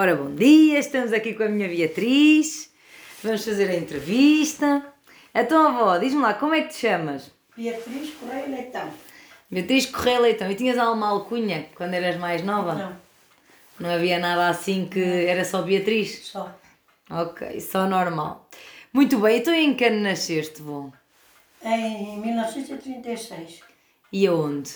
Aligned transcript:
Ora, 0.00 0.16
bom 0.16 0.34
dia, 0.34 0.78
estamos 0.78 1.12
aqui 1.12 1.34
com 1.34 1.42
a 1.42 1.48
minha 1.50 1.68
Beatriz. 1.68 2.72
Vamos 3.22 3.44
fazer 3.44 3.68
a 3.68 3.74
entrevista. 3.76 4.82
Então, 5.34 5.66
avó, 5.68 5.98
diz-me 5.98 6.22
lá, 6.22 6.32
como 6.32 6.54
é 6.54 6.62
que 6.62 6.68
te 6.68 6.76
chamas? 6.76 7.30
Beatriz 7.54 8.14
Correia 8.14 8.46
Leitão. 8.46 8.90
Beatriz 9.50 9.84
Correia 9.84 10.20
Leitão. 10.20 10.50
E 10.50 10.54
tinhas 10.54 10.78
alguma 10.78 11.08
alcunha 11.08 11.66
quando 11.74 11.92
eras 11.92 12.16
mais 12.16 12.42
nova? 12.42 12.74
Não, 12.76 12.96
Não 13.78 13.90
havia 13.94 14.18
nada 14.18 14.48
assim 14.48 14.86
que 14.88 15.02
era 15.02 15.44
só 15.44 15.60
Beatriz? 15.60 16.20
só. 16.28 16.50
Ok, 17.10 17.60
só 17.60 17.86
normal. 17.86 18.48
Muito 18.94 19.18
bem, 19.18 19.36
então 19.40 19.52
em 19.52 19.74
que 19.74 19.84
ano 19.84 20.00
nasceste, 20.00 20.62
vô? 20.62 20.90
Em 21.62 22.18
1936, 22.20 23.60
E 24.10 24.26
aonde? 24.26 24.70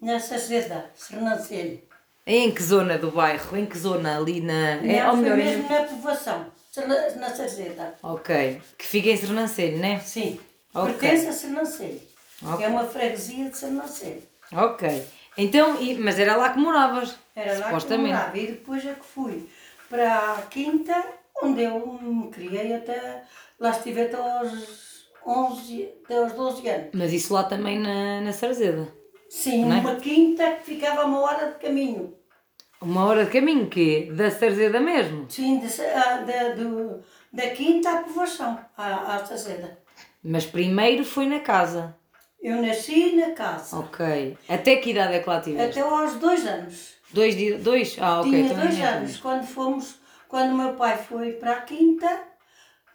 na 0.00 0.18
Saceda, 0.18 0.90
Sernancelho. 0.94 1.78
Em 2.26 2.50
que 2.52 2.62
zona 2.62 2.96
do 2.98 3.10
bairro? 3.10 3.56
Em 3.56 3.66
que 3.66 3.76
zona 3.76 4.16
ali 4.16 4.40
na... 4.40 4.76
É, 4.76 5.00
Não, 5.02 5.10
ou 5.10 5.16
foi 5.16 5.22
melhor, 5.22 5.36
mesmo 5.38 5.68
na 5.68 5.82
povoação, 5.84 6.46
na 7.16 7.30
Saceda. 7.30 7.94
Ok, 8.02 8.60
que 8.78 8.86
fica 8.86 9.08
em 9.08 9.16
Sernancelho, 9.16 9.78
né? 9.78 9.98
Sim, 10.00 10.38
Ok. 10.74 10.94
pertence 10.94 11.26
a 11.28 11.32
Sernancelho. 11.32 12.00
Ok. 12.44 12.64
É 12.64 12.68
uma 12.68 12.84
freguesia 12.84 13.50
de 13.50 13.56
Sernancelho. 13.56 14.22
Ok. 14.52 15.04
Então, 15.36 15.80
e- 15.82 15.94
mas 15.98 16.18
era 16.18 16.36
lá 16.36 16.50
que 16.50 16.58
moravas? 16.58 17.16
Era 17.34 17.58
lá 17.58 17.80
que 17.80 17.96
morava. 17.96 18.38
E 18.38 18.46
depois 18.48 18.84
é 18.86 18.92
que 18.94 19.04
fui 19.04 19.48
para 19.88 20.32
a 20.34 20.42
Quinta, 20.42 21.04
onde 21.42 21.62
eu 21.62 21.98
me 22.00 22.30
criei 22.30 22.74
até... 22.74 23.22
Lá 23.58 23.70
estive 23.70 24.02
até 24.02 24.16
aos 24.16 25.06
11, 25.26 25.88
até 26.04 26.18
aos 26.18 26.32
12 26.32 26.68
anos. 26.68 26.88
Mas 26.94 27.12
isso 27.12 27.32
lá 27.34 27.44
também 27.44 27.78
na, 27.78 28.20
na 28.20 28.32
Sarzeda. 28.32 28.88
Sim, 29.32 29.62
é? 29.62 29.78
uma 29.80 29.96
quinta 29.96 30.56
que 30.56 30.74
ficava 30.74 31.06
uma 31.06 31.20
hora 31.20 31.52
de 31.52 31.54
caminho. 31.54 32.14
Uma 32.82 33.06
hora 33.06 33.24
de 33.24 33.30
caminho, 33.30 33.66
que 33.66 34.12
Da 34.12 34.30
Sarzeda 34.30 34.78
mesmo? 34.78 35.24
Sim, 35.26 35.58
de, 35.58 35.68
ah, 35.86 36.18
da, 36.18 36.50
do, 36.50 37.02
da 37.32 37.48
quinta 37.48 37.92
à 37.92 37.96
povoação, 38.02 38.58
à, 38.76 39.14
à 39.14 39.24
Sazeda. 39.24 39.78
Mas 40.22 40.44
primeiro 40.44 41.02
foi 41.02 41.26
na 41.26 41.40
casa. 41.40 41.96
Eu 42.42 42.60
nasci 42.60 43.16
na 43.16 43.30
casa, 43.30 43.78
Ok. 43.78 44.36
Até 44.46 44.76
que 44.76 44.90
idade 44.90 45.14
é 45.14 45.20
que 45.20 45.28
lá 45.30 45.40
tiveste? 45.40 45.80
até 45.80 45.88
aos 45.88 46.16
dois 46.16 46.46
anos. 46.46 46.94
Dois 47.10 47.34
dias? 47.34 47.62
Dois? 47.62 47.96
Ah, 47.98 48.20
ok. 48.20 48.30
Tinha 48.30 48.54
dois 48.54 48.80
anos, 48.80 49.16
quando 49.16 49.46
fomos, 49.46 49.94
quando 50.28 50.50
o 50.50 50.56
meu 50.58 50.74
pai 50.74 50.98
foi 50.98 51.32
para 51.32 51.52
a 51.52 51.60
quinta, 51.62 52.22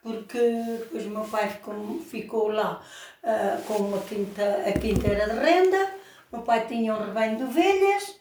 porque 0.04 0.38
depois 0.38 1.04
o 1.04 1.09
meu 1.09 1.23
pai 1.23 1.50
ficou, 1.50 2.00
ficou 2.08 2.50
lá 2.50 2.80
ah, 3.23 3.58
com 3.66 3.73
uma 3.73 4.00
quinta, 4.02 4.64
a 4.67 4.72
quinta 4.73 5.08
era 5.08 5.33
de 5.33 5.39
renda, 5.39 5.97
meu 6.31 6.42
pai 6.42 6.66
tinha 6.67 6.94
um 6.94 7.06
rebanho 7.06 7.38
de 7.38 7.44
ovelhas 7.44 8.16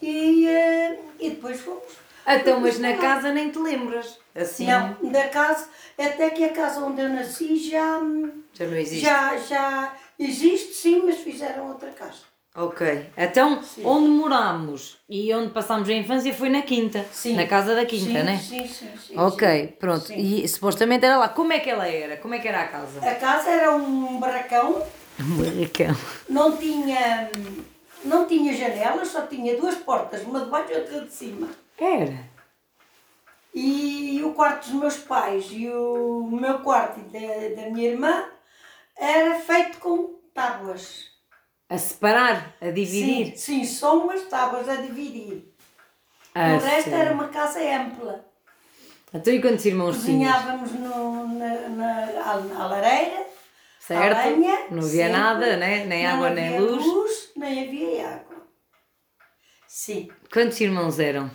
e, 0.00 0.48
ah, 0.48 0.96
e 1.18 1.30
depois 1.30 1.60
fomos. 1.60 1.82
Então, 2.26 2.60
mas 2.60 2.78
na 2.78 2.96
casa 2.96 3.32
nem 3.32 3.50
te 3.50 3.58
lembras? 3.58 4.18
Assim, 4.34 4.66
Não, 4.66 4.96
da 5.10 5.28
casa, 5.28 5.68
até 5.98 6.30
que 6.30 6.44
a 6.44 6.52
casa 6.52 6.80
onde 6.80 7.00
eu 7.00 7.08
nasci 7.08 7.56
já, 7.56 8.00
já 8.52 8.66
não 8.66 8.76
existe. 8.76 9.00
já, 9.00 9.36
já 9.36 9.92
existe 10.18 10.74
sim, 10.74 11.02
mas 11.04 11.16
fizeram 11.18 11.68
outra 11.68 11.90
casa. 11.90 12.30
Ok. 12.54 13.06
Então, 13.16 13.60
onde 13.84 14.08
morámos 14.08 14.98
e 15.08 15.32
onde 15.32 15.50
passámos 15.50 15.88
a 15.88 15.92
infância 15.92 16.34
foi 16.34 16.48
na 16.48 16.62
quinta. 16.62 17.04
Sim. 17.12 17.36
Na 17.36 17.46
casa 17.46 17.76
da 17.76 17.86
quinta, 17.86 18.06
sim, 18.06 18.12
né? 18.24 18.38
Sim, 18.38 18.66
sim, 18.66 18.90
sim. 18.98 19.18
Ok, 19.18 19.48
sim. 19.48 19.66
pronto. 19.78 20.06
Sim. 20.06 20.16
E 20.16 20.48
supostamente 20.48 21.04
era 21.04 21.16
lá. 21.16 21.28
Como 21.28 21.52
é 21.52 21.60
que 21.60 21.70
ela 21.70 21.86
era? 21.86 22.16
Como 22.16 22.34
é 22.34 22.40
que 22.40 22.48
era 22.48 22.62
a 22.62 22.68
casa? 22.68 23.08
A 23.08 23.14
casa 23.14 23.50
era 23.50 23.70
um 23.72 24.18
barracão, 24.18 24.84
barracão. 25.22 25.96
não 26.28 26.56
tinha, 26.56 27.30
não 28.04 28.26
tinha 28.26 28.56
janelas, 28.56 29.08
só 29.08 29.26
tinha 29.26 29.56
duas 29.56 29.76
portas, 29.76 30.22
uma 30.22 30.40
de 30.40 30.50
baixo 30.50 30.72
e 30.72 30.76
outra 30.76 31.00
de 31.02 31.12
cima. 31.12 31.48
Era. 31.78 32.30
E 33.54 34.22
o 34.24 34.32
quarto 34.32 34.70
dos 34.70 34.80
meus 34.80 34.96
pais 34.98 35.46
e 35.50 35.68
o 35.68 36.28
meu 36.30 36.60
quarto 36.60 37.00
da, 37.00 37.62
da 37.62 37.70
minha 37.70 37.90
irmã 37.90 38.24
era 38.96 39.40
feito 39.40 39.78
com 39.78 40.14
tábuas. 40.32 41.10
A 41.68 41.78
separar, 41.78 42.54
a 42.60 42.66
dividir. 42.66 43.36
Sim, 43.36 43.36
sim, 43.36 43.64
só 43.64 43.98
umas 43.98 44.22
tábuas 44.22 44.68
a 44.68 44.76
dividir. 44.76 45.52
A 46.34 46.54
o 46.54 46.58
resto 46.58 46.90
sério. 46.90 46.94
era 46.94 47.14
uma 47.14 47.28
casa 47.28 47.60
ampla. 47.60 48.24
Então 49.12 49.32
e 49.32 49.40
quantos 49.40 49.64
irmãos? 49.64 49.96
Cozinhávamos 49.96 50.72
no, 50.72 51.26
na, 51.26 51.68
na, 51.68 52.04
à, 52.22 52.62
à 52.62 52.66
lareira, 52.68 53.26
Certo? 53.80 54.28
lenha, 54.28 54.58
Não 54.70 54.78
havia 54.78 54.88
sempre. 55.06 55.12
nada, 55.12 55.56
né? 55.56 55.84
Nem 55.86 56.04
Não 56.04 56.14
água, 56.14 56.30
nem 56.30 56.48
havia 56.48 56.60
luz. 56.60 57.30
Nem 57.36 57.64
havia 57.64 58.08
água. 58.08 58.36
Sim. 59.66 60.08
Quantos 60.32 60.60
irmãos 60.60 60.98
eram? 61.00 61.30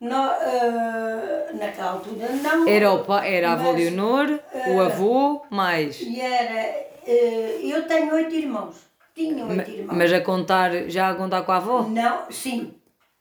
No, 0.00 0.14
ah, 0.14 1.48
naquela 1.54 1.90
altura 1.92 2.28
não. 2.28 2.68
Era, 2.68 2.92
o 2.92 3.14
era 3.18 3.50
a 3.50 3.52
avó 3.54 3.72
Leonor, 3.72 4.38
o 4.68 4.80
avô, 4.80 5.42
mais. 5.50 6.00
E 6.00 6.20
era. 6.20 6.86
ah, 7.06 7.10
eu 7.10 7.86
tenho 7.88 8.14
oito 8.14 8.34
irmãos. 8.34 8.76
Tinha 9.14 9.44
oito 9.44 9.70
irmãos. 9.70 9.96
Mas 9.96 10.12
a 10.12 10.20
contar, 10.20 10.88
já 10.88 11.10
a 11.10 11.14
contar 11.16 11.42
com 11.42 11.50
a 11.50 11.56
avó? 11.56 11.82
Não, 11.82 12.30
sim, 12.30 12.74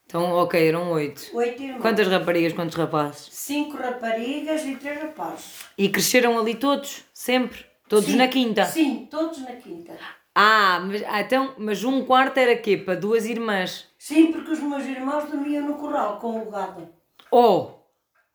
Então, 0.05 0.31
ok, 0.33 0.67
eram 0.67 0.91
oito. 0.91 1.35
oito 1.35 1.63
irmãos. 1.63 1.81
Quantas 1.81 2.07
raparigas, 2.07 2.53
quantos 2.53 2.75
rapazes? 2.77 3.27
Cinco 3.31 3.75
raparigas 3.77 4.63
e 4.63 4.75
três 4.75 5.01
rapazes. 5.01 5.61
E 5.75 5.89
cresceram 5.89 6.37
ali 6.37 6.53
todos? 6.53 7.03
Sempre? 7.11 7.65
Todos 7.87 8.05
Sim, 8.09 8.15
na 8.17 8.27
quinta? 8.27 8.65
Sim, 8.65 9.07
todos 9.09 9.39
na 9.39 9.53
quinta. 9.53 9.93
Ah, 10.35 10.79
mas, 10.85 11.03
ah, 11.07 11.21
então, 11.21 11.53
mas 11.57 11.83
um 11.83 12.03
quarto 12.05 12.37
era 12.37 12.55
quê? 12.55 12.77
Para 12.77 12.95
duas 12.95 13.25
irmãs? 13.25 13.87
Sim, 13.97 14.31
porque 14.31 14.51
os 14.51 14.59
meus 14.59 14.85
irmãos 14.85 15.25
dormiam 15.29 15.65
no 15.65 15.75
corral 15.75 16.19
com 16.19 16.37
o 16.41 16.51
gado. 16.51 16.87
Oh! 17.31 17.69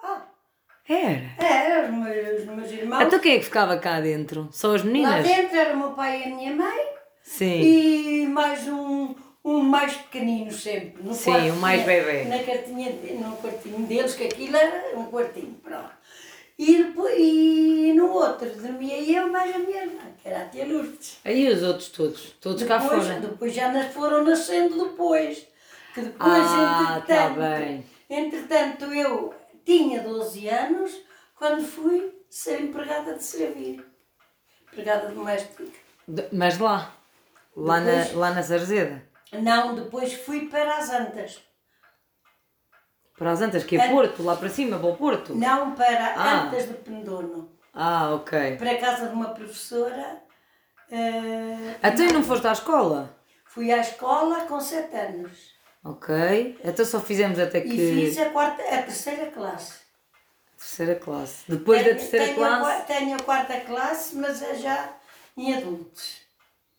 Ah, 0.03 0.23
Era? 0.89 1.23
é, 1.39 1.85
os 1.85 1.95
meus, 1.95 2.41
os 2.41 2.47
meus 2.57 2.71
irmãos. 2.73 3.03
Então 3.03 3.19
quem 3.21 3.35
é 3.35 3.39
que 3.39 3.45
ficava 3.45 3.77
cá 3.79 4.01
dentro? 4.01 4.49
Só 4.51 4.75
as 4.75 4.83
Lá 4.83 4.87
meninas? 4.91 5.25
dentro 5.27 5.57
era 5.57 5.75
o 5.75 5.79
meu 5.79 5.91
pai 5.93 6.23
e 6.23 6.25
a 6.25 6.35
minha 6.35 6.55
mãe 6.57 6.87
Sim. 7.23 7.61
e 7.63 8.27
mais 8.27 8.67
um, 8.67 9.15
um 9.45 9.61
mais 9.63 9.95
pequenino 9.95 10.51
sempre. 10.51 11.03
No 11.05 11.15
Sim, 11.15 11.51
o 11.51 11.57
mais 11.57 11.85
bebê. 11.85 12.25
Na 12.25 12.43
cartinha, 12.43 12.93
de- 12.93 13.13
no 13.15 13.37
quartinho 13.37 13.87
deles, 13.87 14.15
que 14.15 14.25
aquilo 14.25 14.57
era 14.57 14.99
um 14.99 15.05
quartinho, 15.07 15.55
pronto. 15.63 15.91
E, 16.59 16.83
depois, 16.85 17.15
e 17.19 17.93
no 17.95 18.11
outro 18.13 18.49
dormia 18.51 19.01
eu 19.03 19.29
mais 19.31 19.55
a 19.55 19.59
minha 19.59 19.83
irmã, 19.85 20.01
que 20.21 20.29
era 20.29 20.43
a 20.43 20.49
tia 20.49 20.65
Lourdes. 20.67 21.19
Aí 21.25 21.49
os 21.49 21.63
outros 21.63 21.89
todos? 21.89 22.21
Todos 22.41 22.63
cá 22.65 22.79
Depois, 22.79 23.05
fora? 23.07 23.21
depois 23.21 23.55
já 23.55 23.73
nas 23.73 23.93
foram 23.93 24.23
nascendo 24.25 24.85
depois. 24.85 25.47
Que 25.95 26.03
depois, 26.03 26.43
Ah, 26.47 27.03
tá 27.07 27.27
entretanto, 27.27 27.39
bem. 27.41 27.87
entretanto, 28.09 28.85
eu 28.87 29.35
tinha 29.65 30.03
12 30.03 30.49
anos 30.49 30.93
quando 31.37 31.65
fui 31.67 32.15
ser 32.31 32.61
empregada 32.63 33.15
de 33.15 33.25
servir. 33.25 33.85
Empregada 34.71 35.09
doméstica. 35.09 35.65
De- 36.07 36.29
Mas 36.33 36.59
lá? 36.59 36.95
Lá 37.57 37.81
na, 37.81 37.91
Depois- 37.91 38.15
lá 38.15 38.31
na 38.31 38.43
Sarzeda? 38.43 39.03
Não, 39.33 39.75
depois 39.75 40.13
fui 40.15 40.47
para 40.49 40.77
as 40.79 40.91
Antas. 40.91 41.41
Para 43.19 43.33
as 43.33 43.41
Antas, 43.41 43.65
que 43.65 43.77
é. 43.77 43.89
Porto? 43.89 44.23
Lá 44.23 44.37
para 44.37 44.49
cima, 44.49 44.79
para 44.79 44.89
o 44.89 44.97
Porto? 44.97 45.35
Não 45.35 45.75
para 45.75 46.15
Ah. 46.17 46.43
Antas 46.45 46.67
de 46.69 46.75
Pendono. 46.75 47.51
Ah, 47.75 48.15
ok. 48.15 48.57
Para 48.57 48.71
a 48.73 48.79
casa 48.79 49.09
de 49.09 49.15
uma 49.15 49.29
professora. 49.31 50.23
Então 51.83 52.05
e 52.07 52.13
não 52.13 52.23
foste 52.23 52.47
à 52.47 52.53
escola? 52.53 53.17
Fui 53.47 53.71
à 53.73 53.79
escola 53.79 54.41
com 54.47 54.61
7 54.61 54.95
anos. 54.97 55.53
Ok. 55.85 56.59
Então 56.65 56.85
só 56.85 57.01
fizemos 57.01 57.39
até 57.39 57.61
que... 57.61 57.69
E 57.69 58.07
fiz 58.07 58.19
a, 58.19 58.31
quarta, 58.31 58.63
a 58.63 58.83
terceira 58.83 59.31
classe. 59.31 59.81
Terceira 60.57 60.95
classe. 60.95 61.45
Depois 61.49 61.81
da 61.81 61.87
Tenho- 61.87 61.99
terceira 61.99 62.25
tenho 62.27 62.45
a 62.45 62.49
classe... 62.59 62.63
qua- 62.63 62.85
tenho 62.97 63.17
a 63.17 63.23
quarta 63.23 63.61
classe, 63.61 64.17
mas 64.17 64.43
é 64.43 64.55
já 64.55 64.91
em 65.37 65.55
adultos. 65.55 66.17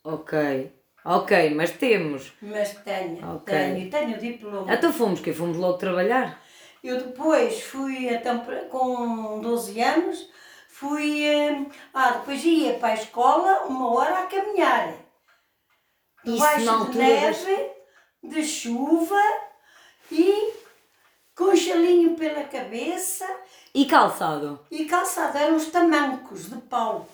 Ok. 0.03 0.71
Ok, 1.05 1.53
mas 1.53 1.71
temos. 1.71 2.31
Mas 2.41 2.75
tenho, 2.75 3.35
Ok. 3.35 3.53
tenho, 3.53 3.89
tenho 3.89 4.17
diploma. 4.19 4.73
Então 4.73 4.93
fomos, 4.93 5.19
que 5.19 5.33
Fomos 5.33 5.57
logo 5.57 5.77
trabalhar? 5.77 6.41
Eu 6.83 6.97
depois 6.97 7.61
fui, 7.61 8.07
com 8.69 9.39
12 9.41 9.81
anos, 9.81 10.29
fui. 10.69 11.25
eh, 11.25 11.65
Ah, 11.93 12.11
depois 12.11 12.43
ia 12.43 12.73
para 12.75 12.89
a 12.89 12.95
escola 12.95 13.63
uma 13.67 13.93
hora 13.93 14.19
a 14.19 14.27
caminhar. 14.27 14.93
Debaixo 16.23 16.91
de 16.91 16.97
neve, 16.97 17.71
de 18.23 18.43
chuva 18.45 19.21
e 20.11 20.53
com 21.35 21.45
um 21.45 21.55
chalinho 21.55 22.15
pela 22.15 22.43
cabeça 22.43 23.25
E 23.73 23.85
calçado? 23.85 24.59
e 24.71 24.85
calçado. 24.85 25.37
Eram 25.37 25.57
os 25.57 25.65
tamancos 25.67 26.49
de 26.49 26.57
pau. 26.61 27.07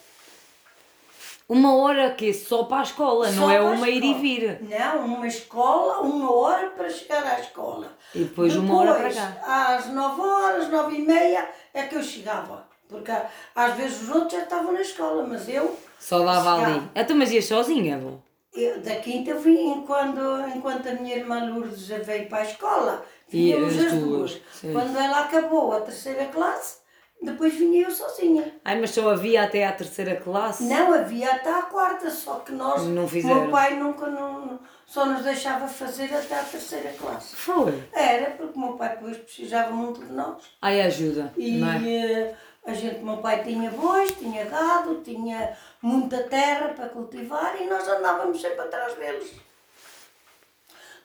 Uma 1.50 1.76
hora 1.76 2.12
que 2.12 2.32
só 2.32 2.64
para 2.66 2.78
a 2.82 2.84
escola, 2.84 3.32
não 3.32 3.46
Só 3.48 3.52
é 3.52 3.58
para 3.58 3.68
a 3.70 3.72
uma 3.72 3.90
ir 3.90 4.04
e 4.04 4.08
escola. 4.12 4.22
vir. 4.22 4.60
Não, 4.70 5.06
uma 5.06 5.28
escola, 5.28 6.00
uma 6.02 6.32
hora 6.32 6.70
para 6.70 6.88
chegar 6.90 7.26
à 7.26 7.40
escola. 7.40 7.88
E 8.14 8.20
depois 8.20 8.56
uma 8.56 8.78
hora 8.78 8.94
para 8.94 9.12
cá. 9.12 9.76
Às 9.76 9.88
nove 9.88 10.22
horas, 10.22 10.70
nove 10.70 10.98
e 10.98 11.02
meia 11.02 11.50
é 11.74 11.84
que 11.84 11.96
eu 11.96 12.04
chegava. 12.04 12.68
Porque 12.88 13.12
às 13.56 13.74
vezes 13.76 14.04
os 14.04 14.10
outros 14.10 14.34
já 14.34 14.44
estavam 14.44 14.72
na 14.74 14.82
escola, 14.82 15.26
mas 15.28 15.50
eu, 15.50 15.76
Só 16.00 16.20
dava 16.24 16.56
Chegava. 16.58 16.66
ali. 16.78 16.90
Então, 16.96 17.16
mas 17.18 17.32
ias 17.32 17.46
sozinha, 17.46 17.96
avó? 17.98 18.14
eu 18.54 18.80
da 18.82 18.96
quinta 18.96 19.30
eu 19.32 19.40
vim 19.40 19.74
enquanto, 19.74 20.20
enquanto 20.56 20.88
a 20.90 20.94
minha 20.94 21.16
irmã 21.18 21.46
Lourdes 21.52 21.88
veio 21.88 22.28
para 22.30 22.40
a 22.40 22.44
escola. 22.44 23.06
E 23.32 23.54
Vínhamos 23.54 23.78
as 23.78 23.86
as 23.86 23.94
duas, 23.94 24.32
duas. 24.62 24.74
Quando 24.74 24.98
ela 24.98 25.20
acabou 25.22 25.72
a 25.72 25.82
terceira 25.82 26.26
classe, 26.26 26.78
depois 27.22 27.54
vinha 27.54 27.84
eu 27.84 27.92
sozinha. 27.92 28.54
Ai, 28.64 28.80
mas 28.80 28.92
só 28.92 29.10
havia 29.10 29.44
até 29.44 29.66
à 29.68 29.72
terceira 29.74 30.16
classe? 30.16 30.64
Não, 30.64 30.94
havia 30.94 31.32
até 31.32 31.50
à 31.52 31.64
quarta, 31.64 32.10
só 32.10 32.36
que 32.36 32.52
nós, 32.54 32.84
Não 32.84 33.08
fizeram. 33.08 33.42
meu 33.42 33.52
pai 33.52 33.76
nunca 33.76 34.08
não, 34.08 34.60
só 34.86 35.06
nos 35.06 35.24
deixava 35.24 35.68
fazer 35.68 36.14
até 36.14 36.40
à 36.40 36.44
terceira 36.44 36.94
classe. 36.94 37.36
Foi. 37.36 37.84
Era, 37.92 38.32
porque 38.32 38.58
o 38.58 38.62
meu 38.62 38.74
pai 38.74 38.90
depois 38.96 39.18
precisava 39.18 39.72
muito 39.72 40.00
de 40.06 40.14
nós. 40.14 40.44
Ai, 40.62 40.82
ajuda, 40.82 41.34
E 41.38 41.62
é? 41.62 41.94
eh, 42.30 42.36
a 42.66 42.74
gente, 42.74 43.00
meu 43.04 43.18
pai 43.18 43.44
tinha 43.44 43.70
bois, 43.72 44.12
tinha 44.12 44.46
gado, 44.46 45.02
tinha 45.04 45.58
muita 45.82 46.24
terra 46.24 46.70
para 46.70 46.88
cultivar 46.90 47.56
e 47.62 47.66
nós 47.66 47.88
andávamos 47.88 48.40
sempre 48.40 48.62
atrás 48.62 48.94
deles. 48.96 49.32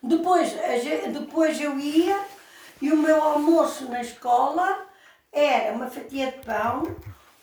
Depois, 0.02 0.52
a 0.62 0.76
ge- 0.78 1.08
depois 1.08 1.61
eu 1.61 1.78
ia 1.78 2.19
e 2.82 2.93
o 2.93 2.96
meu 2.96 3.22
almoço 3.22 3.88
na 3.90 4.00
escola 4.02 4.87
era 5.35 5.73
uma 5.75 5.87
fatia 5.89 6.27
de 6.33 6.39
pão 6.45 6.83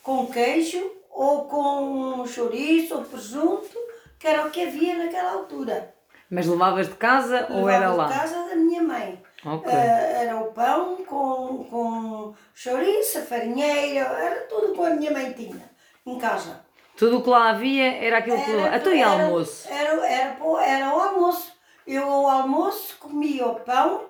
com 0.02 0.28
queijo 0.28 0.92
ou 1.10 1.46
com 1.46 2.26
chouriço 2.26 2.96
ou 2.96 3.04
presunto, 3.04 3.78
que 4.18 4.28
era 4.28 4.46
o 4.48 4.50
que 4.52 4.64
havia 4.66 4.96
naquela 4.98 5.34
altura. 5.34 5.94
Mas 6.30 6.48
levavas 6.48 6.88
de 6.88 6.96
casa 6.96 7.48
ou 7.50 7.66
Levava 7.66 7.72
era 7.84 7.92
de 7.92 7.98
lá? 7.98 8.08
casa 8.10 8.48
da 8.50 8.56
minha 8.56 8.82
mãe. 8.82 9.22
Ok. 9.46 9.72
Eh, 9.74 10.14
era 10.24 10.38
o 10.38 10.46
pão 10.54 10.98
com, 11.06 11.66
com 11.70 12.34
chouriço, 12.54 13.22
farinheira, 13.24 14.00
era 14.08 14.42
tudo 14.48 14.74
que 14.74 14.82
a 14.82 14.92
minha 14.92 15.12
mãe 15.12 15.34
tinha 15.34 15.70
em 16.06 16.18
casa. 16.18 16.62
Tudo 16.96 17.18
o 17.18 17.24
que 17.24 17.30
lá 17.30 17.50
havia 17.50 17.96
era 18.04 18.20
aquilo 18.20 18.42
que... 18.44 18.52
Era, 18.52 18.76
Até 18.76 18.98
era- 19.00 19.10
almoço? 19.26 19.68
Era, 19.70 20.08
era, 20.08 20.34
pô- 20.36 20.60
era 20.60 20.96
o 20.96 21.00
almoço. 21.00 21.52
Eu 21.88 22.04
ao 22.10 22.28
almoço 22.28 22.96
comia 23.00 23.46
o 23.48 23.56
pão 23.56 24.06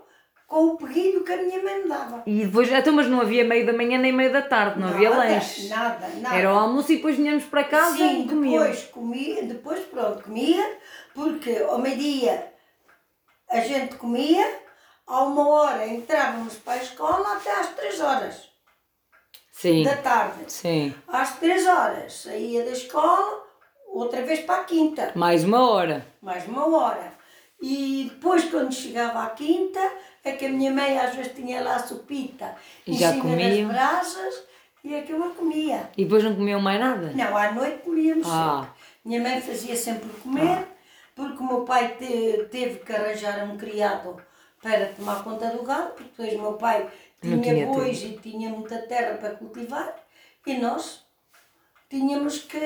com 0.51 0.65
o 0.65 0.75
peguilho 0.75 1.23
que 1.23 1.31
a 1.31 1.37
minha 1.37 1.63
mãe 1.63 1.81
me 1.83 1.87
dava. 1.87 2.23
E 2.25 2.45
depois, 2.45 2.69
então, 2.69 2.91
mas 2.91 3.07
não 3.07 3.21
havia 3.21 3.45
meio 3.45 3.65
da 3.65 3.71
manhã 3.71 3.97
nem 3.97 4.11
meio 4.11 4.33
da 4.33 4.41
tarde, 4.41 4.81
não 4.81 4.89
havia 4.89 5.09
Nada, 5.09 5.23
lanche. 5.23 5.69
Nada, 5.69 6.07
nada. 6.17 6.35
Era 6.35 6.53
o 6.53 6.57
almoço 6.57 6.91
e 6.91 6.97
depois 6.97 7.15
vinhamos 7.15 7.45
para 7.45 7.63
casa 7.63 7.95
Sim, 7.95 8.23
e 8.25 8.27
comíamos. 8.27 8.59
depois 8.67 8.83
comia, 8.91 9.43
depois 9.43 9.79
pronto, 9.85 10.23
comia, 10.23 10.77
porque 11.15 11.55
ao 11.69 11.77
meio-dia 11.77 12.51
a 13.49 13.61
gente 13.61 13.95
comia, 13.95 14.45
a 15.07 15.23
uma 15.23 15.47
hora 15.47 15.87
entrávamos 15.87 16.55
para 16.55 16.73
a 16.73 16.83
escola 16.83 17.33
até 17.37 17.51
às 17.57 17.69
três 17.69 18.01
horas 18.01 18.49
Sim, 19.53 19.83
da 19.85 19.95
tarde. 19.95 20.51
sim. 20.51 20.93
Às 21.07 21.37
três 21.39 21.65
horas 21.65 22.11
saía 22.23 22.65
da 22.65 22.71
escola, 22.71 23.41
outra 23.87 24.21
vez 24.23 24.41
para 24.41 24.61
a 24.61 24.63
quinta, 24.65 25.13
Mais 25.15 25.45
uma 25.45 25.69
hora. 25.69 26.05
mais 26.21 26.45
uma 26.45 26.67
hora. 26.77 27.10
E 27.61 28.09
depois, 28.09 28.45
quando 28.45 28.73
chegava 28.73 29.23
à 29.23 29.29
quinta, 29.29 29.79
é 30.23 30.31
que 30.31 30.45
a 30.45 30.49
minha 30.49 30.71
mãe 30.71 30.97
às 30.97 31.13
vezes 31.15 31.33
tinha 31.33 31.61
lá 31.61 31.75
a 31.75 31.79
sopita 31.87 32.55
E 32.87 32.91
em 32.91 32.97
já 32.97 33.11
cima 33.11 33.23
comiam? 33.23 33.67
das 33.67 33.75
brasas 33.77 34.43
e 34.83 34.95
é 34.95 35.01
que 35.01 35.11
eu 35.11 35.23
a 35.23 35.29
comia. 35.29 35.89
E 35.95 36.03
depois 36.03 36.23
não 36.23 36.35
comiam 36.35 36.59
mais 36.59 36.79
nada? 36.79 37.11
Não, 37.13 37.37
à 37.37 37.51
noite 37.51 37.83
comíamos 37.83 38.27
Ah. 38.27 38.61
sempre. 38.63 38.81
Minha 39.05 39.21
mãe 39.21 39.41
fazia 39.41 39.75
sempre 39.75 40.09
comer, 40.23 40.67
porque 41.15 41.37
o 41.37 41.45
meu 41.47 41.61
pai 41.61 41.95
te- 41.99 42.47
teve 42.49 42.79
que 42.79 42.91
arranjar 42.93 43.43
um 43.43 43.57
criado 43.57 44.15
para 44.61 44.87
tomar 44.87 45.23
conta 45.23 45.49
do 45.49 45.63
gado, 45.63 45.91
porque 45.93 46.03
depois 46.15 46.33
o 46.33 46.41
meu 46.41 46.53
pai 46.53 46.87
tinha, 47.21 47.37
tinha 47.41 47.65
bois 47.67 48.01
e 48.03 48.17
tinha 48.21 48.49
muita 48.49 48.77
terra 48.79 49.17
para 49.17 49.31
cultivar, 49.35 49.95
e 50.47 50.57
nós 50.57 51.05
tínhamos 51.89 52.39
que... 52.39 52.59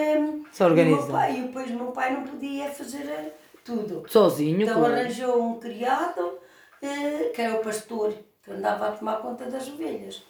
Se 0.52 0.64
organizar. 0.64 1.32
E, 1.32 1.40
e 1.40 1.42
depois 1.44 1.70
o 1.72 1.74
meu 1.76 1.88
pai 1.88 2.14
não 2.14 2.24
podia 2.24 2.70
fazer 2.70 3.34
tudo. 3.66 4.06
Sozinho, 4.08 4.62
Então 4.62 4.80
claro. 4.80 4.94
arranjou 4.94 5.42
um 5.44 5.60
criado, 5.60 6.40
eh, 6.82 7.32
que 7.34 7.42
era 7.42 7.56
o 7.56 7.64
pastor, 7.64 8.14
que 8.44 8.52
andava 8.52 8.88
a 8.88 8.92
tomar 8.92 9.18
conta 9.18 9.46
das 9.46 9.68
ovelhas. 9.68 10.24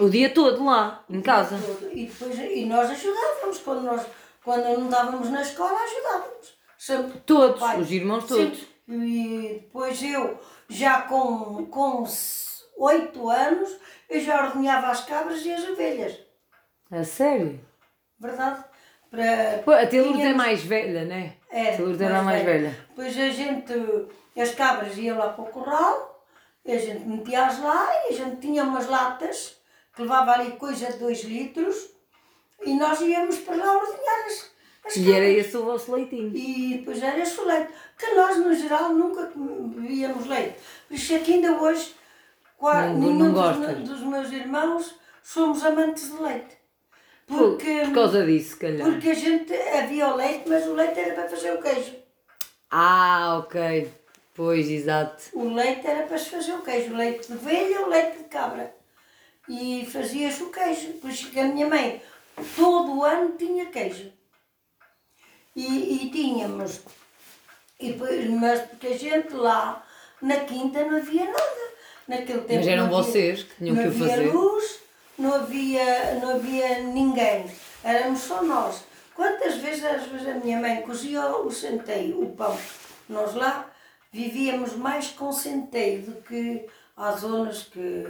O 0.00 0.08
dia 0.08 0.30
todo 0.32 0.64
lá, 0.64 1.04
em 1.10 1.20
casa. 1.20 1.56
E, 1.92 2.06
depois, 2.06 2.38
e 2.38 2.64
nós 2.64 2.88
ajudávamos, 2.90 3.58
quando, 3.58 3.82
nós, 3.82 4.06
quando 4.42 4.64
não 4.64 4.84
estávamos 4.86 5.28
na 5.30 5.42
escola, 5.42 5.78
ajudávamos. 5.78 6.58
Sempre. 6.78 7.20
Todos, 7.20 7.60
Pai. 7.60 7.80
os 7.80 7.90
irmãos 7.90 8.24
todos. 8.26 8.64
E 8.88 9.60
depois 9.60 10.02
eu, 10.02 10.38
já 10.68 11.02
com, 11.02 11.66
com 11.66 12.06
anos, 13.28 13.76
eu 14.08 14.20
já 14.20 14.46
ordenhava 14.46 14.86
as 14.86 15.04
cabras 15.04 15.44
e 15.44 15.52
as 15.52 15.68
ovelhas. 15.68 16.18
A 16.90 17.04
sério? 17.04 17.60
Verdade? 18.18 18.64
Para, 19.10 19.62
Pô, 19.64 19.72
a 19.72 19.86
tia 19.86 20.02
Lourdes 20.02 20.24
é 20.24 20.32
mais 20.32 20.62
velha, 20.62 21.04
né? 21.04 21.37
Era, 21.50 21.68
A 21.70 21.76
tia 21.76 21.84
Lourdes 21.84 22.00
era 22.00 22.22
mais 22.22 22.42
velha. 22.44 22.78
Depois 22.88 23.18
a 23.18 23.30
gente, 23.30 23.72
as 24.36 24.54
cabras 24.54 24.96
iam 24.98 25.18
lá 25.18 25.30
para 25.30 25.44
o 25.44 25.46
corral, 25.48 26.24
a 26.66 26.76
gente 26.76 27.06
metia-as 27.06 27.58
lá 27.62 27.88
e 28.04 28.12
a 28.12 28.16
gente 28.16 28.36
tinha 28.40 28.62
umas 28.64 28.86
latas 28.86 29.56
que 29.94 30.02
levava 30.02 30.32
ali 30.32 30.52
coisa 30.52 30.92
de 30.92 30.98
2 30.98 31.24
litros 31.24 31.88
e 32.64 32.74
nós 32.74 33.00
íamos 33.00 33.38
para 33.38 33.56
lá 33.56 33.72
ordenhar 33.78 34.26
as, 34.26 34.50
as 34.84 34.96
E 34.96 35.12
era 35.12 35.24
esse 35.24 35.56
o 35.56 35.64
vosso 35.64 35.90
leitinho. 35.94 36.36
E 36.36 36.78
depois 36.78 37.02
era 37.02 37.18
esse 37.18 37.40
o 37.40 37.46
leite, 37.46 37.72
que 37.98 38.14
nós 38.14 38.36
no 38.36 38.54
geral 38.54 38.90
nunca 38.90 39.30
bebíamos 39.34 40.26
leite. 40.26 40.56
Por 40.86 40.94
isso 40.94 41.14
é 41.14 41.18
que 41.20 41.32
ainda 41.34 41.52
hoje 41.60 41.94
Não- 42.88 42.94
nenhum 42.98 43.32
não 43.32 43.32
dos, 43.32 43.88
dos 43.88 44.00
meus 44.02 44.30
irmãos 44.30 44.94
somos 45.22 45.64
amantes 45.64 46.10
de 46.14 46.22
leite. 46.22 46.57
Por, 47.28 47.36
Porque, 47.50 47.82
por 47.84 47.94
causa 47.94 48.24
disso, 48.24 48.50
se 48.50 48.56
calhar. 48.56 48.90
porque 48.90 49.10
a 49.10 49.14
gente 49.14 49.52
havia 49.54 50.08
o 50.08 50.16
leite, 50.16 50.48
mas 50.48 50.66
o 50.66 50.72
leite 50.74 50.98
era 50.98 51.14
para 51.14 51.28
fazer 51.28 51.52
o 51.52 51.60
queijo. 51.62 51.94
Ah, 52.70 53.38
ok. 53.44 53.88
Pois, 54.34 54.68
exato. 54.70 55.24
O 55.34 55.52
leite 55.52 55.86
era 55.86 56.06
para 56.06 56.16
se 56.18 56.30
fazer 56.30 56.52
o 56.52 56.62
queijo, 56.62 56.92
o 56.92 56.96
leite 56.96 57.26
de 57.26 57.34
ovelha 57.34 57.80
ou 57.80 57.88
leite 57.88 58.18
de 58.18 58.24
cabra. 58.24 58.74
E 59.48 59.86
fazia-se 59.92 60.42
o 60.42 60.50
queijo. 60.50 60.92
Por 60.94 61.10
isso 61.10 61.30
que 61.30 61.38
a 61.38 61.44
minha 61.44 61.66
mãe 61.66 62.00
todo 62.56 62.96
o 62.96 63.04
ano 63.04 63.34
tinha 63.36 63.66
queijo. 63.66 64.10
E, 65.56 66.04
e 66.04 66.10
tínhamos, 66.10 66.80
e 67.80 67.92
mas 68.40 68.60
porque 68.62 68.86
a 68.88 68.96
gente 68.98 69.34
lá 69.34 69.84
na 70.22 70.36
quinta 70.40 70.84
não 70.84 70.98
havia 70.98 71.24
nada. 71.24 71.68
Naquele 72.06 72.40
tempo 72.42 72.54
Mas 72.54 72.66
eram 72.68 72.84
havia- 72.84 72.96
vocês 72.96 73.42
que 73.42 73.54
tinham 73.56 73.76
que 73.76 73.82
o 73.82 73.86
havia 73.88 74.08
fazer. 74.08 74.32
luz, 74.32 74.78
não 75.18 75.34
havia, 75.34 76.14
não 76.20 76.30
havia 76.36 76.80
ninguém. 76.80 77.46
Éramos 77.82 78.20
só 78.20 78.42
nós. 78.42 78.84
Quantas 79.14 79.56
vezes, 79.56 79.84
às 79.84 80.04
vezes 80.06 80.28
a 80.28 80.34
minha 80.34 80.60
mãe 80.60 80.80
cozia 80.82 81.26
o 81.28 81.50
centeio, 81.50 82.22
o 82.22 82.30
pão. 82.36 82.56
Nós 83.08 83.34
lá 83.34 83.66
vivíamos 84.12 84.74
mais 84.76 85.08
com 85.08 85.32
centeio 85.32 86.02
do 86.02 86.22
que 86.22 86.66
há 86.96 87.12
zonas 87.12 87.64
que, 87.64 88.06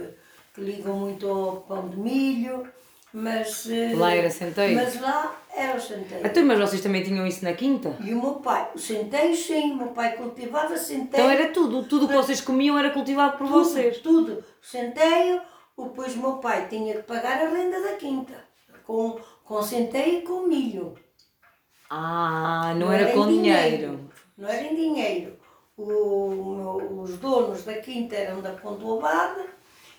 que 0.53 0.61
ligam 0.61 0.95
muito 0.95 1.27
ao 1.27 1.57
pão 1.61 1.87
de 1.89 1.97
milho, 1.97 2.67
mas... 3.11 3.67
eh, 3.69 3.93
Lá 3.95 4.13
era 4.13 4.29
centeio? 4.29 4.75
Mas 4.75 4.99
lá 5.01 5.35
era 5.55 5.77
o 5.77 5.81
centeio. 5.81 6.25
Então, 6.25 6.45
mas 6.45 6.59
vocês 6.59 6.81
também 6.81 7.03
tinham 7.03 7.25
isso 7.25 7.43
na 7.43 7.53
quinta? 7.53 7.95
E 8.01 8.13
o 8.13 8.21
meu 8.21 8.33
pai, 8.35 8.69
o 8.75 8.77
centeio 8.79 9.35
sim, 9.35 9.71
o 9.71 9.77
meu 9.77 9.87
pai 9.87 10.13
cultivava 10.15 10.77
centeio. 10.77 11.23
Então 11.23 11.29
era 11.29 11.47
tudo. 11.51 11.83
Tudo 11.83 12.05
o 12.05 12.07
que 12.07 12.13
vocês 12.15 12.39
comiam 12.39 12.77
era 12.77 12.91
cultivado 12.91 13.37
por 13.37 13.47
Tudo, 13.47 13.63
vocês. 13.63 13.97
Tudo. 13.97 14.43
Centeio, 14.61 15.41
depois 15.85 16.15
o 16.15 16.19
meu 16.19 16.33
pai 16.37 16.67
tinha 16.67 16.95
que 16.95 17.03
pagar 17.03 17.41
a 17.41 17.49
renda 17.49 17.81
da 17.81 17.95
quinta. 17.95 18.33
Com, 18.83 19.19
com 19.43 19.61
centeio 19.61 20.19
e 20.19 20.21
com 20.23 20.47
milho. 20.47 20.95
Ah, 21.89 22.73
não, 22.75 22.91
era, 22.91 23.11
com 23.13 23.25
em 23.29 23.41
dinheiro. 23.41 24.09
Não 24.37 24.47
era 24.47 24.63
em 24.63 24.75
dinheiro. 24.75 25.37
O, 25.77 27.01
os 27.01 27.17
donos 27.17 27.63
da 27.63 27.75
quinta 27.75 28.15
eram 28.15 28.41
da 28.41 28.51
Pontuabada 28.51 29.45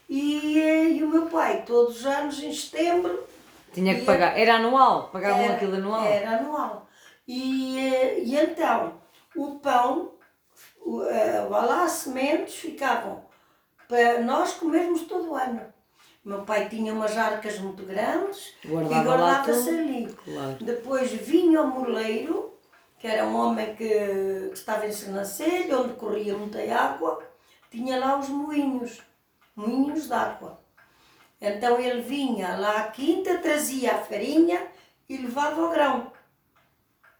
e, 0.08 0.58
e 0.98 1.04
o 1.04 1.08
meu 1.08 1.26
pai, 1.26 1.62
todos 1.64 2.00
os 2.00 2.06
anos, 2.06 2.42
em 2.42 2.52
setembro, 2.52 3.24
Tinha 3.72 3.94
que 3.94 4.04
pagar. 4.04 4.36
Era 4.36 4.56
anual? 4.56 5.08
Pagavam 5.12 5.44
era, 5.44 5.54
aquilo 5.54 5.76
anual? 5.76 6.04
Era 6.04 6.38
anual. 6.38 6.88
E, 7.26 7.78
eh, 7.78 8.20
e 8.24 8.36
então, 8.36 8.94
o 9.36 9.60
pão, 9.60 10.12
o, 10.80 11.04
eh, 11.04 11.46
lá 11.48 11.84
as 11.84 11.92
sementes 11.92 12.56
ficavam 12.56 13.29
para 13.90 14.20
nós 14.20 14.52
comermos 14.52 15.02
todo 15.02 15.32
o 15.32 15.34
ano. 15.34 15.60
Meu 16.24 16.42
pai 16.42 16.68
tinha 16.68 16.92
umas 16.92 17.16
arcas 17.16 17.58
muito 17.58 17.82
grandes 17.84 18.54
Guardava 18.64 18.94
e 18.94 19.04
guardava-se 19.04 19.68
ali. 19.68 20.06
Claro. 20.24 20.56
Depois 20.60 21.10
vinha 21.10 21.60
o 21.60 21.66
moleiro, 21.66 22.54
que 23.00 23.08
era 23.08 23.26
um 23.26 23.34
homem 23.34 23.74
que, 23.74 23.88
que 23.88 24.50
estava 24.52 24.86
em 24.86 24.92
Sernancelho, 24.92 25.80
onde 25.80 25.94
corria 25.94 26.36
muita 26.36 26.60
água, 26.72 27.20
tinha 27.68 27.98
lá 27.98 28.16
os 28.16 28.28
moinhos, 28.28 29.02
moinhos 29.56 30.06
de 30.06 30.12
água. 30.12 30.60
Então 31.40 31.80
ele 31.80 32.02
vinha 32.02 32.56
lá 32.56 32.82
à 32.82 32.90
quinta, 32.90 33.38
trazia 33.38 33.94
a 33.94 33.98
farinha 33.98 34.68
e 35.08 35.16
levava 35.16 35.64
o 35.64 35.70
grão. 35.70 36.12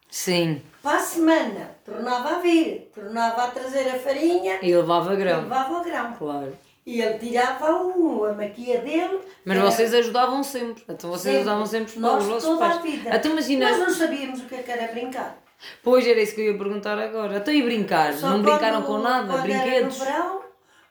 Sim. 0.08 0.62
Para 0.82 0.96
a 0.98 1.00
semana, 1.00 1.70
tornava 1.84 2.36
a 2.36 2.38
vir, 2.38 2.90
tornava 2.94 3.44
a 3.44 3.48
trazer 3.48 3.88
a 3.88 3.98
farinha 3.98 4.58
E 4.62 4.74
levava 4.74 5.12
e 5.12 5.16
grão. 5.16 5.42
levava 5.42 5.78
o 5.78 5.84
grão. 5.84 6.12
Claro. 6.14 6.56
E 6.86 7.02
ele 7.02 7.18
tirava 7.18 7.66
a 7.68 8.32
maquia 8.32 8.80
dele. 8.80 9.20
Mas 9.44 9.56
era 9.58 9.70
vocês 9.70 9.92
ajudavam 9.94 10.42
sempre. 10.42 10.82
Então 10.88 11.10
vocês 11.10 11.22
sempre. 11.22 11.38
ajudavam 11.40 11.66
sempre 11.66 11.92
os 11.92 11.96
Nós 11.96 12.24
vossos 12.24 12.44
toda 12.44 12.58
pais. 12.60 12.76
a 12.76 12.82
vida. 12.82 13.16
Então 13.16 13.32
imagina. 13.32 13.68
Nós 13.68 13.78
não 13.78 13.90
sabíamos 13.90 14.40
o 14.40 14.44
que 14.46 14.54
é 14.54 14.62
que 14.62 14.70
era 14.70 14.90
brincar. 14.92 15.38
Pois 15.82 16.06
era 16.06 16.20
isso 16.20 16.34
que 16.34 16.40
eu 16.40 16.52
ia 16.52 16.58
perguntar 16.58 16.98
agora. 16.98 17.36
Então 17.36 17.52
e 17.52 17.62
brincar? 17.62 18.14
Só 18.14 18.30
não 18.30 18.42
brincaram 18.42 18.82
com 18.82 18.98
nada? 18.98 19.28
quando 19.28 19.42
Brinquedos? 19.42 20.00
Era 20.00 20.10
no 20.18 20.22
verão, 20.22 20.40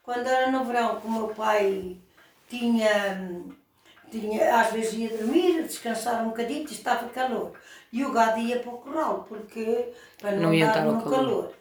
quando 0.03 0.27
era 0.27 0.51
no 0.51 0.63
verão, 0.65 0.95
que 1.01 1.07
o 1.07 1.11
meu 1.11 1.27
pai 1.29 1.97
tinha, 2.47 3.43
tinha 4.09 4.59
às 4.59 4.71
vezes 4.71 4.93
ia 4.93 5.09
dormir, 5.09 5.63
descansar 5.63 6.21
um 6.23 6.29
bocadinho, 6.29 6.65
estava 6.65 7.07
calor. 7.09 7.51
E 7.91 8.03
o 8.05 8.11
gado 8.11 8.39
ia 8.39 8.59
para 8.59 8.69
o 8.71 8.77
corral, 8.77 9.25
porque 9.27 9.89
para 10.19 10.31
não, 10.31 10.43
Não 10.43 10.53
ia 10.53 10.67
estar 10.67 10.81
no 10.85 11.01
calor. 11.01 11.09
calor. 11.15 11.53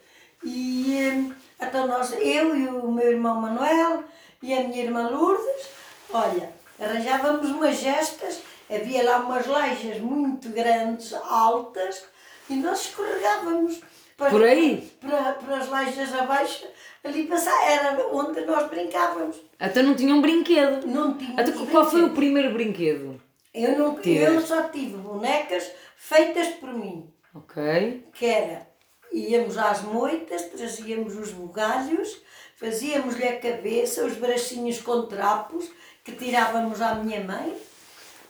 E 0.45 0.97
eh, 0.99 1.33
então 1.67 1.87
nós, 1.87 2.13
eu 2.13 2.57
e 2.57 2.69
o 2.69 2.91
meu 2.93 3.11
irmão 3.11 3.41
Manuel 3.41 4.05
e 4.43 4.53
a 4.55 4.63
minha 4.63 4.85
irmã 4.85 5.09
Lourdes, 5.09 5.69
olha, 6.13 6.53
arranjávamos 6.79 7.49
umas 7.51 7.77
gestas, 7.79 8.41
havia 8.71 9.03
lá 9.05 9.19
umas 9.19 9.47
lajes 9.47 10.01
muito 10.01 10.49
grandes, 10.51 11.13
altas, 11.15 12.05
e 12.49 12.55
nós 12.55 12.83
escorregávamos. 12.83 13.81
Para, 14.17 14.31
Por 14.31 14.43
aí? 14.45 14.93
Para, 15.01 15.33
para 15.35 15.57
as 15.59 15.69
lajes 15.69 16.13
abaixo, 16.15 16.67
ali 17.05 17.27
passar, 17.27 17.71
era 17.71 18.07
onde 18.13 18.41
nós 18.43 18.69
brincávamos. 18.69 19.37
Até 19.59 19.83
não 19.83 19.95
tinha 19.95 20.15
um 20.15 20.21
brinquedo. 20.21 20.87
Não 20.87 21.17
tinha 21.17 21.41
Até 21.41 21.53
qual 21.53 21.89
foi 21.89 22.03
o 22.05 22.11
primeiro 22.11 22.53
brinquedo? 22.53 23.21
Eu, 23.55 23.79
não, 23.79 24.01
eu 24.01 24.41
só 24.41 24.65
tive 24.65 24.97
bonecas 24.97 25.71
feitas 25.97 26.49
por 26.55 26.73
mim. 26.73 27.13
Ok. 27.35 28.07
que 28.15 28.27
era, 28.27 28.67
íamos 29.13 29.57
às 29.59 29.83
moitas, 29.83 30.45
trazíamos 30.45 31.17
os 31.17 31.31
bugalhos, 31.31 32.21
fazíamos-lhe 32.57 33.29
a 33.29 33.39
cabeça, 33.39 34.05
os 34.05 34.15
bracinhos 34.15 34.81
com 34.81 35.07
trapos, 35.07 35.71
que 36.03 36.13
tirávamos 36.13 36.81
à 36.81 36.95
minha 36.95 37.23
mãe, 37.23 37.57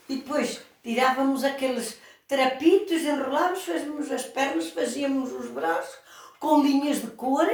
e 0.09 0.17
depois 0.17 0.61
tirávamos 0.83 1.45
aqueles 1.45 1.99
trapitos, 2.27 3.03
enrolávamos, 3.03 3.65
fazíamos 3.65 4.11
as 4.11 4.25
pernas, 4.25 4.71
fazíamos 4.71 5.33
os 5.33 5.49
braços, 5.49 5.97
com 6.39 6.63
linhas 6.63 7.01
de 7.01 7.09
cor, 7.09 7.49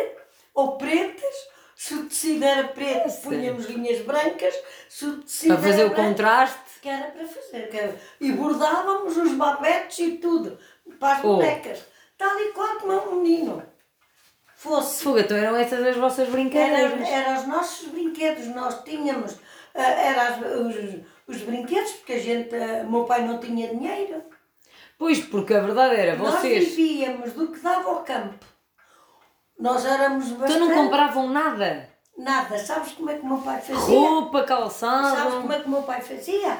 ou 0.55 0.77
pretas, 0.79 1.35
se 1.77 1.95
o 1.95 2.07
tecido 2.07 2.45
era 2.45 2.69
preto, 2.69 3.09
sério? 3.11 3.29
punhamos 3.39 3.67
linhas 3.67 4.01
brancas, 4.03 4.55
se 4.89 5.05
o 5.07 5.23
tecido 5.23 5.55
Para 5.55 5.63
fazer 5.65 5.85
o 5.85 5.89
branco, 5.91 6.03
contraste. 6.09 6.81
que 6.81 6.89
era 6.89 7.07
para 7.11 7.27
fazer. 7.27 7.69
que 7.69 7.77
era- 7.77 7.97
E 8.21 8.33
bordávamos 8.33 9.17
os 9.17 9.33
babetes 9.33 9.99
e 9.99 10.13
tudo 10.19 10.57
para 11.01 11.17
as 11.17 11.25
Oh. 11.25 11.37
bonecas. 11.37 11.85
Tal 12.17 12.39
e 12.39 12.53
qual 12.53 12.77
como 12.77 12.93
um 13.11 13.23
menino 13.23 13.63
fosse. 14.57 15.03
Fogo, 15.03 15.19
então 15.19 15.37
eram 15.37 15.57
essas 15.57 15.85
as 15.85 15.97
vossas 15.97 16.29
brincadeiras. 16.29 17.09
era 17.09 17.39
os 17.41 17.47
nossos 17.49 17.89
brinquedos, 17.89 18.47
nós 18.47 18.83
tínhamos 18.85 19.37
ah, 19.75 19.83
era 19.83 20.29
as- 20.29 20.41
os, 20.41 21.01
os 21.27 21.43
brinquedos, 21.43 21.91
porque 21.95 22.13
a 22.13 22.19
gente, 22.21 22.55
ah, 22.55 22.85
o 22.87 22.91
meu 22.93 23.05
pai 23.05 23.27
não 23.27 23.39
tinha 23.41 23.69
dinheiro. 23.75 24.23
Pois, 24.97 25.19
porque 25.19 25.53
a 25.53 25.61
verdade 25.61 25.97
era, 25.97 26.15
Nós 26.17 26.37
vocês 26.37 26.69
vivíamos 26.69 27.33
do 27.33 27.49
que 27.49 27.59
dava 27.59 27.89
ao 27.91 28.05
campo. 28.05 28.47
Nós 29.59 29.85
éramos 29.85 30.29
bastante... 30.31 30.53
então 30.55 30.69
não 30.69 30.75
compravam 30.85 31.29
nada. 31.31 31.89
Nada. 32.17 32.59
Sabes 32.59 32.93
como 32.93 33.11
é 33.11 33.15
que 33.15 33.23
o 33.23 33.27
meu 33.27 33.39
pai 33.39 33.61
fazia? 33.61 33.77
Roupa, 33.77 34.39
Sabes 34.39 34.49
calçado. 34.49 35.31
como 35.41 35.53
é 35.53 35.61
que 35.61 35.67
o 35.67 35.71
meu 35.71 35.83
pai 35.83 36.01
fazia? 36.01 36.59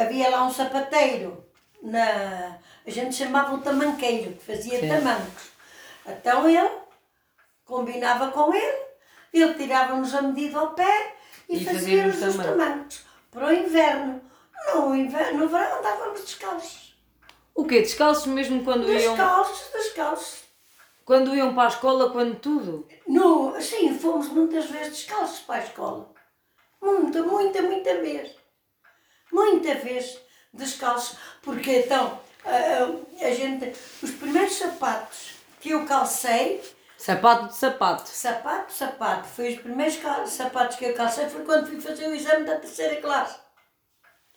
Havia 0.00 0.30
lá 0.30 0.44
um 0.44 0.52
sapateiro, 0.52 1.44
na... 1.82 2.58
a 2.86 2.90
gente 2.90 3.14
chamava 3.16 3.54
o 3.54 3.58
tamanqueiro, 3.58 4.32
que 4.34 4.44
fazia 4.44 4.78
Sim. 4.80 4.88
tamancos. 4.88 5.50
Então 6.06 6.48
ele 6.48 6.70
combinava 7.64 8.30
com 8.30 8.54
ele, 8.54 8.78
ele 9.32 9.54
tirava-nos 9.54 10.14
a 10.14 10.22
medida 10.22 10.58
ao 10.60 10.70
pé 10.74 11.14
e, 11.48 11.56
E 11.56 11.64
fazia-nos 11.64 12.22
os 12.22 12.36
tamanco. 12.36 12.58
tamancos. 12.58 13.04
Para 13.30 13.46
o 13.48 13.52
inverno. 13.52 14.20
No, 14.72 14.94
inverno, 14.94 15.40
no 15.40 15.48
verão 15.48 15.78
andávamos 15.80 16.20
descalços. 16.20 16.94
O 17.54 17.64
quê? 17.66 17.80
Descalços 17.80 18.26
mesmo 18.26 18.62
quando 18.64 18.88
iam, 18.90 19.14
Descalços, 19.14 19.70
descalços. 19.72 20.43
Quando 21.04 21.34
iam 21.34 21.54
para 21.54 21.64
a 21.64 21.68
escola, 21.68 22.10
quando 22.10 22.36
tudo? 22.38 22.86
No, 23.06 23.60
sim, 23.60 23.98
fomos 23.98 24.28
muitas 24.28 24.66
vezes 24.66 24.92
descalços 24.98 25.40
para 25.40 25.56
a 25.56 25.64
escola. 25.64 26.10
Muita, 26.80 27.22
muita, 27.22 27.62
muita 27.62 27.94
vez. 28.00 28.34
Muita 29.32 29.74
vez 29.74 30.18
descalços. 30.52 31.18
Porque 31.42 31.80
então, 31.80 32.18
a, 32.44 32.50
a- 32.50 33.26
a 33.26 33.30
gente, 33.30 33.72
os 34.02 34.10
primeiros 34.12 34.54
sapatos 34.54 35.34
que 35.60 35.70
eu 35.70 35.84
calcei, 35.86 36.62
Sapato 36.96 37.48
de 37.48 37.56
sapato. 37.56 38.08
sapato, 38.08 38.72
sapato, 38.72 39.28
foi 39.28 39.54
os 39.54 39.60
primeiros 39.60 39.96
sapatos 40.28 40.76
que 40.76 40.84
eu 40.86 40.94
calcei, 40.94 41.28
foi 41.28 41.44
quando 41.44 41.66
fui 41.66 41.80
fazer 41.80 42.08
o 42.08 42.14
exame 42.14 42.44
da 42.46 42.56
terceira 42.56 43.00
classe. 43.02 43.36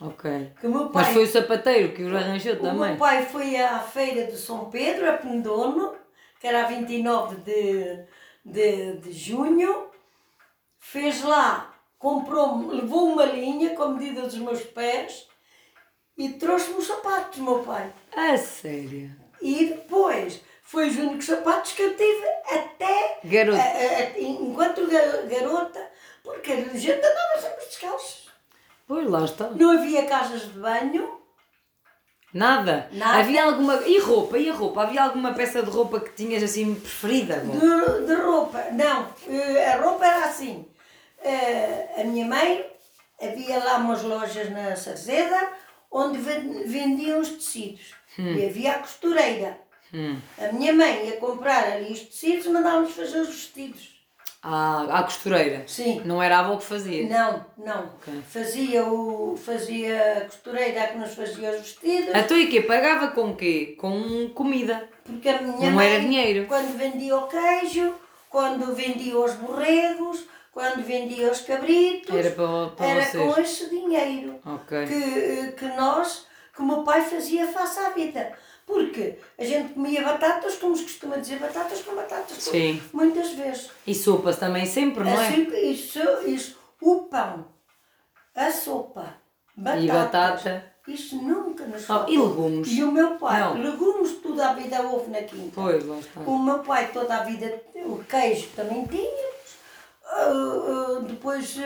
Ok. 0.02 0.54
O 0.64 0.68
meu 0.70 0.90
pai, 0.90 1.04
Mas 1.06 1.14
foi 1.14 1.24
o 1.24 1.28
sapateiro 1.28 1.94
que 1.94 2.04
os 2.04 2.14
arranjou 2.14 2.54
o 2.54 2.62
meu 2.64 2.72
também. 2.72 2.98
pai 2.98 3.26
foi 3.26 3.56
à 3.58 3.80
feira 3.80 4.30
de 4.30 4.38
São 4.38 4.70
Pedro, 4.70 5.10
a 5.10 5.14
Pendono, 5.14 5.96
que 6.40 6.48
era 6.48 6.64
a 6.64 6.68
29 6.68 7.38
de, 7.38 8.06
de, 8.46 8.98
de 8.98 9.12
junho, 9.12 9.90
fez 10.80 11.24
lá, 11.24 11.74
comprou 11.98 12.68
levou 12.68 13.10
uma 13.14 13.26
linha 13.26 13.76
com 13.76 13.84
a 13.84 13.90
medida 13.90 14.22
dos 14.22 14.38
meus 14.38 14.62
pés 14.64 15.28
e 16.18 16.30
trouxe-me 16.34 16.78
os 16.78 16.88
sapatos, 16.88 17.40
meu 17.40 17.60
pai. 17.64 17.92
A 18.16 18.38
sério. 18.38 19.12
E 19.42 19.66
depois 19.66 20.42
foi 20.64 20.88
os 20.90 20.98
únicos 20.98 21.26
sapatos 21.26 21.74
que 21.74 21.82
eu 21.82 21.96
tive 21.96 22.26
até 22.52 23.20
Garoto. 23.24 23.58
a- 23.58 23.62
a- 23.62 23.98
a- 24.16 24.20
enquanto 24.20 24.88
ga- 24.88 25.22
garota, 25.24 25.92
porque 26.24 26.52
a 26.52 26.56
gente 26.56 26.92
andava 26.92 27.42
sempre 27.42 27.66
descalços. 27.66 28.28
Pois 28.88 29.10
lá 29.10 29.26
está. 29.26 29.50
Não 29.52 29.72
havia 29.72 30.06
casas 30.06 30.42
de 30.44 30.60
banho, 30.60 31.17
Nada. 32.34 32.90
Nada. 32.92 33.20
Havia 33.20 33.44
alguma. 33.46 33.76
E 33.88 34.00
roupa? 34.00 34.38
E 34.38 34.50
a 34.50 34.54
roupa? 34.54 34.84
Havia 34.84 35.04
alguma 35.04 35.34
peça 35.34 35.64
de 35.64 35.70
roupa 35.70 36.00
que 36.00 36.12
tinhas 36.14 36.44
assim 36.44 36.76
preferida? 36.76 37.38
de, 37.40 38.06
de 38.06 38.14
roupa. 38.16 38.64
Não, 38.72 39.08
eh, 39.28 39.74
a 39.74 39.78
roupa 39.82 40.06
era 40.06 40.26
assim. 40.26 40.66
Eh, 41.24 41.88
A 41.98 42.04
minha 42.04 42.26
mãe, 42.26 42.66
havia 43.22 43.58
lá 43.64 43.78
umas 43.78 44.04
lojas 44.04 44.50
na 44.52 44.76
Sarzeda 44.76 45.50
onde 45.90 46.18
ven- 46.20 46.64
vendiam 46.66 47.20
os 47.22 47.30
tecidos. 47.30 47.96
E 48.18 48.46
havia 48.46 48.72
a 48.74 48.80
costureira. 48.80 49.58
Hum. 49.94 50.18
A 50.38 50.52
minha 50.52 50.74
mãe 50.74 51.08
ia 51.08 51.18
comprar 51.18 51.64
ali 51.72 51.94
os 51.94 52.02
tecidos 52.02 52.46
e 52.46 52.50
mandava-nos 52.50 52.92
fazer 52.92 53.20
os 53.22 53.30
vestidos. 53.30 53.97
À, 54.50 55.00
à 55.00 55.04
costureira. 55.04 55.64
Sim. 55.68 56.02
Não 56.06 56.24
era 56.24 56.38
a 56.38 56.40
avó 56.40 56.56
que 56.56 56.64
fazia. 56.64 57.06
Não, 57.10 57.46
não. 57.58 57.86
Ok. 57.98 58.14
Fazia, 58.30 58.86
o, 58.86 59.36
fazia 59.36 60.20
a 60.20 60.22
costureira 60.26 60.84
a 60.84 60.88
que 60.88 60.98
nos 60.98 61.14
fazia 61.14 61.50
os 61.52 61.58
vestidos. 61.58 62.10
Então 62.16 62.38
e 62.38 62.48
quê? 62.48 62.62
Pagava 62.62 63.10
com 63.10 63.36
quê? 63.36 63.76
Com 63.78 64.30
comida. 64.34 64.88
Porque 65.04 65.28
a 65.28 65.42
minha 65.42 65.70
Não 65.70 65.76
mãe, 65.76 65.88
era 65.90 66.00
dinheiro. 66.02 66.46
quando 66.48 66.78
vendia 66.78 67.18
o 67.18 67.28
queijo, 67.28 67.94
quando 68.30 68.74
vendia 68.74 69.18
os 69.20 69.34
borregos, 69.34 70.24
quando 70.54 70.82
vendia 70.84 71.30
os 71.30 71.42
cabritos, 71.42 72.16
Era 72.16 72.32
para- 72.32 72.68
para 72.70 72.86
era 72.88 73.02
vocês. 73.06 73.34
com 73.36 73.42
esse 73.42 73.70
dinheiro 73.70 74.40
que, 74.88 75.52
que 75.52 75.66
nós, 75.76 76.26
que 76.56 76.62
o 76.62 76.66
meu 76.66 76.84
pai 76.84 77.02
fazia 77.02 77.46
face 77.48 77.80
à 77.80 77.90
vida. 77.90 78.32
Porque 78.68 79.18
a 79.40 79.44
gente 79.46 79.74
comia 79.74 80.04
batatas, 80.04 80.56
como 80.58 80.76
se 80.76 80.84
costuma 80.84 81.16
dizer, 81.16 81.40
batatas 81.40 81.82
com 81.82 81.96
batatas. 81.96 82.38
Sim. 82.44 82.82
Muitas 82.94 83.32
vezes. 83.32 83.72
E 83.88 83.96
sopas 83.96 84.38
também 84.38 84.66
sempre, 84.66 85.04
não 85.06 85.12
é? 85.12 85.28
Assim, 85.30 85.48
isso, 85.72 86.00
isso, 86.26 86.58
o 86.82 87.04
pão, 87.04 87.46
a 88.36 88.52
sopa, 88.52 89.16
batatas, 89.56 89.84
E 89.84 89.88
batata. 89.88 90.74
Isso 90.88 91.16
nunca 91.18 91.66
nos 91.66 91.84
Oh, 91.84 91.88
faltou. 91.88 92.14
e 92.14 92.18
legumes? 92.18 92.68
E 92.72 92.84
o 92.84 92.92
meu 92.92 93.12
pai, 93.18 93.40
Não. 93.42 93.62
legumes 93.62 94.14
toda 94.24 94.50
a 94.50 94.54
vida 94.54 94.82
houve 94.84 95.12
na 95.12 95.22
quinta. 95.22 95.52
Pois, 95.56 95.86
lá 95.86 95.98
está. 96.00 96.20
O 96.22 96.38
meu 96.40 96.60
pai 96.60 96.92
toda 96.94 97.16
a 97.18 97.24
vida, 97.24 97.62
o 97.76 98.04
queijo 98.06 98.48
também 98.56 98.86
tínhamos. 98.86 99.48
Ah, 100.06 100.30
ah, 100.30 101.00
depois 101.06 101.58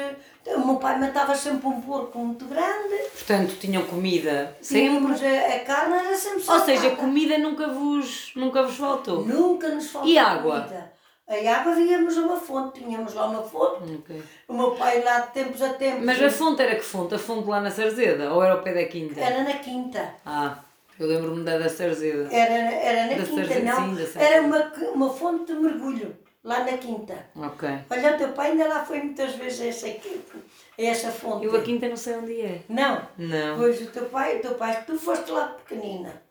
ah, 0.48 0.56
o 0.58 0.66
meu 0.66 0.76
pai 0.78 1.00
matava 1.00 1.36
sempre 1.36 1.68
um 1.68 1.82
porco 1.82 2.18
muito 2.20 2.46
grande. 2.46 2.96
Portanto, 3.14 3.56
tinham 3.60 3.84
comida 3.86 4.56
sempre. 4.62 4.90
Tínhamos 4.90 5.22
a, 5.24 5.56
a 5.56 5.60
carne 5.60 5.94
era 5.96 6.16
sempre 6.16 6.44
Ou 6.52 6.60
seja, 6.60 6.82
salgada. 6.82 6.96
comida 6.96 7.38
nunca 7.38 7.68
vos, 7.68 8.32
nunca 8.36 8.64
vos 8.64 8.76
faltou. 8.76 9.26
Nunca 9.26 9.70
nos 9.70 9.90
faltou 9.90 10.10
E 10.10 10.18
água? 10.18 10.62
comida. 10.62 10.92
A 11.28 11.56
água 11.62 11.74
víamos 11.74 12.18
a 12.18 12.22
uma 12.22 12.36
fonte, 12.36 12.80
tínhamos 12.82 13.14
lá 13.14 13.26
uma 13.28 13.42
fonte. 13.42 13.94
Ok. 14.00 14.22
O 14.50 14.54
meu 14.54 14.72
pai 14.72 15.02
lá 15.02 15.20
de 15.22 15.32
tempos 15.32 15.62
a 15.62 15.70
tempos. 15.70 16.04
Mas 16.06 16.22
a 16.22 16.30
fonte 16.30 16.62
era 16.62 16.76
que 16.76 16.84
fonte? 16.84 17.16
A 17.16 17.20
fonte 17.20 17.48
lá 17.48 17.62
na 17.62 17.72
Sarzeda? 17.72 18.34
Ou 18.34 18.44
era 18.44 18.54
ao 18.56 18.62
pé 18.62 18.74
da 18.74 18.84
quinta? 18.86 19.18
Era 19.18 19.42
na 19.44 19.54
quinta. 19.54 20.14
Ah, 20.26 20.58
eu 21.00 21.08
lembro-me 21.08 21.46
da 21.46 21.58
da 21.58 21.70
Sarzeda. 21.70 22.28
Era, 22.36 22.54
era 22.76 23.04
na 23.04 23.22
Da 23.22 23.26
quinta, 23.26 23.48
Sargento, 23.48 23.66
não. 23.66 23.96
sim, 23.96 24.20
era 24.20 24.42
uma, 24.42 24.72
uma 24.94 25.10
fonte 25.14 25.54
de 25.54 25.60
mergulho, 25.60 26.14
lá 26.44 26.64
na 26.64 26.78
quinta. 26.78 27.30
Ok. 27.36 27.70
Olha, 27.90 28.16
o 28.16 28.18
teu 28.18 28.30
pai 28.34 28.52
ainda 28.52 28.68
lá 28.68 28.84
foi 28.86 29.00
muitas 29.02 29.36
vezes 29.36 29.62
a 29.62 29.66
essa, 29.68 29.88
a 29.88 30.82
essa 30.82 31.12
fonte. 31.12 31.46
Eu 31.46 31.56
a 31.56 31.62
quinta 31.62 31.88
não 31.88 31.96
sei 31.98 32.16
onde 32.16 32.42
é. 32.42 32.62
Não. 32.70 33.08
Não. 33.18 33.58
Pois 33.58 33.82
o 33.82 33.88
teu 33.88 34.06
pai, 34.06 34.38
o 34.38 34.42
teu 34.42 34.56
pai, 34.56 34.84
tu 34.86 34.98
foste 34.98 35.30
lá 35.32 35.48
pequenina. 35.50 36.22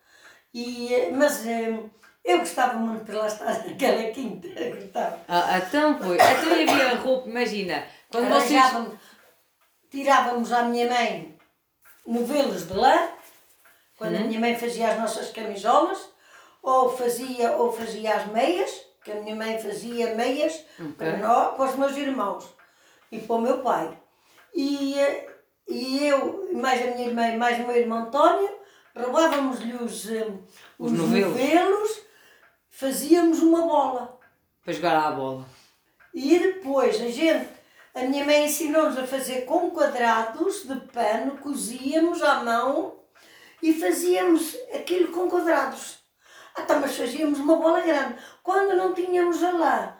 E, 0.52 0.92
eh, 0.92 1.10
mas 1.12 1.46
eh, 1.46 1.78
eu 2.24 2.38
gostava 2.38 2.74
muito 2.78 3.04
de 3.04 3.12
lá 3.12 3.26
estar 3.26 3.46
naquela 3.66 4.10
quinta. 4.10 4.48
eu 4.48 4.76
Gostava. 4.76 5.18
Ah, 5.28 5.58
então 5.58 5.98
foi. 5.98 6.16
Então 6.16 6.52
havia 6.52 6.94
roupa, 6.96 7.28
imagina. 7.28 7.84
Quando 8.10 8.28
vocês. 8.28 8.60
Tirávamos 9.90 10.52
à 10.52 10.62
minha 10.62 10.88
mãe 10.88 11.36
novelos 12.06 12.66
de 12.68 12.74
lã, 12.74 13.08
quando 13.96 14.14
Uhum. 14.14 14.20
a 14.20 14.24
minha 14.24 14.40
mãe 14.40 14.56
fazia 14.56 14.88
as 14.88 14.98
nossas 14.98 15.30
camisolas, 15.30 16.08
ou 16.62 16.96
fazia, 16.96 17.52
ou 17.52 17.72
fazia 17.72 18.14
as 18.14 18.26
meias, 18.28 18.70
que 19.04 19.10
a 19.12 19.14
minha 19.16 19.34
mãe 19.34 19.58
fazia 19.58 20.14
meias 20.14 20.64
para 20.96 21.16
nós, 21.18 21.56
para 21.56 21.70
os 21.70 21.76
meus 21.76 21.96
irmãos. 21.96 22.44
e 23.12 23.18
para 23.18 23.36
o 23.36 23.40
meu 23.40 23.58
pai. 23.58 23.98
E, 24.54 24.98
eh, 24.98 25.28
e 25.66 26.06
eu, 26.06 26.50
mais 26.54 26.80
a 26.82 26.90
minha 26.92 27.08
irmã 27.08 27.26
e 27.28 27.36
mais 27.36 27.58
o 27.58 27.66
meu 27.66 27.76
irmão 27.76 27.98
António, 28.06 28.48
roubávamos-lhe 28.96 29.74
os, 29.74 30.08
eh, 30.10 30.28
os, 30.78 30.92
Os 30.92 30.98
novelos. 30.98 31.28
novelos, 31.30 32.00
fazíamos 32.68 33.40
uma 33.40 33.62
bola. 33.62 34.18
Para 34.64 34.72
jogar 34.72 34.96
à 35.06 35.10
bola. 35.12 35.44
E 36.14 36.38
depois 36.38 37.00
a 37.00 37.08
gente, 37.08 37.48
a 37.94 38.00
minha 38.02 38.24
mãe 38.24 38.44
ensinou-nos 38.44 38.98
a 38.98 39.06
fazer 39.06 39.42
com 39.44 39.70
quadrados 39.70 40.64
de 40.68 40.76
pano, 40.92 41.38
cozíamos 41.38 42.22
à 42.22 42.42
mão 42.44 42.98
e 43.62 43.72
fazíamos 43.72 44.56
aquilo 44.74 45.08
com 45.12 45.28
quadrados. 45.28 45.99
Ah, 46.54 46.62
tá, 46.62 46.78
mas 46.78 46.96
fazíamos 46.96 47.38
uma 47.38 47.56
bola 47.56 47.80
grande. 47.80 48.14
Quando 48.42 48.76
não 48.76 48.92
tínhamos 48.92 49.42
a 49.42 49.52
lã 49.52 49.92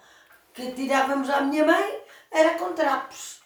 que 0.52 0.73
tirávamos 0.73 1.30
à 1.30 1.40
minha 1.42 1.64
mãe, 1.64 2.00
era 2.30 2.50
com 2.59 2.73
trapos. 2.73 3.40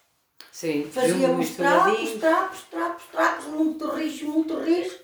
Sim, 0.50 0.88
Fazíamos 0.92 1.50
trapos, 1.50 2.10
trapos, 2.12 2.60
trapos, 2.70 3.04
trapos, 3.10 3.44
muito 3.46 3.88
rijo, 3.90 4.26
muito 4.28 4.58
rijo, 4.60 4.96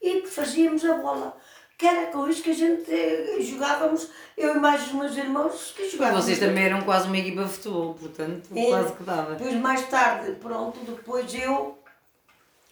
e 0.00 0.26
fazíamos 0.26 0.84
a 0.84 0.94
bola. 0.94 1.36
Que 1.78 1.86
era 1.86 2.08
com 2.12 2.28
isso 2.28 2.42
que 2.42 2.50
a 2.50 2.54
gente 2.54 2.92
eh, 2.92 3.38
jogávamos, 3.40 4.08
eu 4.36 4.54
e 4.54 4.58
mais 4.58 4.82
os 4.86 4.92
meus 4.92 5.16
irmãos 5.16 5.72
que 5.74 5.88
jogávamos. 5.88 6.24
vocês 6.26 6.38
também 6.38 6.64
eram 6.64 6.82
quase 6.82 7.06
uma 7.06 7.16
equipa 7.16 7.44
de 7.44 7.50
futebol, 7.52 7.94
portanto, 7.94 8.50
É. 8.54 8.66
quase 8.66 8.92
que 8.92 9.02
dava. 9.02 9.34
Depois, 9.34 9.54
mais 9.56 9.88
tarde, 9.88 10.32
pronto, 10.32 10.78
depois 10.80 11.32
eu. 11.34 11.78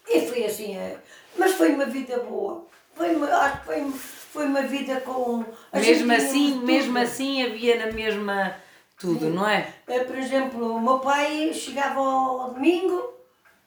E 0.07 0.21
foi 0.27 0.45
assim, 0.45 0.77
é, 0.77 0.97
mas 1.37 1.53
foi 1.53 1.69
uma 1.73 1.85
vida 1.85 2.19
boa. 2.19 2.67
Foi 2.93 3.15
uma, 3.15 3.27
acho 3.27 3.59
que 3.61 3.65
foi, 3.65 3.93
foi 4.31 4.45
uma 4.45 4.61
vida 4.61 5.01
com. 5.01 5.43
Mesmo 5.73 6.11
assim, 6.13 6.53
tudo. 6.53 6.65
mesmo 6.65 6.97
assim 6.99 7.43
havia 7.43 7.85
na 7.85 7.91
mesma 7.91 8.55
tudo, 8.97 9.29
não 9.29 9.47
é? 9.47 9.73
Eh, 9.87 10.03
Por 10.03 10.17
exemplo, 10.17 10.75
o 10.75 10.81
meu 10.81 10.99
pai 10.99 11.51
chegava 11.53 11.99
ao 11.99 12.51
domingo, 12.53 13.13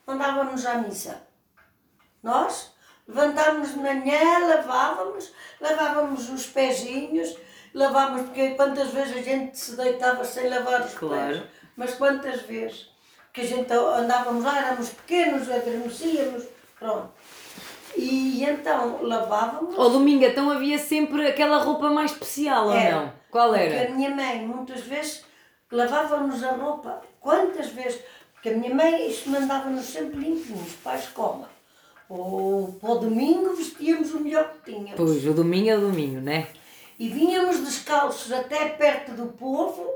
mandávamos 0.07 0.65
à 0.67 0.75
missa. 0.75 1.23
Nós 2.23 2.73
levantávamos 3.09 3.73
de 3.73 3.79
manhã, 3.81 4.47
lavávamos, 4.47 5.33
lavávamos 5.61 6.29
os 6.31 6.47
pezinhos, 6.47 7.37
lavávamos, 7.75 8.27
porque 8.27 8.51
quantas 8.51 8.91
vezes 8.91 9.17
a 9.17 9.23
gente 9.23 9.59
se 9.59 9.77
deitava 9.77 10.25
sem 10.25 10.49
lavar 10.49 10.83
os 10.83 10.95
Claro. 10.95 11.33
pés. 11.39 11.43
Mas 11.77 11.95
quantas 11.95 12.43
vezes 12.43 12.89
que 13.33 13.41
a 13.41 13.45
gente 13.47 13.73
andávamos 13.73 14.45
lá, 14.45 14.59
éramos 14.59 14.91
pequenos, 14.91 15.51
adormecíamos, 15.51 16.45
pronto. 16.79 17.11
E 17.97 18.45
então 18.45 19.03
lavávamos. 19.03 19.79
Ao 19.79 19.91
domingo 19.91 20.25
então 20.25 20.51
havia 20.51 20.79
sempre 20.79 21.27
aquela 21.27 21.59
roupa 21.59 21.91
mais 21.91 22.13
especial, 22.13 22.67
ou 22.69 22.73
Era. 22.75 22.97
não? 23.01 23.13
Qual 23.31 23.49
Porque 23.51 23.63
era? 23.65 23.91
a 23.91 23.95
minha 23.95 24.11
mãe, 24.11 24.47
muitas 24.47 24.81
vezes, 24.83 25.25
lavava-nos 25.71 26.43
a 26.45 26.53
roupa. 26.53 27.01
Quantas 27.21 27.69
vezes? 27.69 28.01
Porque 28.35 28.51
a 28.51 28.57
minha 28.57 28.75
mãe 28.75 29.09
isto 29.09 29.31
mandava-nos 29.31 29.85
sempre 29.87 30.19
limpinhos 30.19 30.73
para 30.83 30.93
a 30.93 30.97
escola. 30.99 31.51
Ou 32.09 32.73
para 32.81 32.91
o 32.91 32.99
domingo 32.99 33.55
vestíamos 33.55 34.13
o 34.13 34.21
melhor 34.21 34.51
que 34.53 34.71
tínhamos. 34.73 34.95
Pois, 34.97 35.27
o 35.27 35.33
domingo 35.33 35.71
é 35.71 35.77
o 35.77 35.81
domingo, 35.81 36.21
né? 36.21 36.49
E 36.99 37.09
vinhamos 37.09 37.59
descalços 37.61 38.31
até 38.33 38.69
perto 38.71 39.13
do 39.13 39.27
povo. 39.29 39.89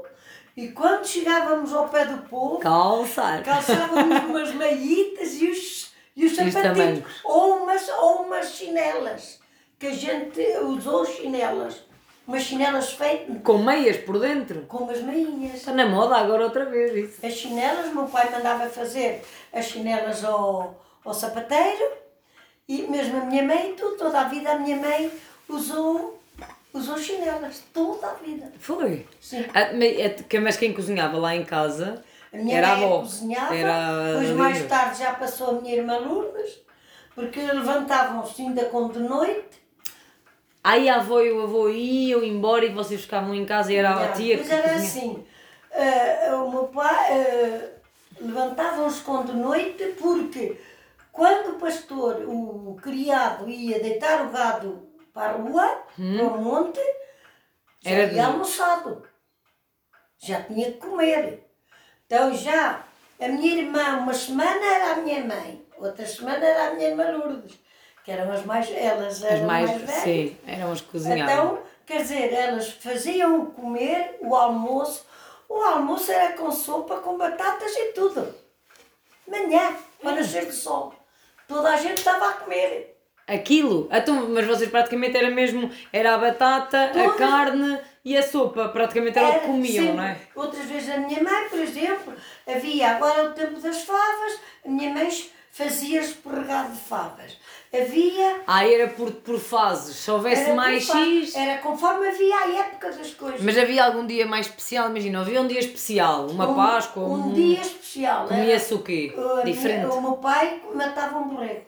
E 0.57 0.69
quando 0.69 1.05
chegávamos 1.05 1.75
ao 1.75 1.89
pé 1.91 2.07
do 2.07 2.19
povo, 2.29 2.59
Calçar. 2.59 3.43
calçávamos 3.43 4.25
umas 4.25 4.55
meiitas 4.55 5.35
e 5.43 5.51
os, 5.51 5.86
e 6.17 6.25
os 6.27 6.33
os 6.33 6.53
sapatinhos. 6.53 7.05
Ou 7.25 7.63
umas, 7.63 7.89
ou 7.89 8.23
umas 8.23 8.51
chinelas. 8.53 9.39
Que 9.79 9.89
a 9.89 9.93
gente 9.93 10.41
usou 10.63 11.05
chinelas. 11.05 11.85
Umas 12.27 12.43
chinelas 12.43 12.93
feitas 12.93 13.37
Com 13.45 13.59
meias 13.59 13.99
por 13.99 14.19
dentro. 14.19 14.63
com 14.63 14.79
umas 14.79 15.01
meinhas. 15.03 15.57
Está 15.57 15.73
na 15.73 15.87
moda 15.87 16.17
agora 16.17 16.45
outra 16.45 16.65
vez 16.65 16.95
isso. 16.97 17.25
As 17.27 17.35
chinelas, 17.35 17.93
meu 17.93 18.07
pai 18.07 18.31
mandava 18.31 18.69
fazer 18.69 19.23
as 19.53 19.67
chinelas 19.67 20.25
ao, 20.25 20.83
ao 21.05 21.15
sapateiro 21.15 21.93
e 22.67 22.83
mesmo 22.83 23.19
a 23.21 23.25
minha 23.27 23.45
mãe, 23.45 23.75
tudo, 23.77 23.97
toda 23.97 24.21
a 24.23 24.25
vida 24.25 24.51
a 24.51 24.59
minha 24.59 24.77
mãe 24.77 25.13
usou, 25.49 26.21
usou 26.73 26.99
chinelas, 26.99 27.63
toda 27.73 28.09
a 28.09 28.15
vida. 28.15 28.51
Foi. 28.59 29.07
Sim. 29.21 29.45
Ah, 29.55 29.71
mas 29.73 29.99
é 30.33 30.41
Mas 30.41 30.57
quem 30.57 30.73
cozinhava 30.73 31.19
lá 31.19 31.37
em 31.37 31.45
casa 31.45 32.03
A 32.33 32.37
minha 32.37 32.59
era 32.59 32.73
a 32.73 32.77
mãe 32.77 32.85
avó. 32.87 32.99
cozinhava, 33.01 33.55
Era 33.55 33.77
a 33.77 34.13
depois 34.13 34.31
mais 34.31 34.67
tarde 34.67 34.99
já 34.99 35.15
passou 35.15 35.51
a 35.51 35.61
minha 35.61 35.75
irmã 35.77 35.99
Lourdes, 35.99 36.61
porque 37.15 37.41
levantavam-se 37.41 38.43
ainda 38.43 38.65
com 38.67 38.89
de 38.89 38.99
noite. 38.99 39.65
Aí 40.63 40.89
a 40.89 40.97
avó 40.97 41.21
e 41.21 41.31
o 41.31 41.43
avô 41.45 41.69
iam 41.69 42.25
embora 42.25 42.65
e 42.65 42.71
vocês 42.73 43.01
ficavam 43.03 43.35
em 43.35 43.45
casa 43.47 43.73
e 43.73 43.77
era 43.77 43.91
a 43.91 44.09
Não, 44.09 44.13
tia 44.15 44.37
que 44.43 44.51
era 44.53 44.75
assim, 44.75 45.25
ah, 45.73 46.37
o 46.45 46.51
meu 46.51 46.65
pai 46.65 47.07
ah, 47.13 47.69
levantavam-se 48.21 49.01
com 49.03 49.25
de 49.25 49.33
noite 49.33 49.85
porque 49.99 50.61
quando 51.13 51.51
o 51.53 51.59
pastor, 51.61 52.25
o 52.27 52.77
criado, 52.83 53.49
ia 53.49 53.79
deitar 53.81 54.27
o 54.27 54.31
gado 54.31 54.89
para 55.15 55.31
a 55.31 55.37
rua, 55.37 55.83
para 55.97 56.25
o 56.27 56.43
monte, 56.43 56.81
já 57.81 57.91
Hum. 57.91 57.95
Era 57.95 58.09
de 58.09 58.17
ia 58.17 58.23
noite. 58.25 58.33
almoçado. 58.33 59.03
Já 60.19 60.43
tinha 60.43 60.73
que 60.73 60.79
comer. 60.79 61.46
Então 62.07 62.33
já, 62.35 62.85
a 63.21 63.29
minha 63.29 63.57
irmã, 63.63 63.99
uma 63.99 64.15
semana 64.15 64.65
era 64.65 64.93
a 64.93 64.97
minha 64.97 65.25
mãe, 65.25 65.63
outra 65.79 66.07
semana 66.07 66.45
era 66.45 66.69
a 66.69 66.75
minha 66.75 66.89
irmã 66.91 67.11
Lourdes, 67.11 67.59
que 68.05 68.11
eram 68.13 68.31
as 68.33 68.45
mais, 68.45 68.71
elas 68.71 69.17
As 69.17 69.25
eram 69.25 69.47
mais, 69.47 69.69
mais, 69.69 69.81
velhas. 69.83 70.03
sim, 70.03 70.37
eram 70.47 70.73
as 70.73 70.81
que 70.81 70.87
cozinhavam. 70.89 71.25
Então, 71.55 71.63
quer 71.85 72.03
dizer, 72.03 72.33
elas 72.33 72.71
faziam 72.71 73.47
comer, 73.47 74.19
o 74.21 74.35
almoço. 74.37 75.05
O 75.49 75.55
almoço 75.63 76.11
era 76.11 76.33
com 76.35 76.51
sopa, 76.51 76.97
com 76.99 77.17
batatas 77.17 77.73
e 77.77 77.93
tudo. 77.93 78.35
Manhã, 79.27 79.77
para 80.01 80.13
nascer 80.17 80.47
de 80.47 80.53
sol. 80.53 80.95
Toda 81.49 81.71
a 81.71 81.77
gente 81.77 81.99
estava 81.99 82.29
a 82.29 82.33
comer. 82.35 82.97
Aquilo, 83.27 83.89
então, 83.91 84.29
mas 84.29 84.47
vocês 84.47 84.71
praticamente 84.71 85.17
era 85.17 85.31
mesmo, 85.31 85.69
era 85.93 86.15
a 86.15 86.19
batata, 86.19 86.85
a 86.85 86.89
Todas- 86.91 87.17
carne 87.17 87.79
e 88.07 88.17
a 88.17 88.23
sopa, 88.23 88.69
praticamente 88.69 89.19
era 89.19 89.29
o 89.31 89.41
que 89.41 89.47
comiam, 89.47 89.85
sempre. 89.85 89.93
não 89.97 90.05
é? 90.05 90.17
Outras 90.37 90.65
vezes 90.67 90.89
a 90.95 90.99
minha 90.99 91.21
mãe, 91.23 91.49
por 91.51 91.59
exemplo, 91.59 92.13
havia 92.47 92.91
agora 92.93 93.31
o 93.31 93.33
tempo 93.33 93.59
das 93.61 93.83
favas, 93.83 94.39
a 94.65 94.69
minha 94.69 94.95
mãe 94.95 95.11
fazia 95.51 96.01
escorregado 96.01 96.73
de 96.73 96.79
favas. 96.79 97.37
Havia. 97.75 98.43
Ah, 98.47 98.65
era 98.65 98.87
por, 98.89 99.11
por 99.11 99.41
fases, 99.41 99.97
se 99.97 100.11
houvesse 100.11 100.53
mais 100.53 100.87
X, 100.87 101.35
Era 101.35 101.59
conforme 101.61 102.07
havia 102.09 102.37
a 102.37 102.49
época 102.61 102.93
das 102.93 103.13
coisas. 103.13 103.41
mas 103.43 103.59
havia 103.59 103.85
algum 103.85 104.07
dia 104.07 104.25
mais 104.25 104.47
especial, 104.47 104.89
imagina, 104.89 105.21
havia 105.21 105.41
um 105.43 105.49
dia 105.49 105.59
especial, 105.59 106.29
uma 106.29 106.49
um, 106.49 106.55
Páscoa, 106.55 107.03
um 107.03 107.29
um... 107.31 107.33
dia 107.33 107.61
especial. 107.61 108.29
comia-se 108.29 108.73
o 108.73 108.79
quê? 108.83 109.13
a 109.17 109.21
minha- 109.21 109.45
Diferente? 109.45 109.87
o 109.87 110.01
meu 110.01 110.13
pai 110.13 110.63
matava 110.73 111.19
um 111.19 111.29
borrego. 111.29 111.63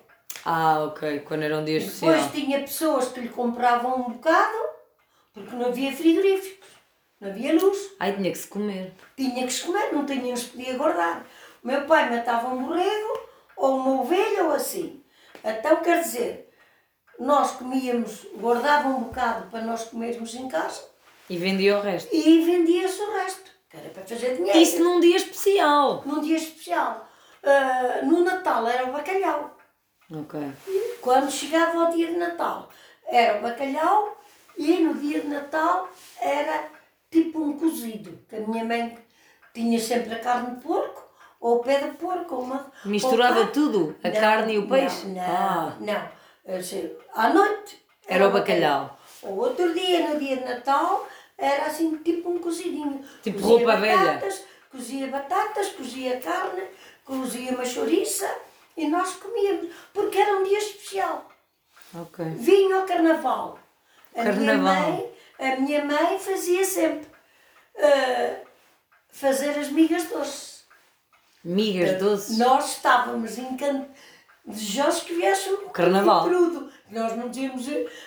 Ah, 0.45 0.85
ok, 0.85 1.21
quando 1.27 1.43
era 1.43 1.59
um 1.59 1.65
dia 1.65 1.79
especial. 1.79 2.13
Depois 2.15 2.33
tinha 2.33 2.61
pessoas 2.61 3.09
que 3.09 3.21
lhe 3.21 3.29
compravam 3.29 3.97
um 4.01 4.13
bocado, 4.13 4.57
porque 5.39 5.57
não 5.57 5.67
havia 5.67 5.93
frigoríficos, 5.93 6.69
não 7.21 7.31
havia 7.31 7.53
luz, 7.55 7.79
Ai, 7.99 8.13
tinha 8.15 8.31
que 8.33 8.39
se 8.39 8.49
comer. 8.49 8.93
tinha 9.17 9.47
que 9.47 9.53
se 9.53 9.63
comer, 9.65 9.93
não 9.93 10.05
tinha, 10.07 10.23
não 10.23 10.37
se 10.37 10.47
podia 10.47 10.77
guardar. 10.77 11.27
O 11.63 11.67
meu 11.67 11.85
pai 11.87 12.09
matava 12.11 12.49
um 12.49 12.65
borrego, 12.65 13.21
ou 13.57 13.77
uma 13.77 14.01
ovelha, 14.03 14.45
ou 14.45 14.53
assim. 14.53 15.03
Então, 15.45 15.77
quer 15.83 16.03
dizer, 16.03 16.51
nós 17.19 17.53
comíamos, 17.53 18.27
guardava 18.37 18.89
um 18.89 19.05
bocado 19.05 19.51
para 19.51 19.63
nós 19.63 19.85
comermos 19.85 20.35
em 20.35 20.49
casa 20.49 20.83
E 21.29 21.37
vendia 21.37 21.77
o 21.79 21.81
resto. 21.81 22.09
e 22.15 22.41
vendia-se 22.45 23.01
o 23.01 23.13
resto, 23.13 23.51
que 23.69 23.77
era 23.77 23.89
para 23.91 24.05
fazer 24.07 24.37
dinheiro. 24.37 24.59
Isso 24.59 24.83
num 24.83 25.01
dia 25.01 25.17
especial. 25.17 26.03
Num 26.07 26.21
dia 26.21 26.37
especial. 26.37 27.09
Ah, 27.43 28.01
no 28.03 28.23
Natal 28.25 28.67
era 28.69 28.85
o 28.87 28.93
bacalhau. 28.93 29.57
Ok. 30.13 30.41
Quando 31.01 31.31
chegava 31.31 31.85
ao 31.87 31.91
dia 31.93 32.07
de 32.09 32.17
Natal, 32.17 32.69
era 33.07 33.39
o 33.39 33.43
bacalhau 33.43 34.17
e 34.59 34.81
no 34.81 34.95
dia 34.95 35.21
de 35.21 35.29
Natal 35.29 35.89
era 36.21 36.69
tipo 37.11 37.41
um 37.41 37.59
cozido, 37.59 38.19
que 38.29 38.37
a 38.37 38.41
minha 38.41 38.65
mãe 38.65 38.99
tinha 39.55 39.79
sempre 39.81 40.15
a 40.15 40.19
carne 40.19 40.57
de 40.57 40.63
porco, 40.63 41.03
ou 41.41 41.57
o 41.57 41.59
pé 41.61 41.79
de 41.79 41.97
porco, 41.97 42.35
ou 42.35 42.43
uma... 42.43 42.71
Misturava 42.85 43.41
ou 43.41 43.47
tudo? 43.49 43.97
A 44.03 44.11
carne 44.11 44.55
e 44.55 44.59
o 44.59 44.69
peixe? 44.69 45.07
Não, 45.07 45.15
não, 45.15 45.23
Ah. 45.23 45.77
não. 45.81 46.19
À 47.15 47.29
noite 47.33 47.85
Era 48.07 48.27
o 48.29 48.33
bacalhau. 48.33 48.99
O 49.23 49.35
outro 49.35 49.73
dia, 49.75 50.09
no 50.09 50.19
dia 50.19 50.37
de 50.39 50.45
Natal, 50.45 51.07
era 51.37 51.67
assim 51.67 51.97
tipo 51.99 52.31
um 52.31 52.39
cozidinho. 52.39 53.05
Tipo 53.23 53.39
Cozia 53.41 53.57
roupa 53.57 53.77
velha. 53.77 53.97
batatas, 53.97 54.45
Cozia 54.71 55.07
batatas, 55.09 55.69
cozia 55.71 56.21
carne, 56.21 56.63
cozia 57.05 57.53
uma 57.53 57.65
chouriça 57.65 58.29
e 58.77 58.87
nós 58.87 59.15
comíamos, 59.17 59.73
porque 59.95 60.19
era 60.19 60.37
um 60.39 60.45
dia 60.45 60.59
especial. 60.59 61.27
Ok. 61.95 62.25
Vinha 62.37 62.77
ao 62.77 62.87
carnaval. 62.87 63.59
A 64.19 64.33
minha 64.33 64.53
Carnaval. 64.53 64.91
mãe, 64.91 65.11
a 65.39 65.57
minha 65.57 65.85
mãe 65.85 66.19
fazia 66.19 66.65
sempre 66.65 67.07
ah, 67.79 68.37
fazer 69.09 69.51
as 69.51 69.71
migas 69.71 70.05
doces. 70.09 70.65
Migas 71.45 71.99
doces. 71.99 72.37
Nós 72.39 72.73
estávamos 72.73 73.39
encantados, 73.39 73.87
desejosos 74.45 75.03
que 75.03 75.15
viesse 75.15 75.49
o 75.51 75.71
Carnaval. 75.71 76.27
intrudo. 76.27 76.69
Nós 76.91 77.15
não 77.17 77.29
dizíamos, 77.29 77.67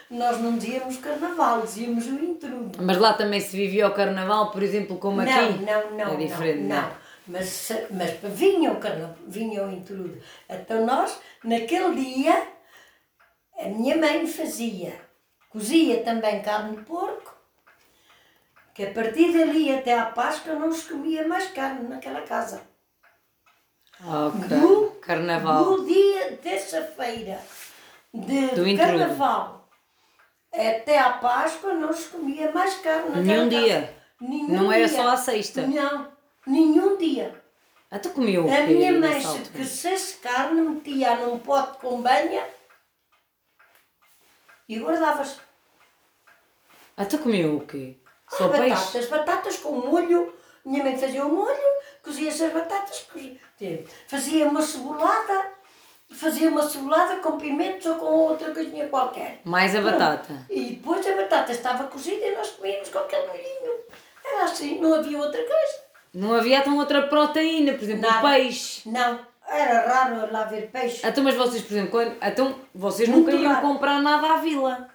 nós 0.09 0.39
não 0.39 0.57
dizíamos 0.57 0.97
carnaval, 0.97 1.61
dizíamos 1.61 2.07
o 2.07 2.15
intrudo. 2.15 2.79
Mas 2.81 2.97
lá 2.97 3.13
também 3.13 3.39
se 3.39 3.55
vivia 3.55 3.87
o 3.87 3.93
carnaval, 3.93 4.49
por 4.49 4.63
exemplo, 4.63 4.97
como 4.97 5.21
não, 5.21 5.31
aqui? 5.31 5.63
não, 5.63 5.91
não. 5.91 6.13
É 6.13 6.15
diferente, 6.17 6.61
não, 6.61 6.75
não. 6.75 6.81
não. 6.81 6.95
Mas, 7.27 7.71
mas 7.91 8.33
vinha 8.33 8.71
o 8.71 8.77
carnaval, 8.77 9.15
vinha 9.27 9.63
o 9.63 9.71
intrudo. 9.71 10.19
Então 10.49 10.83
nós, 10.83 11.19
naquele 11.43 11.95
dia, 11.95 12.47
a 13.59 13.67
minha 13.67 13.95
mãe 13.97 14.25
fazia, 14.25 14.95
cozia 15.51 16.03
também 16.03 16.41
carne 16.41 16.77
de 16.77 16.83
porco, 16.83 17.35
que 18.73 18.85
a 18.85 18.91
partir 18.93 19.33
dali 19.37 19.73
até 19.75 19.97
à 19.97 20.05
Páscoa 20.05 20.53
não 20.53 20.71
se 20.71 20.87
comia 20.89 21.27
mais 21.27 21.47
carne 21.51 21.87
naquela 21.87 22.21
casa. 22.21 22.61
Ok. 24.03 24.47
Do- 24.47 24.91
Carnaval. 25.01 25.63
No 25.65 25.85
dia 25.85 26.37
terça-feira 26.41 27.39
de 28.13 28.47
Do 28.55 28.67
intrudo. 28.67 28.77
carnaval 28.77 29.69
até 30.53 30.97
à 30.99 31.13
Páscoa 31.13 31.73
não 31.73 31.93
se 31.93 32.07
comia 32.09 32.51
mais 32.51 32.75
carne 32.75 33.21
Nenhum 33.21 33.49
casa. 33.49 33.61
dia. 33.61 33.95
Nenhum 34.19 34.47
Não 34.63 34.71
era 34.71 34.87
dia. 34.87 34.95
só 34.97 35.07
à 35.09 35.17
sexta. 35.17 35.61
Não, 35.67 36.07
nenhum 36.45 36.97
dia. 36.97 37.39
Ah, 37.89 37.99
tu 37.99 38.09
comeu 38.11 38.45
o 38.45 38.47
quê 38.49 38.55
A 38.55 38.63
minha 38.67 38.91
mãe, 38.93 39.21
nessa 39.55 39.97
se 39.97 40.17
carne, 40.19 40.61
metia 40.61 41.15
num 41.17 41.37
pote 41.39 41.77
com 41.79 42.01
banha 42.01 42.43
e 44.75 44.79
guardava-se. 44.79 45.37
Ah, 46.95 47.05
tu 47.05 47.17
comeu 47.19 47.57
o 47.57 47.61
quê? 47.65 47.95
Só 48.29 48.45
Ah, 48.45 48.49
peixe? 48.49 48.69
batatas, 48.69 49.05
batatas 49.09 49.57
com 49.57 49.71
molho. 49.73 50.33
Minha 50.63 50.83
mãe 50.83 50.97
fazia 50.97 51.25
o 51.25 51.33
molho, 51.33 51.57
cozia-se 52.03 52.43
as 52.45 52.53
batatas, 52.53 53.05
cozia- 53.11 53.83
fazia 54.07 54.45
uma 54.47 54.61
cebolada, 54.61 55.51
fazia 56.13 56.49
uma 56.49 56.61
cebolada 56.69 57.15
com 57.17 57.37
pimentos 57.37 57.85
ou 57.87 57.95
com 57.95 58.05
outra 58.05 58.53
coisinha 58.53 58.87
qualquer. 58.87 59.41
Mais 59.43 59.75
a 59.75 59.81
batata. 59.81 60.45
E 60.49 60.75
depois 60.75 61.05
a 61.07 61.15
batata 61.15 61.51
estava 61.51 61.85
cozida 61.85 62.23
e 62.25 62.35
nós 62.35 62.51
comíamos 62.51 62.89
com 62.89 62.99
aquele 62.99 63.25
molhinho. 63.27 63.79
Era 64.23 64.43
assim, 64.43 64.79
não 64.79 64.93
havia 64.93 65.17
outra 65.17 65.41
coisa. 65.41 65.81
Não 66.13 66.33
havia 66.35 66.59
então 66.59 66.77
outra 66.77 67.07
proteína, 67.07 67.73
por 67.73 67.83
exemplo, 67.83 68.07
o 68.07 68.11
Nada. 68.11 68.27
peixe. 68.29 68.87
Não, 68.87 69.19
era 69.51 69.87
raro 69.87 70.31
lá 70.31 70.43
ver 70.45 70.69
peixe. 70.71 71.05
Então, 71.05 71.23
mas 71.23 71.35
vocês, 71.35 71.61
por 71.63 71.73
exemplo, 71.73 71.91
quando... 71.91 72.15
então, 72.21 72.55
vocês 72.73 73.07
Muito 73.09 73.31
nunca 73.31 73.41
iam 73.41 73.53
raro. 73.53 73.67
comprar 73.67 74.01
nada 74.01 74.33
à 74.33 74.37
vila. 74.37 74.87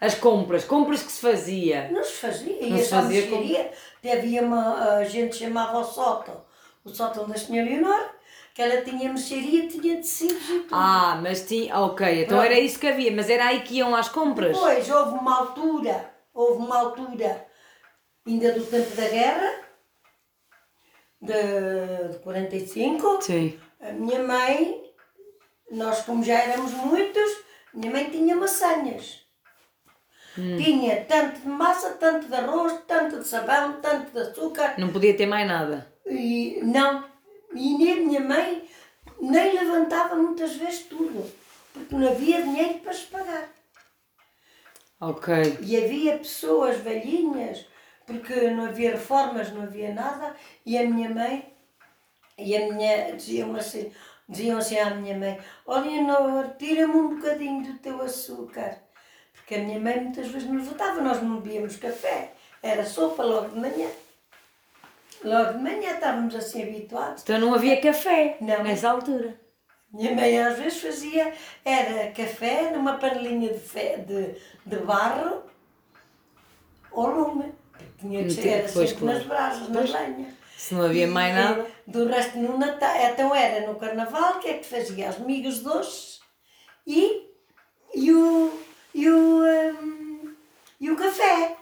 As 0.00 0.14
compras, 0.14 0.64
compras 0.64 1.02
que 1.02 1.10
se 1.10 1.20
fazia. 1.20 1.88
Não 1.90 2.04
se 2.04 2.12
fazia, 2.12 2.60
Não 2.60 2.76
ia 2.76 2.82
se 2.84 2.90
fazia 2.90 3.20
mercearia. 3.22 3.70
Havia 4.12 4.42
uma 4.42 4.96
a 4.98 5.04
gente 5.04 5.36
chamava 5.36 5.78
o 5.80 5.84
sótão, 5.84 6.40
o 6.84 6.88
sótão 6.88 7.26
da 7.28 7.36
senhora 7.36 7.68
Leonor, 7.68 8.08
que 8.54 8.62
ela 8.62 8.80
tinha 8.82 9.08
mercearia, 9.08 9.66
tinha 9.68 9.96
tecidos 9.96 10.48
e 10.48 10.60
tudo. 10.60 10.68
Ah, 10.70 11.18
mas 11.20 11.44
tinha. 11.46 11.76
Ok, 11.80 12.06
então 12.06 12.38
Pronto. 12.38 12.44
era 12.44 12.60
isso 12.60 12.78
que 12.78 12.86
havia, 12.86 13.10
mas 13.10 13.28
era 13.28 13.46
aí 13.46 13.60
que 13.62 13.74
iam 13.78 13.94
às 13.94 14.08
compras. 14.08 14.56
Depois 14.56 14.88
houve 14.88 15.18
uma 15.18 15.36
altura, 15.38 16.10
houve 16.32 16.58
uma 16.62 16.78
altura, 16.78 17.44
ainda 18.24 18.52
do 18.52 18.64
tempo 18.64 18.94
da 18.94 19.08
guerra, 19.08 19.52
de, 21.20 22.12
de 22.12 22.18
45, 22.20 23.22
Sim. 23.22 23.58
a 23.80 23.92
minha 23.92 24.22
mãe, 24.22 24.82
nós 25.70 26.02
como 26.02 26.22
já 26.22 26.34
éramos 26.38 26.72
muitos, 26.72 27.30
minha 27.74 27.92
mãe 27.92 28.10
tinha 28.10 28.34
maçanhas. 28.36 29.26
Tinha 30.34 31.04
tanto 31.04 31.40
de 31.40 31.48
massa, 31.48 31.90
tanto 31.94 32.28
de 32.28 32.34
arroz, 32.34 32.72
tanto 32.86 33.18
de 33.18 33.26
sabão, 33.26 33.80
tanto 33.80 34.12
de 34.12 34.20
açúcar. 34.20 34.74
Não 34.78 34.92
podia 34.92 35.16
ter 35.16 35.26
mais 35.26 35.48
nada. 35.48 35.92
E 36.06 36.60
não. 36.62 37.04
E 37.52 37.76
nem 37.76 37.92
a 37.92 37.96
minha 37.96 38.20
mãe 38.20 38.68
nem 39.20 39.52
levantava 39.52 40.14
muitas 40.14 40.54
vezes 40.54 40.84
tudo, 40.84 41.28
porque 41.72 41.94
não 41.94 42.06
havia 42.08 42.42
dinheiro 42.42 42.78
para 42.78 42.92
se 42.92 43.06
pagar. 43.06 43.48
Ok. 45.00 45.58
E 45.62 45.76
havia 45.76 46.18
pessoas 46.18 46.76
velhinhas, 46.78 47.66
porque 48.08 48.50
não 48.50 48.64
havia 48.64 48.92
reformas, 48.92 49.52
não 49.52 49.64
havia 49.64 49.92
nada, 49.92 50.34
e 50.64 50.78
a 50.78 50.88
minha 50.88 51.10
mãe, 51.10 51.52
e 52.38 52.56
a 52.56 52.72
minha, 52.72 53.12
diziam 53.14 53.54
assim, 53.54 53.92
diziam 54.26 54.58
assim 54.58 54.78
à 54.78 54.90
minha 54.94 55.16
mãe, 55.16 55.38
olha 55.66 56.54
tira-me 56.58 56.94
um 56.94 57.16
bocadinho 57.16 57.62
do 57.64 57.78
teu 57.78 58.00
açúcar. 58.00 58.78
Porque 59.34 59.56
a 59.56 59.58
minha 59.58 59.78
mãe 59.78 60.00
muitas 60.00 60.28
vezes 60.28 60.48
nos 60.48 60.66
votava, 60.66 61.02
nós 61.02 61.22
não 61.22 61.40
bebíamos 61.40 61.76
café, 61.76 62.32
era 62.62 62.84
sopa 62.84 63.22
logo 63.22 63.50
de 63.50 63.60
manhã. 63.60 63.90
Logo 65.22 65.52
de 65.52 65.58
manhã 65.58 65.92
estávamos 65.94 66.34
assim 66.34 66.62
habituados. 66.62 67.22
Então 67.22 67.38
não 67.38 67.54
havia 67.54 67.80
café 67.80 68.38
Não. 68.40 68.62
nessa 68.62 68.90
altura. 68.90 69.38
Minha 69.92 70.14
mãe 70.14 70.38
às 70.38 70.58
vezes 70.58 70.80
fazia, 70.80 71.32
era 71.64 72.10
café 72.12 72.70
numa 72.70 72.98
panelinha 72.98 73.52
de, 73.52 73.58
fe, 73.58 73.96
de, 73.98 74.34
de 74.64 74.76
barro 74.84 75.42
ou 76.90 77.06
lume. 77.06 77.52
Tinha 77.98 78.24
que 78.24 78.30
ser, 78.30 78.68
sempre 78.68 78.94
claro. 78.94 79.18
nas 79.18 79.26
brasas, 79.26 79.68
na 79.68 79.80
lenha. 79.80 80.34
Se 80.56 80.74
não 80.74 80.84
havia 80.84 81.06
mais 81.06 81.34
nada. 81.34 81.66
Do 81.86 82.06
resto 82.06 82.38
no 82.38 82.58
Natal, 82.58 82.96
então 82.96 83.34
era 83.34 83.66
no 83.66 83.76
Carnaval, 83.76 84.40
que 84.40 84.48
é 84.48 84.54
que 84.54 84.66
fazia? 84.66 85.08
As 85.08 85.18
migas 85.18 85.60
doces 85.60 86.20
e, 86.86 87.28
e, 87.94 88.12
o, 88.12 88.60
e, 88.94 89.08
o, 89.08 89.42
hum, 89.80 90.34
e 90.80 90.90
o 90.90 90.96
café. 90.96 91.56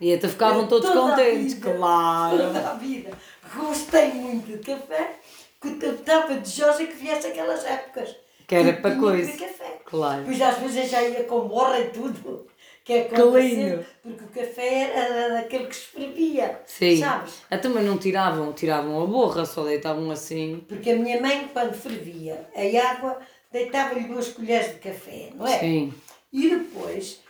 E 0.00 0.12
então 0.12 0.30
ficavam 0.30 0.68
todos 0.68 0.88
Toda 0.88 1.00
a 1.00 1.10
contentes, 1.10 1.54
vida, 1.54 1.74
claro. 1.74 2.38
Toda 2.38 2.70
a 2.70 2.74
vida. 2.74 3.10
Gostei 3.54 4.12
muito 4.12 4.46
de 4.46 4.58
café, 4.58 5.16
que 5.60 5.68
estava 5.68 6.34
desejosa 6.34 6.86
que 6.86 6.94
viesse 6.94 7.26
aquelas 7.26 7.64
épocas. 7.64 8.14
Que 8.46 8.54
era 8.54 8.72
para 8.74 8.94
coisa. 8.96 9.32
café. 9.32 9.80
Claro. 9.84 10.22
Pois 10.24 10.40
às 10.40 10.58
vezes 10.58 10.76
eu 10.76 10.88
já 10.88 11.02
ia 11.02 11.24
com 11.24 11.48
borra 11.48 11.80
e 11.80 11.90
tudo. 11.90 12.46
Que 12.88 12.94
é 12.94 13.00
acontecer. 13.02 13.86
Porque 14.02 14.24
o 14.24 14.28
café 14.28 14.92
era 14.94 15.28
daquele 15.34 15.66
que 15.66 15.76
se 15.76 15.88
fervia. 15.88 16.58
Sim. 16.64 16.96
Sabes? 16.96 17.42
Então, 17.50 17.70
mas 17.74 17.84
não 17.84 17.98
tiravam, 17.98 18.50
tiravam 18.54 19.02
a 19.02 19.06
borra, 19.06 19.44
só 19.44 19.62
deitavam 19.62 20.10
assim. 20.10 20.64
Porque 20.66 20.92
a 20.92 20.96
minha 20.96 21.20
mãe, 21.20 21.50
quando 21.52 21.74
fervia 21.74 22.48
a 22.56 22.90
água, 22.90 23.18
deitava-lhe 23.52 24.04
duas 24.04 24.28
colheres 24.28 24.72
de 24.72 24.78
café, 24.78 25.28
não 25.34 25.46
é? 25.46 25.58
Sim. 25.58 25.92
E 26.32 26.48
depois 26.48 27.20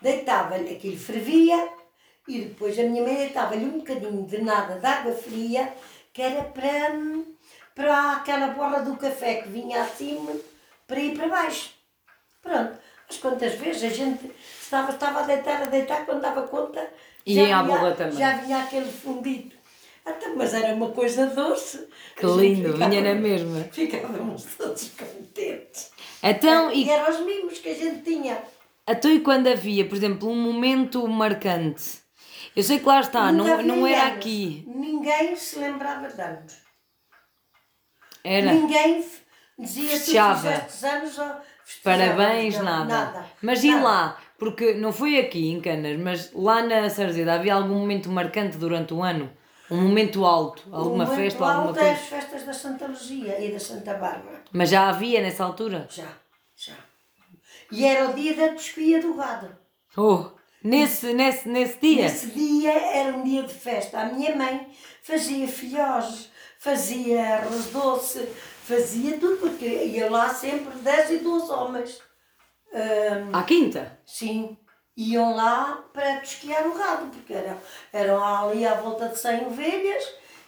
deitava-lhe, 0.00 0.76
aquilo 0.76 0.96
fervia, 0.96 1.68
e 2.28 2.42
depois 2.42 2.78
a 2.78 2.84
minha 2.84 3.02
mãe 3.02 3.16
deitava-lhe 3.16 3.64
um 3.64 3.78
bocadinho 3.78 4.24
de 4.24 4.40
nada 4.40 4.78
de 4.78 4.86
água 4.86 5.14
fria, 5.14 5.74
que 6.12 6.22
era 6.22 6.44
para, 6.44 6.96
para 7.74 8.12
aquela 8.12 8.46
borra 8.52 8.82
do 8.82 8.96
café 8.96 9.42
que 9.42 9.48
vinha 9.48 9.82
acima, 9.82 10.30
para 10.86 11.00
ir 11.00 11.18
para 11.18 11.26
baixo. 11.26 11.70
Pronto. 12.40 12.78
Mas 13.08 13.18
quantas 13.18 13.54
vezes 13.54 13.82
a 13.82 13.88
gente 13.88 14.30
estava, 14.68 14.92
estava 14.92 15.20
a 15.20 15.22
deitar, 15.22 15.62
a 15.62 15.66
deitar, 15.66 16.04
quando 16.04 16.20
dava 16.20 16.42
conta, 16.42 16.86
E 17.24 17.34
já 17.34 17.42
à 17.42 17.46
vinha- 17.46 17.62
borra 17.64 17.92
também. 17.94 18.18
Já 18.18 18.36
vinha 18.36 18.58
aquele 18.62 18.90
fundito. 18.92 19.56
Até, 20.04 20.28
mas 20.30 20.54
era 20.54 20.74
uma 20.74 20.90
coisa 20.90 21.26
doce. 21.26 21.86
Que 22.16 22.26
lindo, 22.26 22.72
ficava- 22.72 22.90
vinha 22.90 23.02
na 23.02 23.14
mesma. 23.20 23.64
Ficávamos 23.72 24.44
todos 24.56 24.90
contentes. 24.90 25.90
Então, 26.22 26.70
E 26.70 26.84
e, 26.84 26.90
eram 26.90 27.10
os 27.10 27.20
mimos 27.26 27.58
que 27.58 27.68
a 27.70 27.74
gente 27.74 28.02
tinha. 28.02 28.38
então, 28.88 29.10
e 29.10 29.20
quando 29.20 29.46
havia, 29.48 29.86
por 29.86 29.96
exemplo, 29.96 30.28
um 30.30 30.36
momento 30.40 31.06
marcante? 31.08 31.98
Eu 32.56 32.62
sei 32.62 32.78
que 32.78 32.86
lá 32.86 33.00
está, 33.00 33.30
não, 33.32 33.52
havia 33.52 33.62
não 33.66 33.86
era 33.86 34.06
aqui. 34.08 34.64
Ninguém 34.66 35.36
se 35.36 35.58
lembrava 35.58 36.08
de 36.08 36.20
anos. 36.20 36.54
Era 38.24 38.52
Ninguém 38.52 39.04
dizia 39.58 39.90
Festejava. 39.90 40.48
anos 40.50 41.18
parabéns, 41.84 42.56
Não, 42.56 42.64
nada. 42.64 42.84
nada. 42.84 43.26
Mas 43.42 43.62
e 43.62 43.70
Nada. 43.70 43.82
lá? 43.84 44.18
Porque 44.38 44.74
não 44.74 44.92
foi 44.92 45.18
aqui 45.18 45.48
em 45.50 45.60
Canas, 45.60 45.98
mas 45.98 46.32
lá 46.32 46.62
na 46.62 46.88
Sarzeda 46.88 47.34
havia 47.34 47.54
algum 47.54 47.74
momento 47.74 48.08
marcante 48.08 48.56
durante 48.56 48.94
o 48.94 49.02
ano? 49.02 49.30
Um 49.70 49.82
momento 49.82 50.24
alto? 50.24 50.62
Alguma 50.70 51.04
momento 51.04 51.20
festa, 51.20 51.44
alguma 51.44 51.68
alto 51.68 51.80
é 51.80 51.90
as 51.90 51.98
coisa? 51.98 52.16
festas 52.16 52.42
da 52.44 52.52
Santa 52.54 52.86
Luzia 52.86 53.44
e 53.44 53.52
da 53.52 53.58
Santa 53.58 53.94
Bárbara. 53.94 54.42
Mas 54.52 54.70
já 54.70 54.88
havia 54.88 55.20
nessa 55.20 55.44
altura? 55.44 55.86
Já, 55.90 56.06
já. 56.56 56.74
E 57.70 57.84
era 57.84 58.08
o 58.08 58.14
dia 58.14 58.34
da 58.34 58.46
desfia 58.54 59.02
do 59.02 59.12
gado. 59.14 59.50
Oh, 59.96 60.26
nesse, 60.62 61.12
nesse, 61.12 61.48
nesse 61.48 61.78
dia? 61.80 62.06
Esse 62.06 62.28
dia 62.28 62.72
era 62.72 63.14
um 63.16 63.24
dia 63.24 63.42
de 63.42 63.52
festa. 63.52 64.00
A 64.00 64.04
minha 64.06 64.34
mãe 64.36 64.68
fazia 65.02 65.46
filhós, 65.48 66.30
fazia 66.58 67.38
arroz 67.38 67.66
doce, 67.66 68.26
fazia 68.62 69.18
tudo, 69.18 69.36
porque 69.36 69.66
ia 69.66 70.08
lá 70.10 70.32
sempre 70.32 70.78
10 70.78 71.10
e 71.10 71.18
12 71.18 71.52
homens. 71.52 72.07
Ahm, 72.72 73.34
À 73.34 73.42
quinta? 73.44 73.98
sim, 74.04 74.56
iam 74.96 75.34
lá 75.34 75.84
para 75.92 76.16
desquiar 76.20 76.66
o 76.66 76.74
gado, 76.74 77.06
porque 77.06 77.32
eram, 77.32 77.56
eram 77.92 78.24
ali 78.24 78.66
à 78.66 78.74
volta 78.74 79.08
de 79.08 79.18
100 79.18 79.46
ovelhas 79.46 80.04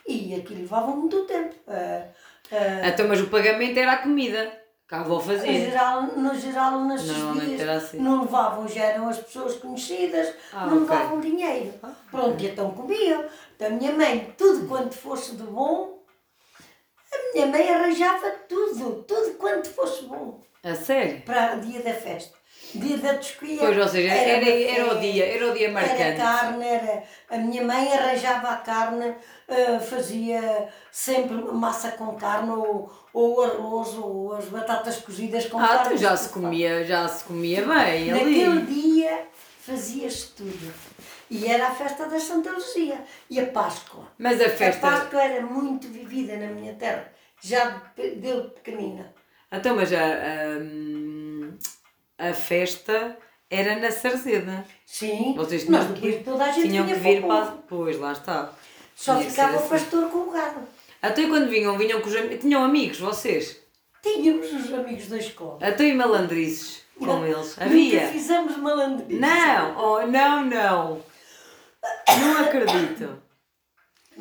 e 0.06 0.34
aquilo 0.34 0.60
levava 0.60 0.88
muito 0.88 1.24
tempo. 1.24 1.54
Ah, 1.68 2.04
ah, 2.52 2.88
Então, 2.88 3.08
mas 3.08 3.20
o 3.20 3.28
pagamento 3.28 3.78
era 3.78 3.92
a 3.92 3.98
comida. 3.98 4.58
Que 4.88 4.96
a 4.96 5.00
avó 5.02 5.14
no 5.14 5.20
fazia. 5.20 5.52
geral, 5.70 6.02
no 6.02 6.34
geral 6.34 6.72
Normalmente 6.80 7.56
dias 7.56 7.68
assim. 7.68 7.98
não 8.00 8.22
levavam, 8.22 8.66
já 8.66 8.86
eram 8.86 9.08
as 9.08 9.18
pessoas 9.18 9.54
conhecidas, 9.56 10.34
Ah, 10.52 10.66
não 10.66 10.78
ok. 10.78 10.80
levavam 10.80 11.20
dinheiro. 11.20 11.72
Pronto, 12.10 12.42
e 12.42 12.48
então 12.48 12.72
comiam. 12.72 13.24
Então 13.54 13.68
a 13.68 13.70
minha 13.70 13.92
mãe, 13.92 14.34
tudo 14.36 14.66
quanto 14.66 14.96
fosse 14.96 15.36
de 15.36 15.44
bom, 15.44 16.02
a 17.12 17.32
minha 17.32 17.46
mãe 17.46 17.68
arranjava 17.70 18.30
tudo, 18.48 19.04
tudo 19.04 19.34
quanto 19.38 19.68
fosse 19.70 20.02
bom 20.06 20.40
A 20.62 20.74
sério? 20.74 21.22
para 21.22 21.56
o 21.56 21.60
dia 21.60 21.80
da 21.82 21.94
festa. 21.94 22.34
dia 22.74 22.98
da 22.98 23.14
tosquia. 23.14 23.58
Pois, 23.58 23.76
ou 23.78 23.88
seja, 23.88 24.12
era, 24.12 24.42
uma 24.42 24.50
era, 24.50 24.94
o 24.94 25.00
dia, 25.00 25.26
era 25.26 25.50
o 25.50 25.54
dia 25.54 25.64
Era 25.68 25.72
marcante. 25.72 26.16
carne, 26.18 26.66
era, 26.66 27.02
a 27.30 27.38
minha 27.38 27.64
mãe 27.64 27.92
arranjava 27.92 28.48
a 28.50 28.56
carne, 28.58 29.14
eh, 29.48 29.78
fazia 29.80 30.68
sempre 30.92 31.34
massa 31.36 31.92
com 31.92 32.14
carne, 32.16 32.50
ou, 32.50 32.92
ou 33.12 33.42
arroz, 33.42 33.94
ou 33.96 34.34
as 34.34 34.44
batatas 34.44 34.98
cozidas 34.98 35.46
com 35.46 35.58
Ah, 35.58 35.66
carne. 35.68 35.84
então 35.86 35.96
já 35.96 36.16
se 36.16 36.28
comia, 36.28 36.84
já 36.84 37.08
se 37.08 37.24
comia 37.24 37.62
bem 37.66 38.12
ali. 38.12 38.46
Naquele 38.46 38.60
dia 38.66 39.26
fazia-se 39.66 40.28
tudo. 40.32 40.72
E 41.30 41.46
era 41.46 41.68
a 41.68 41.74
festa 41.74 42.06
da 42.06 42.18
Santa 42.20 42.50
Luzia 42.50 43.00
e 43.30 43.38
a 43.40 43.46
Páscoa. 43.46 44.04
Mas 44.18 44.40
a 44.40 44.48
festa. 44.50 44.86
A 44.86 44.90
Páscoa 44.90 45.22
era 45.22 45.40
muito 45.40 45.88
vivida 45.88 46.36
na 46.36 46.46
minha 46.48 46.74
terra, 46.74 47.10
já 47.40 47.80
de- 47.96 48.16
de 48.16 48.48
pequenina. 48.50 49.14
Então, 49.52 49.74
mas 49.76 49.92
a, 49.92 49.98
a, 52.18 52.30
a 52.30 52.34
festa 52.34 53.16
era 53.50 53.76
na 53.78 53.90
Sarzeda. 53.90 54.64
Sim, 54.86 55.34
Vocês 55.36 55.68
mas 55.68 55.86
que 55.88 55.92
depois 55.94 56.14
ir, 56.14 56.24
toda 56.24 56.44
a 56.44 56.52
gente 56.52 56.68
tinham 56.68 56.86
que 56.86 56.94
vir 56.94 57.20
para 57.20 57.26
o 57.26 57.28
para. 57.28 57.46
povo. 57.46 57.62
Pois, 57.68 57.98
lá 57.98 58.12
está. 58.12 58.52
Só 58.94 59.14
Tinha 59.14 59.24
que 59.24 59.30
ficava 59.30 59.50
ser 59.52 59.56
o 59.56 59.60
assim. 59.60 59.68
pastor 59.70 60.10
com 60.10 60.18
o 60.18 60.30
gado. 60.30 60.60
Até 61.02 61.26
quando 61.26 61.48
vinham, 61.48 61.76
vinham 61.78 62.00
com 62.00 62.08
os. 62.08 62.14
Tinham 62.40 62.62
amigos, 62.62 62.98
vocês? 63.00 63.58
Tínhamos 64.02 64.52
os 64.52 64.72
amigos 64.72 65.08
da 65.08 65.18
escola. 65.18 65.58
Até 65.60 65.84
e 65.84 65.94
malandrices 65.94 66.82
com 66.98 67.24
eles. 67.24 67.48
Nunca 67.56 67.64
Havia? 67.64 68.06
fizemos 68.08 68.56
malandrice. 68.56 69.20
Não, 69.20 69.76
oh, 69.78 70.06
não, 70.06 70.44
não. 70.44 71.02
Não 72.08 72.38
acredito. 72.44 73.22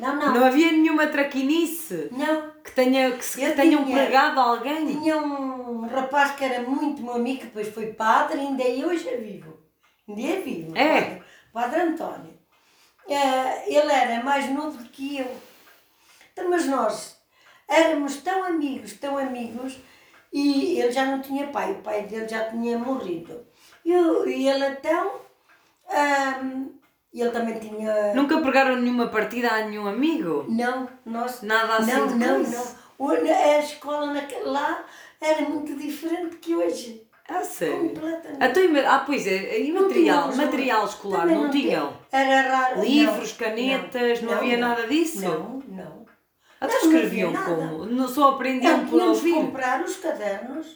Não, 0.00 0.16
não. 0.16 0.34
Não 0.34 0.44
havia 0.44 0.72
nenhuma 0.72 1.06
traquinice 1.06 2.08
Não. 2.10 2.50
que, 2.64 2.72
tenha, 2.72 3.12
que, 3.12 3.24
se, 3.24 3.38
que 3.38 3.52
tenham 3.52 3.84
tinha. 3.84 3.96
pregado 3.96 4.40
alguém. 4.40 4.86
Tinha 4.86 5.18
um 5.18 5.86
rapaz 5.86 6.32
que 6.32 6.44
era 6.44 6.62
muito 6.62 7.02
meu 7.02 7.14
amigo, 7.14 7.40
que 7.40 7.46
depois 7.46 7.68
foi 7.68 7.92
padre, 7.92 8.40
ainda 8.40 8.62
é 8.62 8.84
hoje 8.84 9.06
é 9.08 9.16
vivo. 9.18 9.58
Ainda 10.08 10.22
é 10.22 10.40
vivo. 10.40 10.76
É? 10.76 11.00
Padre, 11.00 11.22
padre 11.52 11.80
António. 11.82 12.40
Eh, 13.08 13.64
ele 13.66 13.92
era 13.92 14.22
mais 14.24 14.48
novo 14.50 14.78
do 14.78 14.88
que 14.88 15.18
eu. 15.18 15.36
Então, 16.32 16.48
mas 16.48 16.64
nós 16.66 17.20
éramos 17.68 18.16
tão 18.18 18.42
amigos, 18.44 18.94
tão 18.94 19.18
amigos, 19.18 19.78
e 20.32 20.78
ele 20.80 20.92
já 20.92 21.04
não 21.04 21.20
tinha 21.20 21.48
pai, 21.48 21.72
o 21.72 21.82
pai 21.82 22.02
dele 22.02 22.28
já 22.28 22.48
tinha 22.48 22.78
morrido. 22.78 23.44
E, 23.84 23.92
e 23.92 24.48
ele 24.48 24.66
então, 24.66 25.20
ahm, 27.14 27.20
ele 27.20 27.30
também 27.30 27.58
tinha... 27.58 28.14
Nunca 28.14 28.38
pregaram 28.40 28.76
nenhuma 28.76 29.08
partida 29.08 29.48
a 29.50 29.64
nenhum 29.66 29.86
amigo? 29.86 30.44
Não, 30.48 30.88
nós. 31.04 31.42
Nada 31.42 31.76
assim 31.76 31.92
Não, 31.92 32.06
de 32.06 32.14
não, 32.14 32.42
não. 32.42 32.80
A 33.08 33.58
escola 33.60 34.12
naquele, 34.12 34.44
lá 34.44 34.84
era 35.20 35.42
muito 35.42 35.74
diferente 35.74 36.36
que 36.36 36.54
hoje. 36.54 37.02
Ah, 37.28 37.42
sério? 37.44 37.90
Completamente. 37.90 38.44
Então, 38.44 38.64
e 38.64 38.68
ma- 38.68 38.80
ah, 38.94 38.98
pois 39.06 39.26
é, 39.26 39.60
e 39.60 39.72
Não 39.72 39.82
material, 39.82 40.34
material 40.34 40.84
escolar, 40.84 41.20
também 41.20 41.36
não, 41.36 41.50
tinham? 41.50 41.88
tinha. 42.10 42.20
Era 42.20 42.48
raro. 42.56 42.80
Livros, 42.82 43.30
não, 43.30 43.38
canetas, 43.38 44.20
não 44.22 44.32
havia 44.32 44.56
nada 44.58 44.86
disso? 44.86 45.20
Não, 45.22 45.62
não. 45.68 46.00
Até 46.60 46.74
Não, 46.74 46.80
não 46.82 46.92
escreviam 46.92 47.32
como? 47.32 47.86
Não 47.86 48.08
só 48.08 48.30
aprendiam 48.32 48.78
Não, 48.78 48.86
por 48.86 49.00
ouvir? 49.00 49.32
comprar 49.34 49.80
os 49.82 49.96
cadernos. 49.96 50.66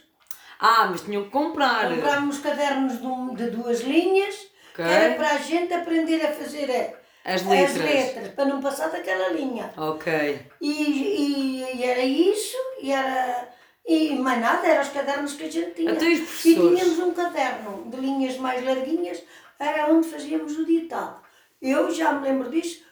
Ah, 0.58 0.86
mas 0.90 1.02
tinham 1.02 1.24
que 1.24 1.30
comprar. 1.30 1.90
Comprámos 1.90 2.38
cadernos 2.38 2.98
de, 3.00 3.06
um- 3.06 3.34
de 3.34 3.50
duas 3.50 3.80
linhas, 3.80 4.34
que 4.74 4.82
Ok. 4.82 4.92
era 4.92 5.14
para 5.14 5.30
a 5.30 5.38
gente 5.38 5.72
aprender 5.72 6.20
a 6.26 6.32
fazer 6.32 6.96
As 7.24 7.42
letras. 7.46 7.76
letras, 7.76 8.28
para 8.34 8.44
não 8.46 8.60
passar 8.60 8.90
daquela 8.90 9.28
linha. 9.28 9.72
Ok. 9.76 10.46
E, 10.60 10.70
e, 10.72 11.76
e 11.76 11.84
era 11.84 12.02
isso, 12.02 12.56
e 12.82 12.92
era. 12.92 13.48
E 13.86 14.14
mais 14.16 14.40
nada, 14.40 14.66
eram 14.66 14.82
os 14.82 14.88
cadernos 14.88 15.34
que 15.34 15.44
a 15.44 15.50
gente 15.50 15.72
tinha. 15.74 15.92
Então, 15.92 16.08
e 16.08 16.14
os 16.14 16.20
e 16.20 16.24
professores? 16.24 16.80
tínhamos 16.80 16.98
um 17.00 17.12
caderno 17.14 17.90
de 17.90 17.96
linhas 17.98 18.36
mais 18.38 18.64
larguinhas, 18.64 19.22
era 19.58 19.92
onde 19.92 20.08
fazíamos 20.08 20.58
o 20.58 20.64
ditado. 20.64 21.22
Eu 21.62 21.90
já 21.90 22.12
me 22.12 22.26
lembro 22.26 22.50
disso 22.50 22.82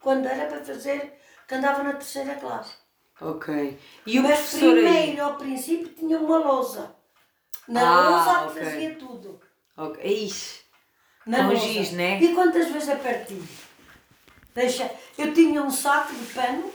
quando 0.00 0.26
era 0.26 0.46
para 0.46 0.64
fazer, 0.64 1.14
que 1.46 1.54
andava 1.54 1.82
na 1.82 1.92
terceira 1.92 2.34
classe. 2.36 2.72
Ok. 3.20 3.78
E 4.06 4.18
o 4.18 4.22
Mas 4.22 4.38
professor 4.40 4.74
aí? 4.74 4.82
primeiro, 4.82 5.22
ao 5.24 5.36
princípio, 5.36 5.88
tinha 5.90 6.18
uma 6.18 6.38
lousa. 6.38 6.94
Na 7.68 7.82
Ah, 7.82 8.08
lousa 8.08 8.50
ok. 8.50 8.64
fazia 8.64 8.94
tudo. 8.94 9.40
Ok. 9.76 10.02
Ixi. 10.04 10.59
Na 11.26 11.48
Com 11.48 11.54
giz, 11.54 11.92
né? 11.92 12.20
E 12.20 12.34
quantas 12.34 12.68
vezes 12.68 12.88
a 12.88 12.96
partir? 12.96 13.42
Deixa, 14.54 14.90
eu 15.16 15.32
tinha 15.32 15.62
um 15.62 15.70
saco 15.70 16.14
de 16.14 16.26
pano, 16.32 16.70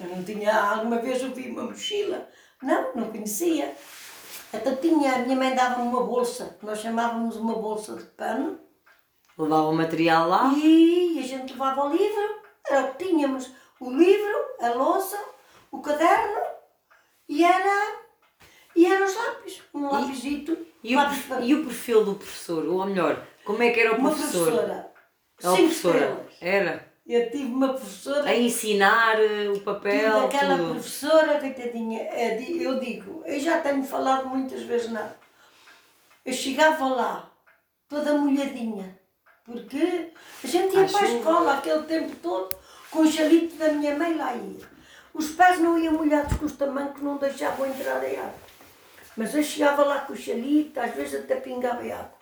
eu 0.00 0.08
não 0.08 0.24
tinha, 0.24 0.54
alguma 0.54 0.98
vez 0.98 1.22
eu 1.22 1.32
vi 1.34 1.50
uma 1.50 1.64
mochila, 1.64 2.28
não, 2.62 2.94
não 2.94 3.10
conhecia. 3.10 3.74
Então 4.52 4.76
tinha, 4.76 5.16
a 5.16 5.18
minha 5.18 5.36
mãe 5.36 5.54
dava-me 5.54 5.88
uma 5.88 6.04
bolsa, 6.04 6.56
nós 6.62 6.80
chamávamos 6.80 7.36
uma 7.36 7.54
bolsa 7.54 7.96
de 7.96 8.04
pano, 8.04 8.58
Levava 9.38 9.68
o 9.68 9.74
material 9.74 10.28
lá? 10.28 10.50
e 10.56 11.18
a 11.18 11.22
gente 11.22 11.52
levava 11.52 11.84
o 11.84 11.92
livro, 11.92 12.40
era 12.66 12.86
o 12.86 12.94
que 12.94 13.04
tínhamos, 13.04 13.50
o 13.78 13.90
livro, 13.90 14.34
a 14.60 14.70
louça, 14.70 15.22
o 15.70 15.82
caderno, 15.82 16.40
e 17.28 17.44
era, 17.44 17.98
e 18.74 18.86
eram 18.86 19.04
os 19.04 19.14
lápis, 19.14 19.62
um 19.74 19.90
lápisito, 19.90 20.65
E 20.82 20.96
o, 20.96 21.00
e 21.42 21.54
o 21.54 21.64
perfil 21.64 22.04
do 22.04 22.14
professor? 22.14 22.64
Ou 22.66 22.86
melhor, 22.86 23.26
como 23.44 23.62
é 23.62 23.70
que 23.70 23.80
era 23.80 23.94
o 23.94 23.98
uma 23.98 24.10
professor? 24.10 24.46
professora, 24.52 24.92
o 25.38 25.42
professora? 25.42 25.96
estrelas. 25.98 26.26
Era? 26.40 26.96
Eu 27.06 27.30
tive 27.30 27.44
uma 27.44 27.68
professora 27.74 28.28
A 28.28 28.34
ensinar 28.36 29.20
eh, 29.20 29.48
o 29.48 29.60
papel, 29.60 30.12
Tive 30.12 30.24
aquela 30.36 30.56
tudo. 30.58 30.72
professora, 30.74 31.38
coitadinha, 31.38 32.02
di- 32.36 32.62
eu 32.62 32.80
digo, 32.80 33.22
eu 33.24 33.38
já 33.38 33.60
tenho 33.60 33.84
falado 33.84 34.26
muitas 34.28 34.62
vezes 34.62 34.90
nada. 34.90 35.16
Eu 36.24 36.32
chegava 36.32 36.84
lá, 36.88 37.30
toda 37.88 38.14
molhadinha, 38.14 38.98
porque 39.44 40.08
a 40.42 40.46
gente 40.48 40.74
ia 40.74 40.84
À 40.84 40.88
para 40.88 41.06
a 41.06 41.10
escola 41.12 41.52
aquele 41.54 41.82
tempo 41.84 42.16
todo 42.16 42.56
com 42.90 43.00
o 43.02 43.06
chalito 43.10 43.54
da 43.54 43.68
minha 43.72 43.96
mãe 43.96 44.14
lá 44.16 44.34
ia. 44.34 44.66
Os 45.14 45.30
pés 45.30 45.60
não 45.60 45.78
iam 45.78 45.92
molhados 45.94 46.36
com 46.36 46.44
os 46.46 46.56
tamancos, 46.56 47.00
não 47.02 47.16
deixavam 47.18 47.66
entrar 47.66 47.98
a 47.98 47.98
água. 47.98 48.45
Mas 49.16 49.34
eu 49.34 49.42
chegava 49.42 49.84
lá 49.84 50.00
com 50.00 50.12
o 50.12 50.16
chalito, 50.16 50.78
às 50.78 50.94
vezes 50.94 51.20
até 51.20 51.36
pingava 51.36 51.80
água. 51.82 52.12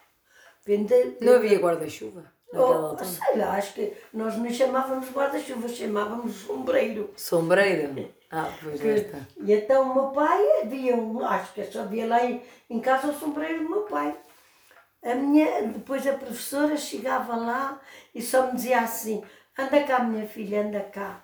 Vende- 0.64 1.16
Não 1.20 1.34
havia 1.34 1.58
guarda-chuva 1.58 2.32
Oh, 2.56 2.96
sei 3.04 3.36
lá, 3.36 3.56
acho 3.56 3.74
que 3.74 3.92
nós 4.12 4.36
não 4.36 4.48
chamávamos 4.48 5.10
guarda-chuva, 5.10 5.66
chamávamos 5.68 6.36
sombreiro. 6.36 7.12
Sombreira? 7.16 7.90
Ah, 8.36 8.50
pois 8.60 8.80
Que- 8.80 8.88
esta. 8.88 9.28
E 9.44 9.52
então 9.52 9.82
o 9.90 9.94
meu 9.94 10.06
pai 10.10 10.42
havia 10.62 10.96
um, 10.96 11.24
acho 11.24 11.52
que 11.52 11.64
só 11.66 11.82
havia 11.82 12.04
lá 12.04 12.24
em, 12.24 12.42
em 12.68 12.80
casa 12.80 13.08
o 13.12 13.14
sombreiro 13.14 13.62
do 13.62 13.70
meu 13.70 13.82
pai. 13.82 14.12
A 15.04 15.14
minha, 15.14 15.62
depois 15.62 16.04
a 16.04 16.14
professora 16.14 16.76
chegava 16.76 17.36
lá 17.36 17.80
e 18.12 18.20
só 18.20 18.46
me 18.46 18.54
dizia 18.56 18.80
assim, 18.80 19.22
anda 19.56 19.84
cá 19.84 20.00
minha 20.00 20.26
filha, 20.26 20.62
anda 20.62 20.80
cá. 20.80 21.22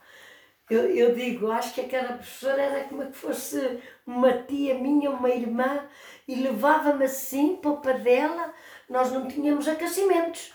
Eu, 0.71 0.85
eu 0.95 1.15
digo, 1.15 1.51
acho 1.51 1.75
que 1.75 1.81
aquela 1.81 2.13
professora 2.13 2.63
era 2.63 2.85
como 2.85 3.05
que 3.07 3.17
fosse 3.17 3.83
uma 4.07 4.33
tia 4.45 4.75
minha, 4.79 5.11
uma 5.11 5.29
irmã, 5.29 5.89
e 6.29 6.37
levava-me 6.37 7.05
assim 7.05 7.57
para 7.57 7.71
o 7.73 7.99
dela, 7.99 8.55
nós 8.89 9.11
não 9.11 9.27
tínhamos 9.27 9.67
aquecimentos. 9.67 10.53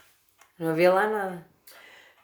Não 0.58 0.70
havia 0.70 0.94
lá 0.94 1.08
nada. 1.08 1.46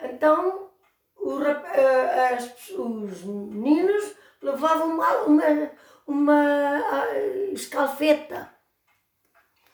Então 0.02 0.70
o 1.18 1.44
eh, 1.44 2.34
as- 2.34 2.70
os 2.70 3.24
meninos 3.24 4.16
levavam 4.42 4.96
uma, 4.96 5.12
uma, 5.24 5.72
uma 6.08 7.08
escalfeta, 7.52 8.50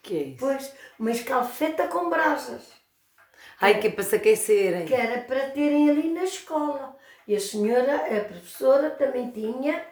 que 0.01 0.15
é 0.17 0.21
isso? 0.23 0.37
pois, 0.39 0.73
uma 0.99 1.11
escalfeta 1.11 1.87
com 1.87 2.09
brasas, 2.09 2.73
Ai, 3.61 3.79
que 3.79 3.87
é 3.87 3.91
para 3.91 4.03
se 4.03 4.15
aquecerem. 4.15 4.85
que 4.85 4.93
era 4.93 5.21
para 5.21 5.49
terem 5.51 5.89
ali 5.89 6.11
na 6.13 6.23
escola. 6.23 6.96
E 7.27 7.35
a 7.35 7.39
senhora, 7.39 7.95
a 7.95 8.23
professora, 8.25 8.89
também 8.91 9.29
tinha 9.31 9.83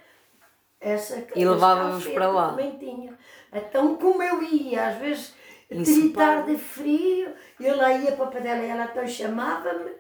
essa 0.80 1.18
E 1.36 1.44
escalfeta, 1.44 2.12
para 2.14 2.28
lá. 2.32 2.50
Também 2.50 2.78
tinha. 2.78 3.18
Então, 3.52 3.96
como 3.98 4.22
eu 4.24 4.42
ia, 4.44 4.88
às 4.88 4.98
vezes, 4.98 5.34
tritar 5.68 6.46
de 6.46 6.58
frio, 6.58 7.34
eu 7.60 7.76
lá 7.76 7.92
ia 7.92 8.12
para 8.14 8.26
a 8.26 8.32
panela 8.32 8.62
e 8.64 8.70
ela 8.70 8.86
então 8.86 9.08
chamava-me, 9.08 9.92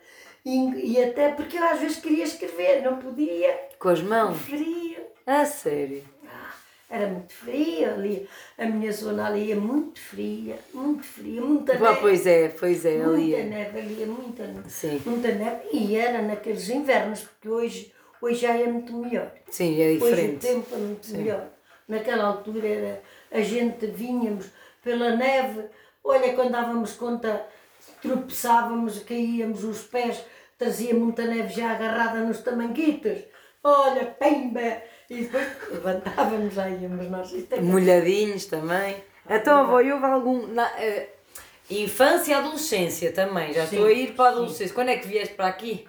e, 0.45 0.93
e 0.93 1.03
até 1.03 1.29
porque 1.29 1.57
eu 1.57 1.63
às 1.65 1.79
vezes 1.79 1.97
queria 1.97 2.23
escrever, 2.23 2.81
não 2.83 2.97
podia, 2.99 3.67
Com 3.79 3.89
as 3.89 4.01
mãos? 4.01 4.37
frio. 4.41 5.03
Ah, 5.25 5.43
sério? 5.45 6.03
Ah, 6.27 6.44
Era 6.89 7.07
muito 7.07 7.33
frio 7.33 7.89
ali, 7.93 8.29
a 8.59 8.65
minha 8.65 8.91
zona 8.91 9.25
ali 9.27 9.51
é 9.51 9.55
muito 9.55 9.99
fria, 9.99 10.55
muito 10.73 11.03
fria, 11.03 11.41
muita 11.41 11.73
neve. 11.73 11.99
pois 11.99 12.27
é, 12.27 12.49
pois 12.49 12.85
é, 12.85 12.97
Muita 12.97 13.09
ali. 13.11 13.35
é. 13.35 13.43
neve 13.43 13.79
ali, 13.79 14.03
é 14.03 14.05
muita 14.05 14.45
neve. 14.45 14.69
Sim. 14.69 15.01
Muita 15.05 15.31
neve. 15.31 15.61
E 15.73 15.95
era 15.95 16.21
naqueles 16.21 16.69
invernos, 16.69 17.21
porque 17.21 17.49
hoje, 17.49 17.91
hoje 18.21 18.41
já 18.41 18.55
é 18.55 18.67
muito 18.67 18.93
melhor. 18.95 19.31
Sim, 19.49 19.81
é 19.81 19.87
Hoje 19.87 19.97
o 19.97 19.99
diferente. 20.09 20.37
tempo 20.47 20.75
é 20.75 20.77
muito 20.77 21.09
melhor. 21.11 21.47
Naquela 21.87 22.23
altura 22.25 22.67
era, 22.67 23.01
a 23.31 23.41
gente 23.41 23.87
vinhamos 23.87 24.45
pela 24.83 25.15
neve, 25.15 25.63
olha, 26.03 26.33
quando 26.33 26.51
dávamos 26.51 26.93
conta, 26.93 27.47
tropeçávamos, 28.01 28.99
caíamos 28.99 29.63
os 29.63 29.81
pés, 29.81 30.23
trazia 30.57 30.93
muita 30.93 31.25
neve 31.25 31.51
já 31.53 31.71
agarrada 31.71 32.19
nos 32.19 32.39
tamanquitos. 32.41 33.17
Olha, 33.67 34.05
pimba! 34.05 34.83
E 35.09 35.23
depois 35.23 35.47
levantávamos, 35.71 36.55
aí 36.59 36.83
íamos 36.83 37.09
nós. 37.09 37.33
Molhadinhos 37.63 38.45
também. 38.45 39.03
Então, 39.27 39.61
avó, 39.61 39.77
houve 39.77 40.05
algum. 40.05 40.45
Na, 40.45 40.69
eh, 40.79 41.09
infância 41.67 42.31
e 42.31 42.33
adolescência 42.35 43.11
também. 43.11 43.51
Já 43.53 43.65
Sim, 43.65 43.77
estou 43.77 43.87
a 43.87 43.91
ir 43.91 44.13
para 44.13 44.25
a 44.25 44.31
adolescência. 44.33 44.75
Quando 44.75 44.89
é 44.89 44.97
que 44.97 45.07
vieste 45.07 45.33
para 45.33 45.47
aqui? 45.47 45.87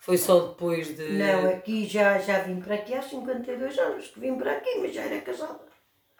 Foi 0.00 0.18
só 0.18 0.40
depois 0.40 0.96
de. 0.96 1.12
Não, 1.12 1.50
aqui 1.50 1.86
já, 1.86 2.18
já 2.18 2.40
vim 2.40 2.60
para 2.60 2.74
aqui 2.74 2.94
há 2.94 3.00
52 3.00 3.78
anos 3.78 4.08
que 4.08 4.18
vim 4.18 4.34
para 4.34 4.50
aqui, 4.50 4.78
mas 4.80 4.92
já 4.92 5.02
era 5.02 5.20
casada. 5.20 5.60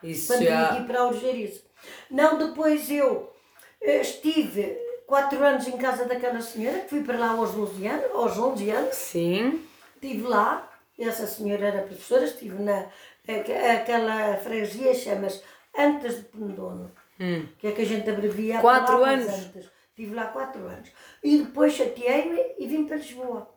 Isso 0.01 0.29
Quando 0.29 0.40
vim 0.40 0.46
já. 0.46 0.68
aqui 0.68 0.85
para 0.85 0.98
a 1.01 1.03
Algerize. 1.03 1.64
Não, 2.09 2.38
depois 2.38 2.88
eu 2.88 3.33
eh, 3.81 4.01
estive 4.01 4.79
4 5.09 5.42
anos 5.44 5.66
em 5.66 5.77
casa 5.77 6.05
daquela 6.05 6.40
senhora, 6.40 6.79
que 6.79 6.90
fui 6.90 7.03
para 7.03 7.18
lá 7.18 7.31
aos 7.31 7.51
12 7.51 7.85
anos, 7.85 8.05
aos 8.14 8.38
11 8.38 8.70
anos. 8.70 8.94
Sim. 8.94 9.72
Estive 10.03 10.27
lá, 10.27 10.69
essa 10.99 11.27
senhora 11.29 11.67
era 11.69 11.83
professora, 11.83 12.25
estive 12.25 12.61
na 12.61 12.87
aque- 13.29 13.53
aquela 13.53 14.37
freguesia, 14.37 14.93
chama-se 14.95 15.41
Antes 15.79 16.17
de 16.17 16.23
Pendono, 16.25 16.91
Hum. 17.21 17.47
que 17.59 17.69
é 17.69 17.73
que 17.73 17.83
a 17.83 17.87
gente 17.87 18.11
abrevia 18.11 18.61
Quatro 18.61 19.03
anos? 19.05 19.29
Antes. 19.29 19.71
Estive 19.91 20.15
lá 20.15 20.27
quatro 20.27 20.67
anos. 20.67 20.91
E 21.23 21.38
depois 21.38 21.73
chateei-me 21.75 22.41
e 22.59 22.67
vim 22.67 22.85
para 22.87 22.97
Lisboa. 22.97 23.49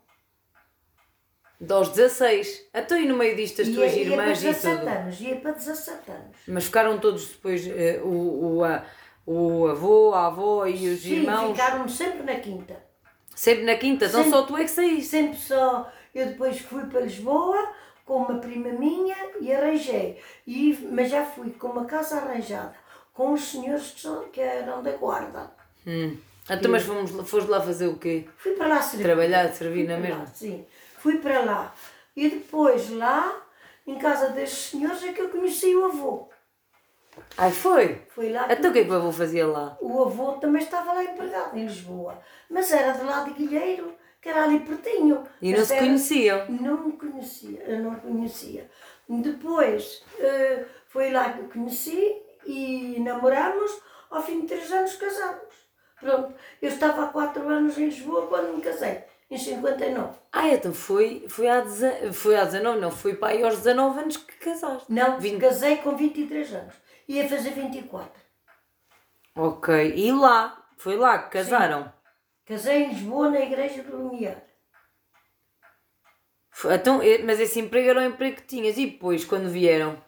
Dos 1.60 1.90
16. 1.90 2.68
Então, 2.74 2.98
e 3.00 3.08
no 3.08 3.18
meio 3.18 3.36
disto 3.36 3.62
as 3.64 3.70
tuas 3.70 3.94
ia, 3.94 4.04
ia 4.04 4.12
para 4.16 4.24
irmãs 4.24 4.44
e 4.44 4.46
17 4.48 4.78
tudo? 4.80 4.88
anos, 4.90 5.22
ia 5.22 5.36
para 5.38 5.52
17 5.52 6.12
anos. 6.12 6.38
Mas 6.48 6.66
ficaram 6.66 7.00
todos 7.00 7.28
depois. 7.30 7.66
eh, 7.68 8.00
o, 8.04 8.58
o, 8.58 8.64
a- 8.64 8.86
o 9.26 9.68
avô, 9.68 10.14
a 10.14 10.28
avó 10.28 10.68
e 10.68 10.90
os 10.90 11.02
Sim, 11.02 11.22
irmãos. 11.22 11.52
ficaram 11.52 11.88
sempre 11.88 12.24
na 12.24 12.36
quinta. 12.40 12.86
Sempre 13.34 13.64
na 13.66 13.76
quinta. 13.76 14.06
Então 14.06 14.24
Sempre. 14.24 14.38
só 14.38 14.46
tu 14.46 14.56
é 14.58 14.64
que 14.64 14.72
saíste. 14.72 15.10
Sempre 15.10 15.38
só. 15.38 15.92
Eu 16.16 16.28
depois 16.28 16.60
fui 16.60 16.84
para 16.86 17.02
Lisboa 17.02 17.70
com 18.06 18.18
uma 18.18 18.40
prima 18.40 18.70
minha 18.70 19.16
e 19.42 19.54
arranjei. 19.54 20.20
E, 20.48 20.74
mas 20.92 21.10
já 21.12 21.26
fui 21.26 21.52
com 21.52 21.68
uma 21.68 21.86
casa 21.86 22.18
arranjada, 22.18 22.74
com 23.14 23.34
os 23.34 23.44
senhores 23.52 23.92
que, 23.92 24.02
são, 24.02 24.24
que 24.30 24.40
eram 24.40 24.82
da 24.82 24.92
guarda. 24.94 25.52
Hum. 25.86 26.16
Então, 26.50 26.72
mas 26.72 26.84
fomos, 26.84 27.12
foste 27.30 27.50
lá 27.50 27.60
fazer 27.60 27.88
o 27.88 27.98
quê? 27.98 28.26
Fui 28.38 28.54
para 28.54 28.68
lá 28.68 28.82
servir. 28.82 29.04
Trabalhar, 29.04 29.52
servir 29.54 29.88
na 29.88 29.96
para 29.96 30.02
mesma? 30.04 30.20
lá, 30.20 30.26
Sim, 30.28 30.66
fui 31.00 31.18
para 31.18 31.42
lá. 31.42 31.74
E 32.16 32.30
depois 32.30 32.90
lá, 32.92 33.36
em 33.86 33.98
casa 33.98 34.30
destes 34.30 34.70
senhores, 34.70 35.04
é 35.04 35.12
que 35.12 35.22
eu 35.22 35.30
conheci 35.30 35.76
o 35.76 35.86
avô. 35.86 36.30
Ai, 37.38 37.52
foi? 37.52 38.02
Foi 38.10 38.30
lá 38.32 38.46
Então 38.52 38.70
o 38.70 38.74
que 38.74 38.80
é 38.80 38.84
que 38.86 38.92
o 38.92 38.96
avô 38.96 39.12
fazia 39.12 39.48
lá? 39.48 39.76
o 39.82 40.04
avô 40.04 40.34
também 40.34 40.62
estava 40.62 40.94
lá 40.94 41.04
empregado 41.04 41.58
em 41.58 41.66
Lisboa. 41.66 42.20
Mas 42.50 42.72
era 42.72 42.92
de 42.92 43.04
lá 43.04 43.24
de 43.24 43.32
Guilheiro, 43.34 43.94
que 44.26 44.30
era 44.30 44.44
ali 44.46 44.60
pertinho. 44.62 45.24
E 45.40 45.54
não 45.54 45.64
se 45.64 45.78
conheciam? 45.78 46.48
Não 46.50 46.88
me 46.88 46.94
conhecia, 46.94 47.62
eu 47.68 47.84
não 47.84 47.94
conhecia. 47.94 48.68
Depois 49.08 50.04
eh, 50.20 50.66
foi 50.88 51.12
lá 51.12 51.32
que 51.34 51.44
conheci 51.44 52.24
e 52.44 53.00
namoramos, 53.02 53.72
ao 54.10 54.24
fim 54.24 54.42
de 54.42 54.48
três 54.48 54.72
anos 54.72 54.96
casámos. 54.96 55.54
Pronto, 56.00 56.34
eu 56.60 56.70
estava 56.70 57.04
há 57.04 57.08
quatro 57.10 57.48
anos 57.48 57.78
em 57.78 57.86
Lisboa 57.86 58.26
quando 58.26 58.56
me 58.56 58.64
casei, 58.64 59.04
em 59.30 59.38
59. 59.38 60.18
Ah, 60.34 60.48
então 60.50 60.74
foi, 60.74 61.26
foi, 61.30 61.48
há, 61.48 61.62
deze- 61.62 62.12
foi 62.12 62.36
há 62.36 62.46
19, 62.46 62.80
não, 62.80 62.90
foi 62.90 63.14
para 63.16 63.28
aí 63.34 63.44
aos 63.44 63.58
19 63.58 64.00
anos 64.00 64.18
que 64.18 64.38
casaste. 64.38 64.92
Não, 64.92 65.20
Vinte- 65.20 65.40
casei 65.40 65.78
com 65.78 65.96
23 65.96 66.52
anos. 66.52 66.74
Ia 67.08 67.30
fazer 67.30 67.52
24. 67.52 68.10
Ok, 69.36 69.94
e 69.96 70.12
lá? 70.12 70.66
Foi 70.78 70.96
lá 70.98 71.20
que 71.20 71.30
casaram? 71.30 71.94
Casei 72.46 72.84
em 72.84 72.90
Lisboa, 72.90 73.30
na 73.30 73.40
igreja 73.40 73.82
do 73.84 73.98
Lumiar. 73.98 74.42
Então, 76.74 77.02
eh, 77.02 77.18
mas 77.20 77.40
esse 77.40 77.60
emprego 77.60 77.90
era 77.90 78.00
o 78.02 78.06
emprego 78.06 78.38
que 78.38 78.44
tinhas 78.48 78.78
e 78.78 78.86
depois, 78.86 79.26
quando 79.26 79.50
vieram? 79.50 80.02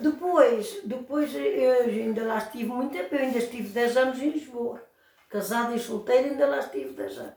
Depois, 0.00 0.80
depois 0.84 1.34
eu 1.34 1.72
ainda 1.82 2.24
lá 2.24 2.38
estive 2.38 2.64
muito 2.70 2.92
tempo, 2.92 3.14
eu 3.14 3.18
ainda 3.20 3.38
estive 3.38 3.68
10 3.68 3.96
anos 3.96 4.18
em 4.22 4.30
Lisboa. 4.30 4.82
Casada 5.28 5.74
e 5.74 5.78
solteira, 5.78 6.28
ainda 6.28 6.46
lá 6.46 6.58
estive 6.60 6.94
10 6.94 7.18
anos. 7.18 7.34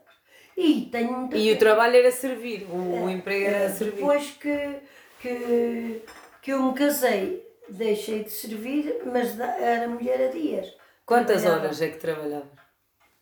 E 0.56 0.86
tenho 0.92 1.12
muita 1.12 1.36
E 1.36 1.42
o 1.42 1.46
pena. 1.56 1.60
trabalho 1.60 1.96
era 1.98 2.12
servir, 2.12 2.64
o, 2.70 3.04
o 3.06 3.10
emprego 3.10 3.46
era 3.48 3.66
Eh, 3.66 3.70
servir. 3.70 3.96
Depois 3.98 4.32
que, 4.32 4.80
que, 5.22 6.02
que 6.42 6.52
eu 6.54 6.64
me 6.64 6.74
casei, 6.74 7.46
deixei 7.70 8.24
de 8.24 8.30
servir, 8.32 9.02
mas 9.06 9.38
era 9.40 9.88
mulher 9.90 10.30
a 10.30 10.32
dias. 10.32 10.74
Quantas 11.06 11.42
Trabalhava- 11.42 11.66
horas 11.66 11.82
é 11.82 11.90
que 11.90 11.98
trabalhavas? 11.98 12.48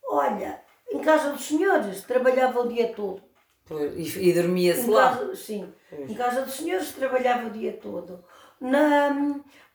Olha, 0.08 0.62
em 0.91 1.00
casa 1.00 1.32
dos 1.32 1.45
senhores, 1.45 2.04
trabalhava 2.04 2.62
o 2.62 2.67
dia 2.67 2.93
todo. 2.93 3.21
Pois, 3.65 4.15
E, 4.15 4.30
e 4.30 4.34
dormia-se 4.34 4.89
lá? 4.89 5.10
casa, 5.17 5.36
sim, 5.36 5.74
em 5.91 6.13
casa 6.13 6.41
dos 6.43 6.54
senhores 6.54 6.91
trabalhava 6.93 7.48
o 7.48 7.52
dia 7.52 7.74
todo. 7.74 8.24
Na, 8.62 9.10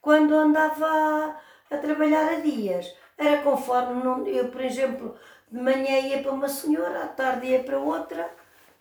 quando 0.00 0.34
andava 0.34 1.36
a 1.70 1.76
trabalhar 1.78 2.28
a 2.32 2.40
dias, 2.40 2.94
era 3.18 3.42
conforme, 3.42 4.02
não, 4.02 4.26
eu, 4.26 4.48
por 4.48 4.60
exemplo, 4.60 5.16
de 5.50 5.60
manhã 5.60 5.98
ia 5.98 6.22
para 6.22 6.32
uma 6.32 6.48
senhora, 6.48 7.02
à 7.04 7.08
tarde 7.08 7.48
ia 7.48 7.62
para 7.64 7.78
outra 7.78 8.30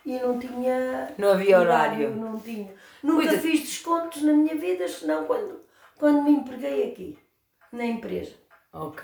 e 0.05 0.17
não 0.19 0.39
tinha. 0.39 1.13
Não 1.17 1.31
havia 1.31 1.59
horário. 1.59 2.15
Não 2.15 2.39
tinha. 2.39 2.73
Nunca 3.03 3.27
Pois 3.27 3.41
fiz 3.41 3.61
descontos 3.61 4.21
na 4.21 4.33
minha 4.33 4.55
vida, 4.55 4.87
senão 4.87 5.25
quando, 5.25 5.61
quando 5.97 6.21
me 6.23 6.31
empreguei 6.31 6.91
aqui, 6.91 7.19
na 7.71 7.85
empresa. 7.85 8.33
Ok. 8.71 9.03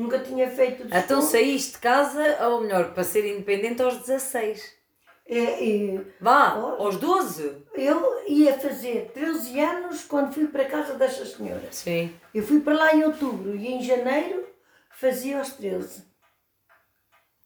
Nunca 0.00 0.18
tinha 0.20 0.48
feito 0.50 0.84
descontos. 0.84 1.04
Então 1.04 1.20
saíste 1.22 1.72
de 1.72 1.78
casa, 1.78 2.48
ou 2.48 2.62
melhor, 2.62 2.92
para 2.94 3.04
ser 3.04 3.24
independente 3.26 3.82
aos 3.82 3.98
16. 3.98 4.78
É, 5.26 6.00
Vá, 6.20 6.56
Oh. 6.58 6.82
aos 6.84 6.96
12? 6.96 7.62
eu 7.74 8.24
ia 8.26 8.58
fazer 8.58 9.10
13 9.14 9.60
anos 9.60 10.02
quando 10.04 10.32
fui 10.32 10.46
para 10.48 10.62
a 10.62 10.68
casa 10.68 10.94
destas 10.94 11.32
senhoras. 11.32 11.76
Sim. 11.76 12.12
Eu 12.34 12.42
fui 12.42 12.60
para 12.60 12.74
lá 12.74 12.94
em 12.94 13.04
outubro 13.04 13.54
e 13.54 13.68
em 13.68 13.82
janeiro 13.82 14.44
fazia 14.90 15.40
os 15.40 15.52
13. 15.52 16.02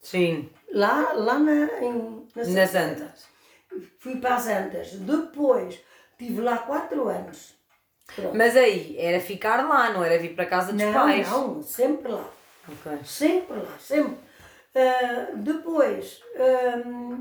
Sim. 0.00 0.48
Lá, 0.72 1.12
lá 1.12 1.38
na, 1.38 1.82
em, 1.82 2.26
na 2.34 2.44
Nas 2.44 2.70
Santa. 2.70 3.04
Antas. 3.04 3.26
Fui 3.98 4.16
para 4.16 4.34
as 4.36 4.46
Antas. 4.46 4.92
Depois 4.92 5.80
estive 6.12 6.40
lá 6.40 6.58
4 6.58 7.08
anos. 7.08 7.54
Pronto. 8.14 8.36
Mas 8.36 8.54
aí, 8.56 8.96
era 8.98 9.18
ficar 9.20 9.66
lá, 9.66 9.90
não 9.92 10.04
era 10.04 10.18
vir 10.18 10.34
para 10.34 10.46
casa 10.46 10.72
dos 10.72 10.82
não, 10.82 10.92
pais. 10.92 11.28
não, 11.30 11.62
sempre 11.62 12.12
lá. 12.12 12.28
Ok. 12.68 13.05
Sempre 13.05 13.57
lá, 13.59 13.79
sempre. 13.79 14.18
Ah, 14.74 15.33
depois, 15.37 16.20
ah, 16.37 17.18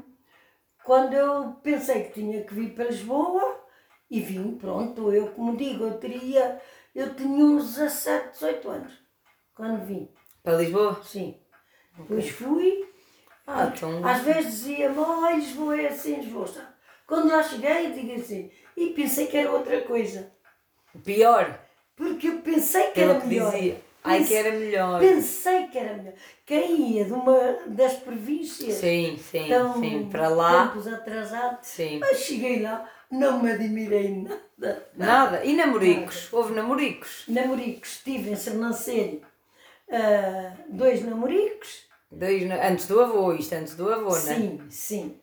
quando 0.84 1.14
eu 1.14 1.54
pensei 1.62 2.04
que 2.06 2.14
tinha 2.14 2.44
que 2.44 2.54
vir 2.54 2.74
para 2.74 2.86
Lisboa, 2.86 3.62
e 4.10 4.20
vim, 4.20 4.56
pronto, 4.58 5.12
eu 5.14 5.28
como 5.32 5.56
digo, 5.58 5.84
eu 5.86 5.98
teria, 5.98 6.62
eu 6.96 7.16
tinha 7.16 7.44
uns 7.46 7.76
17, 7.76 8.32
18 8.34 8.70
anos, 8.70 8.94
quando 9.56 9.86
vim, 9.86 10.10
Para 10.44 10.58
Lisboa? 10.58 11.02
sim. 11.04 11.40
Depois 11.98 12.30
fui, 12.30 12.90
Ah, 13.46 13.72
então. 13.76 14.06
às 14.06 14.22
vezes 14.22 14.46
dizia-me, 14.52 14.98
oh, 14.98 15.30
Lisboa 15.30 15.80
é 15.82 15.88
assim, 15.88 16.16
Lisboa 16.22 16.46
está. 16.46 16.74
Quando 17.06 17.30
lá 17.30 17.44
cheguei, 17.44 17.88
eu 17.88 17.92
digo 17.94 18.14
assim, 18.20 18.50
e 18.76 18.88
pensei 18.94 19.28
que 19.28 19.38
era 19.38 19.52
outra 19.52 19.82
coisa, 19.82 20.32
Pior. 21.04 21.60
porque 21.96 22.28
eu 22.30 22.42
pensei 22.42 22.88
que 22.88 22.94
Pelo 22.94 23.12
era 23.12 23.22
que 23.22 23.28
melhor. 23.28 23.52
dizia. 23.52 23.82
Ai, 24.04 24.24
que 24.24 24.34
era 24.34 24.52
melhor. 24.52 25.00
Pensei 25.00 25.68
que 25.68 25.78
era 25.78 25.96
melhor. 25.98 26.14
Quem 26.46 26.92
ia 26.98 27.06
de 27.06 27.14
uma 27.14 27.38
das 27.68 27.94
províncias 27.94 28.76
Sim, 28.76 29.18
sim, 29.18 29.48
tão 29.48 29.80
sim. 29.80 30.10
Para 30.12 30.28
lá. 30.28 30.68
tempos 30.68 30.88
atrasados, 30.88 31.68
Sim. 31.68 32.00
mas 32.00 32.18
cheguei 32.18 32.62
lá, 32.62 32.90
não 33.10 33.42
me 33.42 33.52
admirei 33.52 34.10
nada. 34.12 34.88
Nada. 34.96 35.46
E 35.46 35.56
namoricos? 35.56 36.32
Houve 36.34 36.54
namoricos? 36.54 37.24
Namoricos, 37.28 37.94
estive 37.94 38.32
em 38.32 38.36
Sernancelho, 38.36 39.22
ah, 39.90 40.54
dois 40.70 41.04
namoricos, 41.06 41.84
Dois, 42.12 42.44
antes 42.52 42.86
do 42.88 43.00
avô, 43.02 43.34
isto 43.34 43.54
antes 43.54 43.76
do 43.76 43.92
avô, 43.92 44.10
não 44.10 44.16
é? 44.16 44.20
sim, 44.20 44.62
sim. 44.70 45.20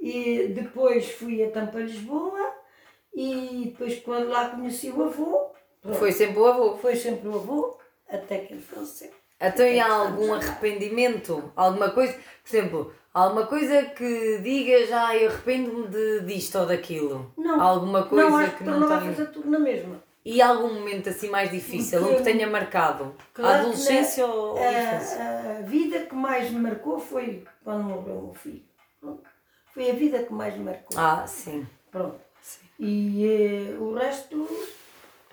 E 0.00 0.48
depois 0.54 1.10
fui 1.10 1.44
a 1.44 1.50
Tampa 1.50 1.78
Lisboa 1.80 2.54
e 3.14 3.66
depois 3.72 3.98
quando 4.00 4.28
lá 4.28 4.48
conheci 4.48 4.88
o 4.90 5.02
avô, 5.04 5.50
pronto, 5.82 5.98
Foi 5.98 6.10
sempre 6.12 6.38
o 6.38 6.46
avô. 6.46 6.76
foi 6.78 6.96
sempre 6.96 7.28
o 7.28 7.34
avô, 7.34 7.76
até 8.10 8.38
que 8.38 8.54
ele 8.54 8.62
faleceu. 8.62 9.10
Então, 9.40 9.66
há 9.80 9.92
algum 10.06 10.34
arrependimento? 10.34 11.50
Alguma 11.56 11.90
coisa? 11.90 12.12
Por 12.12 12.48
exemplo, 12.56 12.92
alguma 13.14 13.46
coisa 13.46 13.84
que 13.86 14.38
digas, 14.42 14.92
ah, 14.92 15.16
eu 15.16 15.30
arrependo-me 15.30 15.88
de, 15.88 16.20
disto 16.26 16.58
ou 16.58 16.66
daquilo? 16.66 17.32
Não, 17.38 17.60
Alguma 17.60 18.04
coisa 18.06 18.28
não, 18.28 18.36
acho 18.36 18.50
que 18.52 18.64
que 18.64 18.70
não 18.70 18.80
não 18.80 18.92
a 18.92 18.98
tenha. 18.98 19.12
fazer 19.12 19.26
tudo 19.30 19.50
na 19.50 19.58
mesma. 19.58 20.02
E 20.22 20.42
algum 20.42 20.74
momento 20.74 21.08
assim 21.08 21.30
mais 21.30 21.50
difícil, 21.50 22.02
um 22.06 22.16
que 22.16 22.22
tenha 22.22 22.46
marcado? 22.46 23.14
Claro 23.32 23.52
a 23.52 23.58
que 23.60 23.60
adolescência 23.62 24.26
na- 24.26 24.34
ou 24.34 24.58
a 24.58 24.72
infância? 24.72 25.22
a, 25.22 25.62
vida 25.62 26.00
que 26.00 26.14
mais 26.14 26.50
me 26.50 26.60
marcou 26.60 26.98
foi 27.00 27.44
quando 27.64 27.84
morreu 27.84 28.14
o 28.18 28.22
meu 28.26 28.34
filho. 28.34 28.62
Foi 29.72 29.88
a 29.90 29.94
vida 29.94 30.22
que 30.22 30.32
mais 30.32 30.54
me 30.54 30.64
marcou. 30.64 30.98
Ah, 30.98 31.26
sim. 31.26 31.66
Pronto. 31.90 32.20
E 32.78 33.24
eh, 33.72 33.76
o 33.78 33.94
resto. 33.94 34.46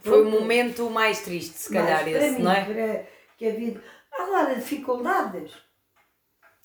Foi 0.10 0.22
o 0.22 0.30
momento 0.30 0.89
mais 0.89 1.22
triste, 1.22 1.58
se 1.58 1.72
calhar, 1.74 2.01
para 2.03 2.10
esse, 2.12 2.38
mim, 2.38 2.43
não 2.43 2.51
é? 2.51 2.66
para 2.66 3.05
que 3.38 3.47
a 3.47 3.51
vida. 3.51 3.82
Agora, 4.12 4.55
dificuldades. 4.55 5.51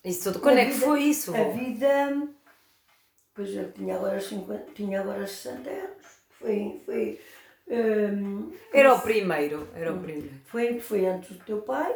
Isso 0.05 0.25
tudo. 0.33 0.41
Quando 0.43 0.59
A 0.59 0.63
é 0.63 0.65
que 0.67 0.73
vida- 0.73 0.87
foi 0.87 1.03
isso? 1.03 1.35
A 1.37 1.45
vida. 1.51 2.29
Pois 3.35 3.55
eu 3.55 3.73
tinha 3.73 3.97
agora, 3.97 4.21
50, 4.21 4.73
tinha 4.75 5.01
agora 5.01 5.27
60 5.27 5.71
anos. 5.71 6.07
Foi. 6.39 6.81
foi 6.85 7.21
hum, 7.69 8.53
Era 8.73 8.95
o 8.95 9.01
primeiro, 9.01 9.69
era 9.75 9.93
o 9.93 9.99
primeiro. 10.01 10.31
Foi, 10.47 10.81
foi 10.81 11.07
antes 11.07 11.31
do 11.37 11.45
teu 11.45 11.63
pai, 11.63 11.95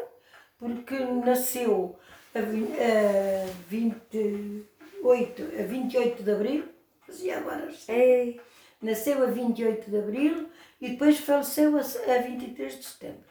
porque 0.58 0.94
nasceu 0.98 1.98
a, 2.34 2.38
a 2.38 3.52
28, 3.68 5.42
a 5.60 5.62
28 5.64 6.22
de 6.22 6.30
Abril, 6.30 6.64
fazia 7.06 7.38
agora, 7.38 7.68
Ei. 7.88 8.40
nasceu 8.80 9.22
a 9.22 9.26
28 9.26 9.90
de 9.90 9.98
Abril 9.98 10.48
e 10.80 10.90
depois 10.90 11.18
faleceu 11.18 11.76
a, 11.76 11.80
a 11.80 12.18
23 12.22 12.78
de 12.78 12.84
Setembro. 12.84 13.24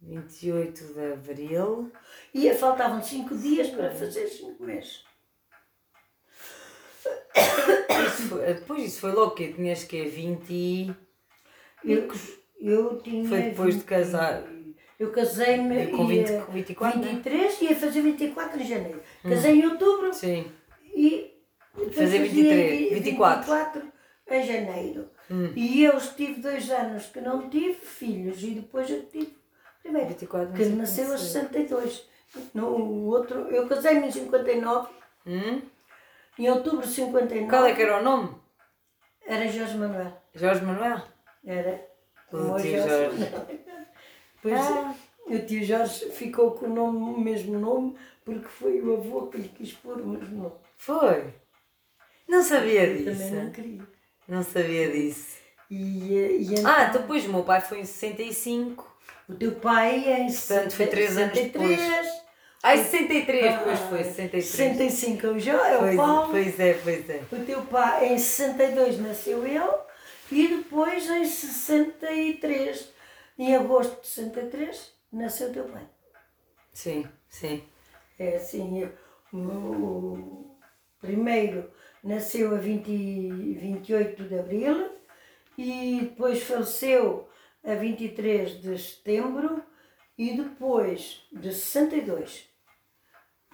28 0.00 0.84
de 0.94 1.12
Abril. 1.12 1.90
E 2.32 2.52
faltavam 2.54 3.02
5 3.02 3.36
dias 3.36 3.68
para 3.70 3.90
fazer 3.90 4.28
5 4.28 4.62
meses. 4.62 5.04
Isso 8.06 8.28
foi, 8.28 8.54
depois 8.54 8.84
isso 8.84 9.00
foi 9.00 9.12
logo 9.12 9.32
que 9.32 9.52
tinhas 9.52 9.84
que 9.84 10.04
20 10.04 10.50
e... 10.50 10.94
Eu, 11.84 12.08
eu 12.60 13.00
tinha. 13.00 13.28
Foi 13.28 13.42
depois 13.42 13.74
de 13.74 13.80
20 13.80 13.84
casar. 13.88 14.42
Eu 14.98 15.12
casei-me 15.12 15.86
Com 15.92 16.06
20 16.08 16.28
ia- 16.28 16.40
com 16.42 16.52
24, 16.52 17.00
né? 17.00 17.08
23 17.08 17.62
e 17.62 17.64
ia 17.66 17.76
fazer 17.76 18.00
24 18.02 18.58
de 18.58 18.68
janeiro. 18.68 19.00
Casei 19.22 19.52
em 19.60 19.66
outubro 19.66 20.12
Sim. 20.12 20.50
e 20.94 21.34
Fazer 21.72 21.92
fazia 21.94 22.20
23, 22.22 22.92
24. 22.94 23.40
24 23.54 23.92
em 24.30 24.42
janeiro. 24.46 25.08
Hum. 25.30 25.52
E 25.56 25.84
eu 25.84 25.96
estive 25.98 26.40
dois 26.40 26.70
anos 26.70 27.06
que 27.06 27.20
não 27.20 27.48
tive 27.50 27.74
filhos 27.74 28.42
e 28.42 28.50
depois 28.52 28.88
eu 28.90 29.02
tive 29.06 29.36
primeiro. 29.82 30.08
24 30.08 30.54
que 30.54 30.64
nasceu 30.66 31.04
a 31.04 31.06
como 31.08 31.18
sei. 31.18 31.40
62. 31.42 32.08
No 32.54 33.06
outro, 33.06 33.48
eu 33.50 33.66
casei-me 33.68 34.06
em 34.08 34.10
59, 34.10 34.88
Hum? 35.26 35.62
em 36.38 36.48
outubro 36.50 36.86
de 36.86 36.92
59. 36.92 37.48
Qual 37.48 37.64
é 37.66 37.74
que 37.74 37.82
era 37.82 38.00
o 38.00 38.02
nome? 38.02 38.34
Era 39.26 39.46
Jorge 39.48 39.76
Manuel. 39.76 40.12
Jorge 40.34 40.62
Manuel? 40.64 41.02
Era. 41.44 41.86
O 42.32 42.56
tio 42.60 42.76
Jorge 42.78 42.88
Jorge. 42.88 43.32
Pois 44.42 44.54
Ah. 44.54 44.94
o 45.26 45.38
tio 45.40 45.64
Jorge 45.64 46.10
ficou 46.10 46.52
com 46.52 46.66
o, 46.66 46.74
nome, 46.74 46.98
o 46.98 47.18
mesmo 47.20 47.58
nome 47.58 47.96
porque 48.24 48.46
foi 48.46 48.80
o 48.82 48.94
avô 48.98 49.26
que 49.28 49.38
lhe 49.38 49.48
quis 49.48 49.72
pôr 49.72 50.00
o 50.00 50.06
mesmo 50.06 50.42
nome. 50.42 50.54
Foi. 50.76 51.32
Não 52.28 52.42
sabia 52.42 52.84
Eu 52.84 52.96
disso. 52.98 53.10
também 53.24 53.44
não 53.44 53.50
queria. 53.50 53.82
Não 54.28 54.42
sabia 54.42 54.90
disso. 54.90 55.38
E, 55.70 56.14
eh, 56.16 56.32
e 56.38 56.52
então, 56.54 56.70
Ah, 56.70 56.84
depois 56.84 57.24
o 57.26 57.30
meu 57.32 57.42
pai 57.42 57.60
foi 57.60 57.80
em 57.80 57.84
65. 57.84 58.86
o 59.28 59.34
teu 59.34 59.52
pai 59.56 60.04
é 60.06 60.20
em 60.20 60.32
Portanto, 60.32 60.72
foi 60.72 60.86
três 60.86 61.16
anos 61.16 61.34
63, 61.34 62.06
Ai, 62.62 62.78
63, 62.78 63.54
Ah, 63.54 63.60
pois 63.64 63.78
foi, 63.80 64.04
63. 64.04 64.44
65 64.44 65.26
é 65.26 65.30
o 65.30 65.38
Jo, 65.38 65.50
é 65.52 65.76
o 65.76 65.80
Pois, 65.80 65.96
Paulo. 65.96 66.30
pois 66.30 66.60
é, 66.60 66.74
pois 66.74 67.10
é. 67.10 67.22
O 67.32 67.44
teu 67.44 67.62
pai 67.66 68.12
em 68.12 68.18
62 68.18 68.98
nasceu 68.98 69.46
ele 69.46 69.78
e 70.30 70.48
depois 70.48 71.08
em 71.08 71.24
63, 71.24 72.88
em 73.38 73.54
agosto 73.56 74.00
de 74.02 74.08
63, 74.08 74.92
nasceu 75.12 75.50
o 75.50 75.52
teu 75.52 75.64
pai. 75.64 75.86
Sim, 76.72 77.06
sim. 77.28 77.62
É 78.18 78.36
assim, 78.36 78.80
eu- 78.82 78.92
o, 79.32 79.38
o 79.38 80.56
primeiro 81.00 81.70
nasceu 82.02 82.54
a 82.54 82.58
20, 82.58 82.88
e- 82.90 83.54
28 83.54 84.24
de 84.24 84.38
abril 84.38 84.90
e 85.56 86.00
depois 86.02 86.42
faleceu 86.42 87.28
a 87.64 87.74
23 87.74 88.60
de 88.60 88.78
setembro 88.78 89.62
e 90.16 90.36
depois 90.36 91.26
de 91.32 91.52
62. 91.52 92.48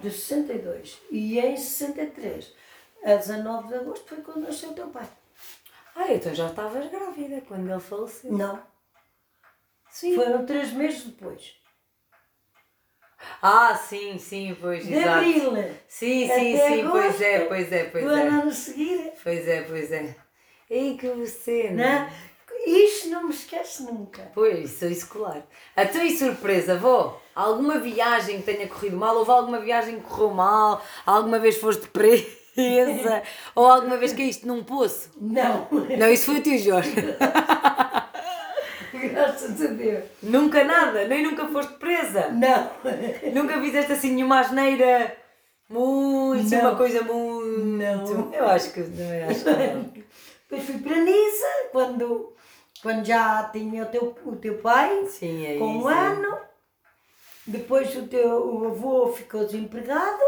De 0.00 0.10
62. 0.10 0.98
E 1.10 1.38
em 1.38 1.56
63, 1.56 2.52
a 3.04 3.16
19 3.16 3.68
de 3.68 3.74
agosto, 3.74 4.06
foi 4.08 4.18
quando 4.22 4.42
nasceu 4.42 4.70
o 4.70 4.74
teu 4.74 4.88
pai. 4.88 5.08
Ah, 5.94 6.12
então 6.12 6.34
já 6.34 6.48
estavas 6.48 6.90
grávida 6.90 7.40
quando 7.42 7.70
ele 7.70 7.80
faleceu. 7.80 8.32
Não, 8.32 8.60
Sim. 9.88 10.16
foram 10.16 10.44
três 10.44 10.72
meses 10.72 11.04
depois. 11.04 11.56
Ah, 13.42 13.74
sim, 13.74 14.18
sim, 14.18 14.56
pois, 14.60 14.86
De 14.86 14.94
exato. 14.94 15.08
abril. 15.18 15.52
Sim, 15.88 16.28
sim, 16.28 16.54
até 16.56 16.68
sim, 16.68 16.88
pois 16.90 17.20
é, 17.20 17.34
agosto, 17.36 17.48
pois 17.48 17.72
é, 17.72 17.84
pois 17.84 18.04
Do 18.04 18.10
ano 18.10 18.18
é. 18.20 18.28
ano 18.40 18.48
a 18.50 18.52
seguir. 18.52 19.12
Pois 19.22 19.48
é, 19.48 19.60
pois 19.62 19.92
é. 19.92 20.16
Ei, 20.70 20.96
que 20.96 21.08
você, 21.08 21.70
Né? 21.70 22.10
Isto 22.66 23.08
não 23.10 23.24
me 23.24 23.30
esquece 23.30 23.82
nunca. 23.82 24.30
Pois, 24.34 24.70
sou 24.70 24.88
escolar. 24.88 25.42
A 25.76 25.84
tua 25.84 26.08
surpresa, 26.10 26.76
vó? 26.78 27.20
Alguma 27.34 27.78
viagem 27.78 28.38
que 28.40 28.44
tenha 28.44 28.66
corrido 28.66 28.96
mal? 28.96 29.14
Houve 29.16 29.30
alguma 29.30 29.60
viagem 29.60 29.96
que 30.00 30.06
correu 30.08 30.30
mal? 30.30 30.82
Alguma 31.04 31.38
vez 31.38 31.58
foste 31.58 31.86
presa? 31.88 32.24
Ou 33.54 33.66
alguma 33.66 33.96
vez 33.98 34.12
caíste 34.14 34.46
num 34.46 34.62
poço? 34.64 35.10
Não, 35.20 35.68
Não, 35.98 36.08
isso 36.08 36.26
foi 36.26 36.36
o 36.38 36.42
tio 36.42 36.58
Jorge. 36.58 36.94
graças 39.10 39.62
a 39.62 39.66
Deus. 39.68 40.04
Nunca 40.22 40.64
nada, 40.64 41.06
nem 41.06 41.22
nunca 41.22 41.46
foste 41.48 41.74
presa. 41.74 42.28
Não, 42.30 42.70
Nunca 43.34 43.60
fizeste 43.60 43.92
assim 43.92 44.12
nenhuma 44.12 44.40
asneira 44.40 45.16
muito, 45.68 46.50
Não. 46.50 46.60
uma 46.60 46.76
coisa 46.76 47.02
muito. 47.02 48.14
Não. 48.14 48.34
Eu 48.34 48.46
acho 48.48 48.72
que 48.72 48.82
também 48.82 49.22
acho 49.24 49.44
que 49.44 49.50
não. 49.50 49.82
depois 50.50 50.64
fui 50.64 50.78
para 50.78 50.96
Nisa 50.96 51.46
quando, 51.72 52.34
quando 52.82 53.04
já 53.04 53.44
tinha 53.52 53.82
o 53.82 53.86
teu, 53.86 54.16
o 54.26 54.36
teu 54.36 54.58
pai, 54.58 55.04
Sim, 55.06 55.46
é 55.46 55.58
com 55.58 55.70
isso. 55.78 55.84
um 55.84 55.88
ano. 55.88 56.38
Depois 57.46 57.94
o 57.96 58.06
teu 58.06 58.46
o 58.54 58.66
avô 58.68 59.08
ficou 59.12 59.44
desempregado 59.44 60.22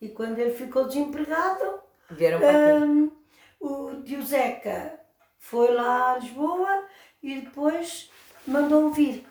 e 0.00 0.08
quando 0.08 0.38
ele 0.38 0.50
ficou 0.52 0.86
desempregado, 0.86 1.80
Vieram 2.10 2.40
para 2.40 2.50
aqui. 2.78 2.84
hum, 2.84 3.12
o 3.60 4.02
tio 4.02 4.22
Zeca 4.22 4.98
foi 5.38 5.72
lá 5.72 6.14
a 6.14 6.18
Lisboa 6.18 6.84
e 7.22 7.40
depois 7.40 8.10
mandou 8.46 8.90
vir. 8.90 9.26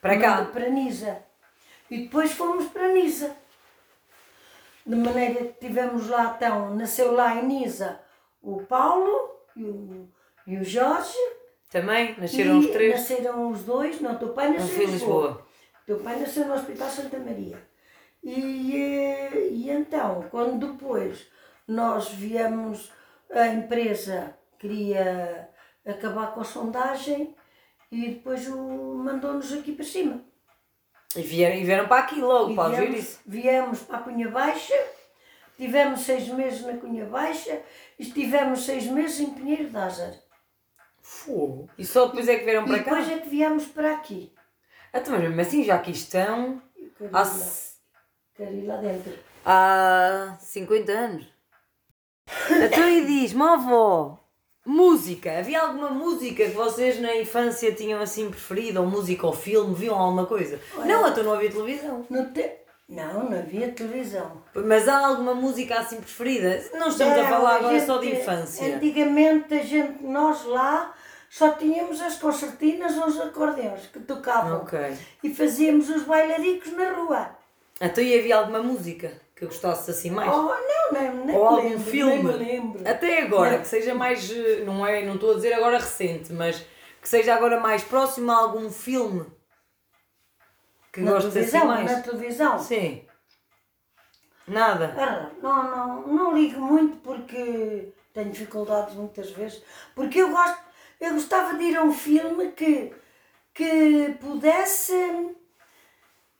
Para 0.00 0.18
cá. 0.18 0.36
Mandou 0.36 0.52
Para 0.52 0.70
Nisa. 0.70 1.22
E 1.90 2.04
depois 2.04 2.32
fomos 2.32 2.66
para 2.68 2.88
Nisa. 2.88 3.36
De 4.84 4.96
maneira 4.96 5.44
que 5.44 5.66
tivemos 5.66 6.08
lá, 6.08 6.34
então, 6.36 6.74
nasceu 6.74 7.12
lá 7.12 7.36
em 7.36 7.46
Nisa 7.46 8.00
o 8.42 8.62
Paulo 8.62 9.30
e 9.54 9.62
o, 9.62 10.08
e 10.46 10.56
o 10.56 10.64
Jorge. 10.64 11.16
Também 11.70 12.16
nasceram 12.18 12.58
os 12.58 12.66
três. 12.66 12.94
Nasceram 12.94 13.50
os 13.50 13.62
dois, 13.62 14.00
não, 14.00 14.18
teu 14.18 14.30
pai 14.30 14.50
nasceu 14.50 14.82
em 14.82 14.90
Lisboa. 14.90 15.46
Teu 15.86 16.00
pai 16.00 16.18
nasceu 16.18 16.46
no 16.46 16.54
Hospital 16.54 16.90
Santa 16.90 17.18
Maria. 17.18 17.58
E, 18.22 18.76
eh, 18.76 19.48
e 19.50 19.70
então, 19.70 20.26
quando 20.30 20.72
depois 20.72 21.26
nós 21.66 22.08
viemos, 22.08 22.92
a 23.30 23.46
empresa 23.48 24.36
queria 24.58 25.48
acabar 25.86 26.32
com 26.34 26.40
a 26.40 26.44
sondagem 26.44 27.34
e 27.90 28.08
depois 28.10 28.46
o 28.48 28.94
mandou-nos 28.94 29.52
aqui 29.52 29.72
para 29.72 29.84
cima. 29.84 30.20
E 31.14 31.22
vieram, 31.22 31.56
e 31.56 31.64
vieram 31.64 31.88
para 31.88 32.02
aqui 32.04 32.20
logo, 32.20 32.52
E 32.52 32.56
para 32.56 32.68
viemos, 32.80 32.98
isso. 32.98 33.20
viemos 33.26 33.80
para 33.80 33.98
a 33.98 34.02
Cunha 34.02 34.28
Baixa, 34.30 34.74
tivemos 35.58 36.00
seis 36.00 36.26
meses 36.28 36.64
na 36.64 36.78
Cunha 36.78 37.04
Baixa 37.04 37.60
e 37.98 38.02
estivemos 38.02 38.64
seis 38.64 38.86
meses 38.86 39.20
em 39.20 39.30
Pinheiro 39.34 39.68
de 39.68 39.76
Ázar. 39.76 40.14
Fogo. 41.02 41.68
E 41.76 41.84
só 41.84 42.06
depois 42.06 42.28
é 42.28 42.38
que 42.38 42.44
vieram 42.44 42.64
E 42.64 42.68
para 42.68 42.78
cá? 42.82 42.90
depois 42.90 43.10
é 43.10 43.18
que 43.18 43.28
viemos 43.28 43.66
para 43.66 43.92
aqui. 43.92 44.32
Então, 44.94 45.12
mas 45.12 45.22
mesmo 45.22 45.40
assim, 45.40 45.64
já 45.64 45.74
aqui 45.76 45.90
estão 45.90 46.62
Quero 46.96 47.16
há, 47.16 47.22
lá, 47.22 47.28
quero 48.34 48.52
ir 48.54 48.66
lá 48.66 48.76
dentro. 48.76 49.18
há 49.44 50.36
50 50.40 50.92
anos. 50.92 51.26
Então 52.64 52.88
e 52.88 53.04
diz-me, 53.04 53.42
ó 53.42 53.54
avó, 53.54 54.21
música. 54.64 55.38
Havia 55.38 55.60
alguma 55.62 55.90
música 55.90 56.44
que 56.44 56.50
vocês 56.50 57.00
na 57.00 57.16
infância 57.16 57.72
tinham 57.72 58.00
assim 58.00 58.30
preferido? 58.30 58.80
Ou 58.80 58.86
música 58.86 59.26
ou 59.26 59.32
filme? 59.32 59.74
Viam 59.74 59.96
alguma 59.98 60.26
coisa? 60.26 60.60
Não, 60.84 61.08
então 61.08 61.24
não 61.24 61.34
havia 61.34 61.50
televisão. 61.50 62.06
Não, 62.08 62.32
te... 62.32 62.50
não, 62.88 63.30
não 63.30 63.38
havia 63.38 63.68
televisão. 63.72 64.42
Mas 64.54 64.88
há 64.88 65.06
alguma 65.06 65.34
música 65.34 65.78
assim 65.78 65.96
preferida? 66.00 66.62
Não 66.74 66.88
estamos 66.88 67.18
a 67.18 67.28
falar 67.28 67.56
agora 67.56 67.74
gente- 67.78 67.86
só 67.86 67.98
de 67.98 68.12
infância. 68.12 68.76
Antigamente, 68.76 69.54
a 69.54 69.62
gente, 69.62 70.02
nós 70.02 70.44
lá, 70.44 70.94
só 71.28 71.50
tínhamos 71.50 72.00
as 72.00 72.16
concertinas 72.16 72.96
ou 72.98 73.06
os 73.06 73.20
acordeões 73.20 73.86
que 73.86 73.98
tocavam. 74.00 74.58
Ok. 74.58 74.78
E 75.24 75.34
fazíamos 75.34 75.88
os 75.88 76.02
bailaricos 76.04 76.72
na 76.72 76.90
rua. 76.92 77.30
Então 77.80 78.04
e 78.04 78.16
havia 78.18 78.36
alguma 78.36 78.62
música 78.62 79.21
que 79.42 79.46
gostasse 79.54 79.90
assim 79.90 80.10
mais? 80.10 80.32
Oh, 80.32 80.42
não, 80.42 80.92
nem, 80.92 81.26
nem 81.26 81.36
Ou 81.36 81.46
algum 81.46 81.68
lembro, 81.68 81.80
filme? 81.90 82.12
Nem 82.14 82.22
me 82.24 82.32
lembro. 82.32 82.88
Até 82.88 83.22
agora, 83.22 83.52
Não. 83.52 83.60
que 83.60 83.68
seja 83.68 83.94
mais. 83.94 84.30
eh, 84.30 84.62
Não 84.64 84.86
é, 84.86 85.04
não 85.04 85.14
estou 85.14 85.32
a 85.32 85.34
dizer 85.34 85.52
agora 85.52 85.78
recente, 85.78 86.32
mas 86.32 86.64
que 87.00 87.08
seja 87.08 87.34
agora 87.34 87.58
mais 87.58 87.82
próximo 87.82 88.30
a 88.30 88.36
algum 88.36 88.70
filme 88.70 89.26
que 90.92 91.00
na 91.00 91.16
assim 91.16 91.30
televisão, 91.30 91.66
mais. 91.66 91.90
na 91.90 92.00
televisão. 92.02 92.58
Sim. 92.58 93.04
Nada. 94.46 94.94
Ah, 94.98 95.30
Não, 95.42 95.62
não, 95.76 96.06
não 96.08 96.36
ligo 96.36 96.60
muito 96.60 96.96
porque 96.98 97.92
tenho 98.12 98.30
dificuldades 98.30 98.94
muitas 98.94 99.30
vezes. 99.30 99.62
Porque 99.94 100.20
eu 100.20 100.30
gosto, 100.30 100.58
eu 101.00 101.14
gostava 101.14 101.56
de 101.58 101.64
ir 101.64 101.76
a 101.76 101.82
um 101.82 101.92
filme 101.92 102.52
que, 102.52 102.92
que 103.54 104.16
pudesse 104.20 104.94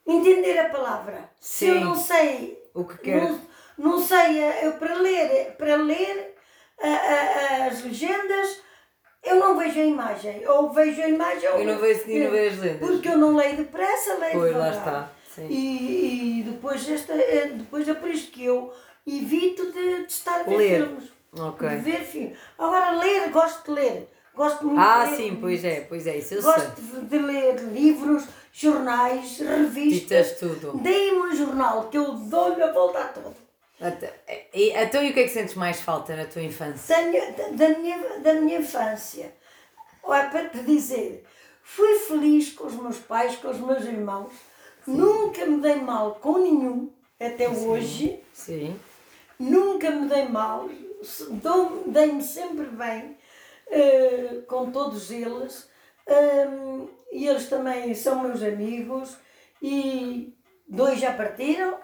entender 0.05 0.57
a 0.59 0.69
palavra. 0.69 1.29
Se 1.39 1.65
eu 1.67 1.75
Sim. 1.75 1.79
não 1.81 1.95
sei, 1.95 2.62
O 2.73 2.83
que 2.85 2.97
quer. 2.97 3.21
não, 3.21 3.41
não 3.77 4.01
sei, 4.01 4.39
eh, 4.43 4.59
eu 4.67 4.73
para 4.73 4.95
ler, 4.95 5.55
para 5.57 5.75
ler 5.75 6.35
a- 6.81 6.87
a- 6.87 7.65
as 7.67 7.83
legendas, 7.83 8.61
Eu 9.25 9.37
não 9.37 9.57
vejo 9.57 9.79
a 9.79 9.85
imagem, 9.85 10.45
ou 10.49 10.73
vejo 10.73 11.01
a 11.01 11.07
imagem 11.07 11.47
ou 11.49 11.61
E 11.61 11.63
não 11.63 11.77
vejo- 11.77 12.03
e 12.11 12.19
não 12.25 12.31
vejo 12.31 12.55
as 12.55 12.61
lendas. 12.61 12.89
Porque 12.89 13.07
eu 13.07 13.17
não 13.17 13.33
leio 13.37 13.55
depressa, 13.55 14.15
leio 14.15 14.33
Pois, 14.33 14.53
lá 14.53 14.69
está, 14.69 15.09
sim. 15.33 15.47
E, 15.49 16.39
e 16.39 16.43
depois, 16.43 16.89
esta, 16.89 17.13
é- 17.13 17.47
depois 17.47 17.87
é 17.87 17.93
por 17.93 18.09
isso 18.09 18.29
que 18.31 18.43
eu 18.43 18.73
evito 19.07 19.71
de, 19.71 20.03
de 20.05 20.11
estar 20.11 20.41
a 20.41 20.43
ver 20.43 20.57
Ler. 20.57 20.85
filmes. 20.85 21.09
De 21.69 21.75
ver 21.77 22.03
filmes. 22.03 22.37
Agora, 22.59 22.91
ler, 22.99 23.29
gosto 23.29 23.63
de 23.63 23.71
ler. 23.71 24.09
Gosto 24.35 24.65
muito 24.65 24.79
Ah, 24.79 25.05
de 25.05 25.11
ler. 25.11 25.17
sim, 25.17 25.37
pois 25.39 25.63
é, 25.63 25.81
pois 25.81 26.07
é, 26.07 26.17
isso 26.17 26.33
eu 26.33 26.41
sei. 26.41 26.51
Gosto 26.53 26.81
de, 26.81 27.01
de 27.05 27.17
ler 27.19 27.55
livros, 27.71 28.23
jornais, 28.51 29.37
revistas. 29.39 29.93
Ditas 30.01 30.39
tudo. 30.39 30.77
Dei-me 30.79 31.19
um 31.19 31.35
jornal 31.35 31.87
que 31.89 31.97
eu 31.97 32.13
dou-lhe 32.13 32.61
a 32.61 32.71
volta 32.71 32.99
a 32.99 33.07
todo. 33.09 33.35
Até- 33.79 34.13
E, 34.53 34.71
então, 34.71 35.03
e 35.03 35.11
o 35.11 35.13
que 35.13 35.19
é 35.19 35.23
que 35.23 35.29
sentes 35.29 35.55
mais 35.55 35.81
falta 35.81 36.15
na 36.15 36.25
tua 36.25 36.41
infância? 36.41 36.95
Tenho, 36.95 37.33
da, 37.35 37.47
da 37.67 37.79
minha, 37.79 38.19
da 38.19 38.33
minha 38.33 38.59
infância. 38.59 39.33
Olha, 40.01 40.29
para 40.29 40.49
te 40.49 40.59
dizer, 40.63 41.23
fui 41.63 41.99
feliz 41.99 42.51
com 42.53 42.65
os 42.67 42.75
meus 42.75 42.97
pais, 42.99 43.35
com 43.35 43.49
os 43.49 43.59
meus 43.59 43.83
irmãos. 43.85 44.31
Nunca 44.87 45.45
me 45.45 45.61
dei 45.61 45.75
mal 45.75 46.15
com 46.21 46.37
nenhum, 46.39 46.91
até 47.19 47.47
hoje. 47.49 48.19
Sim. 48.33 48.79
Nunca 49.39 49.89
me 49.91 50.07
dei 50.07 50.27
mal. 50.27 50.69
se- 51.03 51.25
dou- 51.33 51.83
Dei-me 51.85 52.23
sempre 52.23 52.65
bem 52.67 53.17
eh, 53.69 54.41
com 54.47 54.71
todos 54.71 55.11
eles. 55.11 55.69
Ahm, 56.07 56.87
e 57.11 57.27
eles 57.27 57.47
também 57.47 57.93
são 57.93 58.21
meus 58.21 58.41
amigos. 58.41 59.17
E 59.61 60.33
dois 60.67 60.99
já 60.99 61.13
partiram. 61.13 61.77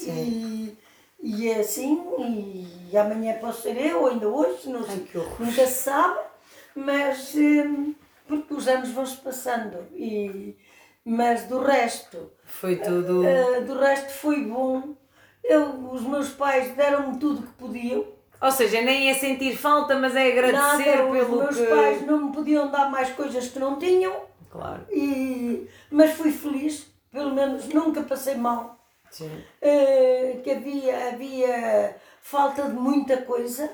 E, 0.00 0.76
e 1.22 1.48
é 1.48 1.60
assim. 1.60 2.66
E 2.90 2.96
amanhã 2.96 3.38
posso 3.38 3.62
ser 3.62 3.76
eu, 3.76 4.06
ainda 4.06 4.28
hoje, 4.28 4.68
não 4.68 4.82
sei. 4.84 5.06
nunca 5.38 5.66
se 5.66 5.82
sabe. 5.82 6.20
Mas 6.74 7.34
hum, 7.34 7.94
porque 8.26 8.54
os 8.54 8.68
anos 8.68 8.90
vão-se 8.90 9.16
passando. 9.16 9.86
E, 9.94 10.56
mas 11.04 11.44
do 11.44 11.60
resto. 11.60 12.32
Foi 12.44 12.76
tudo. 12.76 13.22
Uh, 13.22 13.64
do 13.64 13.78
resto 13.78 14.10
foi 14.12 14.44
bom. 14.44 14.94
Eu, 15.42 15.90
os 15.92 16.02
meus 16.02 16.30
pais 16.30 16.74
deram-me 16.74 17.18
tudo 17.18 17.42
que 17.42 17.52
podiam. 17.52 18.15
Ou 18.40 18.50
seja, 18.52 18.82
nem 18.82 19.10
é 19.10 19.14
sentir 19.14 19.56
falta, 19.56 19.94
mas 19.96 20.14
é 20.14 20.28
agradecer 20.32 20.96
Nada, 20.96 21.10
pelo 21.12 21.20
os 21.22 21.28
meus 21.28 21.56
que. 21.56 21.66
pais 21.66 22.02
não 22.06 22.26
me 22.26 22.32
podiam 22.32 22.70
dar 22.70 22.90
mais 22.90 23.10
coisas 23.10 23.48
que 23.48 23.58
não 23.58 23.78
tinham. 23.78 24.14
Claro. 24.50 24.86
E, 24.90 25.68
mas 25.90 26.12
fui 26.12 26.30
feliz, 26.32 26.86
pelo 27.10 27.34
menos 27.34 27.66
nunca 27.68 28.02
passei 28.02 28.34
mal. 28.34 28.78
Sim. 29.10 29.30
Uh, 29.62 30.42
que 30.42 30.50
havia, 30.50 31.08
havia 31.08 31.96
falta 32.20 32.62
de 32.64 32.74
muita 32.74 33.16
coisa, 33.18 33.70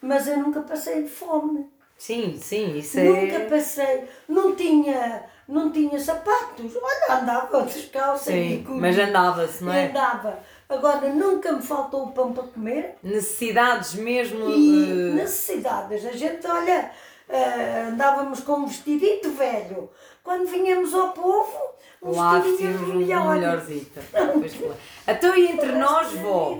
mas 0.00 0.26
eu 0.28 0.38
nunca 0.38 0.60
passei 0.60 1.06
fome. 1.06 1.70
Sim, 1.96 2.36
sim, 2.38 2.76
isso 2.76 3.00
Nunca 3.00 3.36
é. 3.36 3.48
passei, 3.48 4.04
não 4.28 4.54
tinha, 4.54 5.24
não 5.48 5.70
tinha 5.72 5.98
sapatos. 5.98 6.76
Olha, 6.76 7.20
andava 7.22 7.62
descalça 7.62 8.30
e 8.32 8.58
Sim, 8.58 8.64
com- 8.64 8.74
mas 8.78 8.98
andava-se, 8.98 9.64
não 9.64 9.72
e 9.72 9.78
é? 9.78 9.86
andava. 9.88 10.38
Agora 10.68 11.08
nunca 11.08 11.52
me 11.52 11.62
faltou 11.62 12.06
o 12.06 12.12
pão 12.12 12.32
para 12.32 12.42
comer 12.44 12.96
Necessidades 13.02 13.94
mesmo. 13.94 14.50
e 14.50 14.90
eh, 15.10 15.14
necessidades. 15.14 16.04
A 16.04 16.12
gente, 16.12 16.44
olha, 16.46 16.90
ah, 17.28 17.88
andávamos 17.92 18.40
com 18.40 18.52
um 18.54 18.66
vestidito 18.66 19.30
velho. 19.30 19.90
Quando 20.24 20.48
vinhamos 20.48 20.92
ao 20.92 21.10
povo, 21.12 21.56
um 22.02 22.10
Lá 22.16 22.40
vestidinho 22.40 22.96
melhor. 22.96 23.38
claro. 23.38 24.76
Então, 25.06 25.36
e 25.36 25.46
entre 25.52 25.72
nós, 25.72 26.12
vó, 26.14 26.58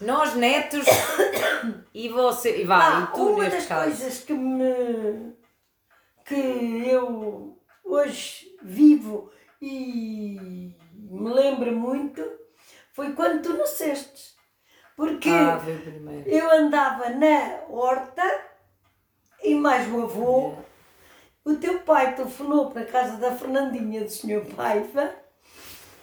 nós 0.00 0.34
netos 0.34 0.84
e 1.94 2.08
você. 2.08 2.62
E 2.62 2.64
vá, 2.64 2.78
Ah, 2.78 3.08
e 3.12 3.16
tu 3.16 3.28
uma 3.28 3.48
das 3.48 3.66
caso. 3.66 3.84
coisas 3.84 4.18
que 4.24 4.32
me 4.32 5.34
que 6.24 6.34
eu 6.88 7.56
hoje 7.84 8.48
vivo 8.60 9.30
e 9.62 10.72
me 10.94 11.30
lembro 11.32 11.70
muito 11.70 12.20
foi 12.96 13.12
quando 13.12 13.42
tu 13.42 13.52
nasceste. 13.52 14.34
Porque 14.96 15.28
Ah, 15.28 15.60
eu 16.24 16.50
andava 16.50 17.10
na 17.10 17.60
horta 17.68 18.22
e 19.44 19.54
mais 19.54 19.86
o 19.92 20.04
avô. 20.04 20.54
O 21.44 21.54
teu 21.56 21.80
pai 21.80 22.14
telefonou 22.14 22.70
para 22.70 22.80
a 22.80 22.86
casa 22.86 23.18
da 23.18 23.36
Fernandinha 23.36 24.02
do 24.02 24.10
Sr. 24.10 24.46
Paiva 24.56 25.14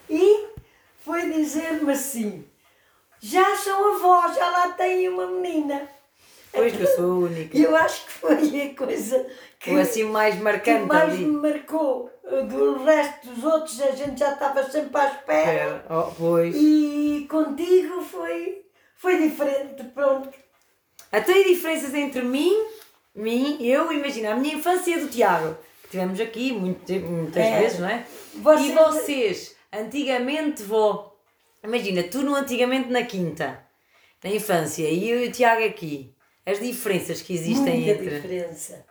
e 0.08 0.50
foi 1.00 1.32
dizer-me 1.32 1.92
assim: 1.92 2.48
já 3.20 3.58
são 3.58 3.96
avós, 3.96 4.36
já 4.36 4.48
lá 4.52 4.70
têm 4.74 5.10
uma 5.10 5.26
menina. 5.26 5.90
Pois 6.54 6.74
que 6.76 6.82
eu 6.84 6.88
sou 6.88 7.06
a 7.12 7.16
única. 7.26 7.58
Eu 7.58 7.76
acho 7.76 8.06
que 8.06 8.12
foi 8.12 8.62
a 8.62 8.76
coisa 8.78 9.26
que, 9.60 9.72
O 9.72 9.80
assim 9.80 10.04
mais 10.04 10.36
que 10.36 10.42
marcante 10.42 10.86
mais 10.86 11.14
ali. 11.14 11.26
me 11.26 11.38
marcou. 11.38 12.10
Do 12.24 12.84
resto 12.84 13.28
dos 13.28 13.44
outros 13.44 13.82
a 13.82 13.92
gente 13.92 14.18
já 14.20 14.34
estava 14.34 14.64
sempre 14.70 14.98
à 15.02 15.08
espera. 15.08 15.52
Espera, 15.52 15.86
oh, 15.90 16.12
pois. 16.18 16.56
E 16.56 17.28
contigo 17.30 18.02
foi, 18.02 18.62
foi 18.98 19.18
diferente, 19.18 19.84
pronto. 19.94 20.30
Até 21.12 21.34
aí 21.34 21.44
diferenças 21.54 21.94
entre 21.94 22.22
mim, 22.22 22.54
mim, 23.14 23.58
eu, 23.62 23.92
imagina, 23.92 24.32
a 24.32 24.36
minha 24.36 24.56
infância 24.56 24.98
do 25.00 25.08
Tiago, 25.10 25.58
que 25.84 25.90
tivemos 25.90 26.20
aqui 26.20 26.54
muito, 26.54 26.92
muitas 26.94 27.44
É. 27.44 27.60
vezes, 27.60 27.80
não 27.80 27.90
é? 27.90 28.06
Vocês- 28.36 28.70
E 28.70 28.72
vocês, 28.74 29.56
antigamente, 29.72 30.64
vou. 30.64 31.16
Imagina, 31.64 32.04
tu 32.04 32.22
no 32.24 32.36
antigamente 32.36 32.90
na 32.90 33.04
quinta, 33.04 33.60
na 34.24 34.30
infância, 34.32 34.88
e 34.90 35.10
eu 35.10 35.24
e 35.24 35.28
o 35.28 35.32
Tiago 35.32 35.64
aqui, 35.66 36.14
as 36.46 36.60
diferenças 36.60 37.22
que 37.22 37.34
existem 37.34 37.76
Muita 37.82 37.92
entre. 37.92 38.10
diferença. 38.16 38.86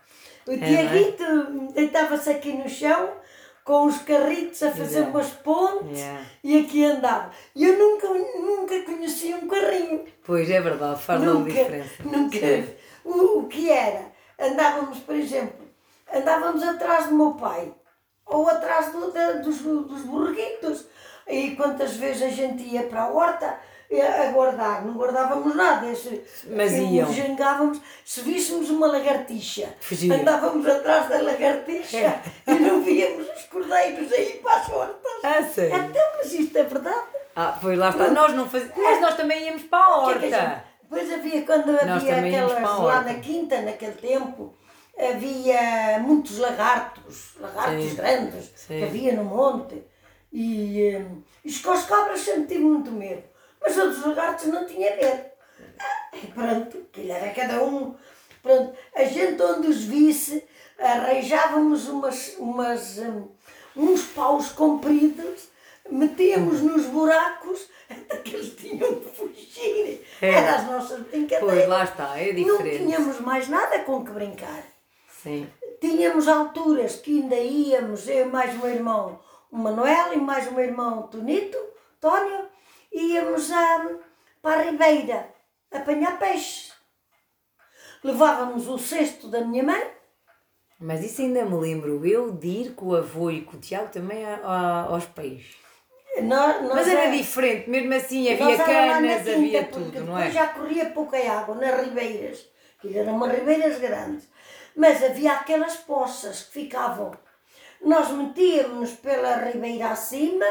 O 0.46 0.52
É, 0.52 0.56
não 0.56 0.64
é? 0.64 0.68
Tiaguito 0.68 1.72
deitava-se 1.74 2.30
aqui 2.30 2.52
no 2.52 2.68
chão 2.68 3.10
com 3.64 3.86
os 3.86 3.98
carritos 3.98 4.60
a 4.62 4.70
fazer 4.72 4.98
Exato. 5.00 5.10
umas 5.10 5.28
pontes 5.30 5.98
Yeah. 5.98 6.26
e 6.42 6.58
aqui 6.60 6.84
andava. 6.84 7.30
E 7.54 7.64
eu 7.64 7.78
nunca, 7.78 8.08
nunca 8.08 8.82
conheci 8.82 9.32
um 9.34 9.46
carrinho. 9.46 10.04
Pois 10.24 10.50
é 10.50 10.60
verdade, 10.60 11.00
faz 11.00 11.20
Nunca, 11.22 11.50
diferença. 11.50 12.02
nunca. 12.04 12.38
O, 13.04 13.40
o 13.40 13.48
que 13.48 13.68
era? 13.68 14.12
Andávamos, 14.38 14.98
por 15.00 15.16
exemplo, 15.16 15.66
andávamos 16.12 16.62
atrás 16.62 17.08
do 17.08 17.14
meu 17.16 17.32
pai 17.34 17.74
ou 18.24 18.48
atrás 18.48 18.92
do, 18.92 19.10
da- 19.10 19.32
dos, 19.32 19.58
dos 19.58 20.02
borreguitos. 20.02 20.86
E 21.26 21.56
quantas 21.56 21.96
vezes 21.96 22.22
a 22.22 22.28
gente 22.28 22.62
ia 22.62 22.84
para 22.84 23.02
a 23.02 23.12
horta 23.12 23.58
a 24.00 24.30
guardar, 24.32 24.84
não 24.84 24.94
guardávamos 24.94 25.54
nada. 25.54 25.90
Esse, 25.90 26.22
Mas 26.48 26.72
eh, 26.72 26.78
iam. 26.82 27.12
Jangávamos, 27.12 27.80
se 28.04 28.20
víssemos 28.22 28.70
uma 28.70 28.86
lagartixa, 28.86 29.74
Fugiam. 29.80 30.16
andávamos 30.16 30.66
atrás 30.66 31.08
da 31.08 31.20
lagartixa 31.22 32.20
e 32.46 32.54
não 32.54 32.82
víamos 32.82 33.26
os 33.28 33.42
cordeiros 33.44 34.10
aí 34.12 34.40
para 34.42 34.56
as 34.56 34.68
hortas. 34.68 35.12
Ah, 35.24 35.42
sério? 35.42 35.76
Então, 35.76 36.02
mas 36.16 36.32
isto 36.32 36.56
é 36.56 36.62
verdade. 36.64 37.06
Ah, 37.36 37.58
pois 37.60 37.78
lá 37.78 37.90
está. 37.90 38.08
Nós 38.10 38.32
não 38.34 38.48
fazíamos. 38.48 38.76
Mas 38.76 39.00
nós 39.00 39.16
também 39.16 39.46
íamos 39.46 39.62
para 39.64 39.78
a 39.84 39.86
que 39.86 39.92
é 39.92 40.28
que 40.28 40.34
a 40.34 40.38
horta. 40.38 40.50
gente- 40.50 40.72
Depois 40.82 41.12
havia, 41.12 41.42
quando 41.42 41.72
Nós 41.72 42.02
havia 42.02 42.16
aquelas 42.16 42.62
lá 42.80 43.00
na 43.02 43.14
quinta, 43.14 43.62
naquele 43.62 43.92
tempo, 43.92 44.54
havia 44.98 45.98
muitos 46.00 46.38
lagartos, 46.38 47.32
lagartos 47.40 47.84
Sim. 47.90 47.94
grandes, 47.96 48.52
Sim. 48.54 48.78
que 48.78 48.84
havia 48.84 49.12
no 49.14 49.24
monte. 49.24 49.82
E, 50.32 50.80
eh, 50.94 51.04
e 51.44 51.48
os 51.48 51.58
com 51.60 51.72
as 51.72 51.84
cabras 51.84 52.20
sempre 52.20 52.44
tive 52.54 52.64
muito 52.64 52.90
medo. 52.90 53.22
Mas 53.62 53.76
outros 53.76 54.04
lagartos 54.04 54.46
não 54.46 54.66
tinha 54.66 54.94
medo. 54.96 55.24
E 56.14 56.26
pronto, 56.28 56.78
aquilo 56.78 57.12
era 57.12 57.30
cada 57.30 57.62
um. 57.64 57.94
Pronto, 58.42 58.76
a 58.94 59.04
gente 59.04 59.40
onde 59.42 59.68
os 59.68 59.84
visse, 59.84 60.44
arranjávamos 60.78 61.88
umas, 61.88 62.36
umas, 62.38 62.98
hum, 62.98 63.28
uns 63.76 64.02
paus 64.06 64.50
compridos, 64.50 65.48
metíamos 65.88 66.60
nos 66.60 66.86
buracos, 66.86 67.68
até 67.88 68.16
que 68.18 68.34
eles 68.34 68.54
tinham 68.56 68.94
de 68.94 69.06
fugir. 69.10 70.04
É. 70.20 70.30
Era 70.30 70.56
as 70.56 70.66
nossas 70.66 71.00
brincadeiras. 71.00 71.54
Pois 71.54 71.68
lá 71.68 71.84
está, 71.84 72.18
é 72.18 72.32
Não 72.32 72.56
diferente. 72.56 72.78
tínhamos 72.78 73.20
mais 73.20 73.48
nada 73.48 73.78
com 73.80 74.04
que 74.04 74.10
brincar. 74.10 74.64
Sim. 75.22 75.48
Tínhamos 75.80 76.26
alturas 76.28 76.96
que 76.96 77.20
ainda 77.22 77.36
íamos, 77.36 78.08
eu 78.08 78.26
e 78.26 78.30
mais 78.30 78.54
meu 78.56 78.68
irmão, 78.70 79.20
o 79.50 79.56
Manuel, 79.58 80.12
e 80.14 80.16
mais 80.16 80.50
meu 80.50 80.64
irmão, 80.64 81.02
Tonito, 81.08 81.58
Tónio, 82.00 82.41
íamos 82.92 83.50
a, 83.50 83.86
para 84.40 84.60
a 84.60 84.64
Ribeira 84.64 85.28
apanhar 85.70 86.18
peixe. 86.18 86.70
Levávamos 88.04 88.68
o 88.68 88.78
cesto 88.78 89.28
da 89.28 89.40
minha 89.42 89.62
mãe, 89.62 89.90
Mas 90.84 91.04
isso 91.04 91.22
ainda 91.22 91.44
me 91.44 91.54
lembro 91.56 92.04
eu 92.04 92.32
de 92.32 92.48
ir 92.48 92.74
com 92.74 92.86
o 92.86 92.96
avô 92.96 93.30
e 93.30 93.42
com 93.42 93.56
o 93.56 93.60
Tiago 93.60 93.88
também 93.92 94.24
a- 94.26 94.40
a- 94.42 94.82
aos 94.92 95.04
peixes. 95.06 95.54
nós, 96.22 96.60
nós 96.62 96.74
Mas 96.74 96.88
era 96.88 97.04
é- 97.04 97.10
diferente, 97.12 97.70
mesmo 97.70 97.94
assim 97.94 98.28
havia 98.32 98.56
canas, 98.58 99.28
havia 99.28 99.64
tudo, 99.66 100.00
não 100.04 100.18
é? 100.18 100.30
já 100.32 100.48
corria 100.48 100.86
pouca 100.90 101.16
água 101.16 101.54
nas 101.54 101.84
ribeiras, 101.84 102.44
que 102.80 102.98
eram 102.98 103.14
umas 103.14 103.32
ribeiras 103.32 103.78
grandes, 103.78 104.28
mas 104.76 105.02
havia 105.04 105.34
aquelas 105.34 105.76
poças 105.76 106.42
que 106.42 106.62
ficavam. 106.62 107.12
Nós 107.80 108.10
metíamos 108.10 108.90
pela 108.94 109.36
ribeira 109.36 109.90
acima, 109.90 110.46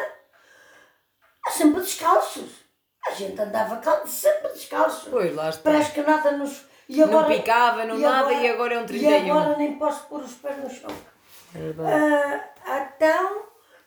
sempre 1.50 1.82
descalços. 1.82 2.62
A 3.08 3.12
gente 3.12 3.42
andava 3.42 3.82
sempre 4.06 4.50
descalço. 4.54 5.10
Pois 5.10 5.36
lá 5.36 5.50
está. 5.50 5.72
Parece 5.72 5.92
que 5.92 6.02
nada 6.02 6.32
nos. 6.32 6.66
E 6.88 6.98
Não 6.98 7.26
picava, 7.26 7.86
não 7.86 7.98
nada, 7.98 8.34
e 8.34 8.48
agora 8.50 8.76
é 8.76 8.80
um 8.80 8.86
31. 8.86 9.10
E 9.10 9.32
agora 9.32 9.58
nem 9.58 9.78
posso 9.78 10.08
pôr 10.08 10.22
os 10.22 10.34
pés 10.34 10.58
no 10.58 10.70
chão. 10.70 10.89
É. 11.56 12.52
Ah, 12.66 12.89
então, 12.96 13.44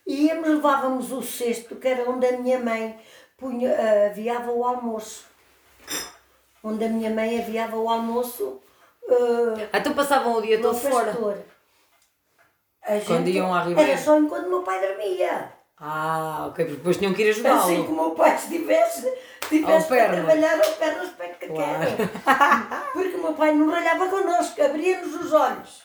íamos, 0.06 0.48
levávamos 0.48 1.12
o 1.12 1.22
cesto, 1.22 1.76
que 1.76 1.86
era 1.86 2.10
onde 2.10 2.26
a 2.26 2.38
minha 2.38 2.58
mãe 2.58 2.98
punha, 3.36 4.06
aviava 4.06 4.50
o 4.50 4.64
almoço. 4.64 5.26
Onde 6.62 6.84
a 6.84 6.88
minha 6.88 7.10
mãe 7.10 7.40
aviava 7.40 7.76
o 7.76 7.90
almoço 7.90 8.62
ah, 9.08 9.78
Então 9.78 9.94
passavam 9.94 10.34
o 10.34 10.42
dia 10.42 10.60
todo 10.60 10.74
fora. 10.74 11.10
A 12.82 13.00
Quando 13.06 13.28
iam 13.28 13.54
à 13.54 13.62
Ribeira? 13.62 13.92
Era 13.92 14.00
só 14.00 14.18
enquanto 14.18 14.46
o 14.46 14.50
meu 14.50 14.62
pai 14.62 14.80
dormia. 14.80 15.52
Ah, 15.78 16.46
ok, 16.48 16.64
porque 16.64 16.76
depois 16.78 16.96
tinham 16.96 17.12
que 17.12 17.22
ir 17.22 17.30
ajudá-lo. 17.30 17.60
Assim 17.60 17.84
que 17.84 17.90
o 17.90 17.94
meu 17.94 18.10
pai 18.12 18.34
estivesse, 18.36 19.06
Ao 19.08 19.82
para 19.82 20.12
trabalhar 20.12 20.52
ao 20.52 20.94
do 20.98 21.04
espelho 21.04 21.34
que 21.34 21.46
Claro. 21.48 21.90
Porque 22.92 23.16
o 23.16 23.22
meu 23.22 23.32
pai 23.34 23.52
não 23.54 23.70
ralhava 23.70 24.08
connosco, 24.08 24.62
abria-nos 24.62 25.14
os 25.14 25.32
olhos. 25.32 25.82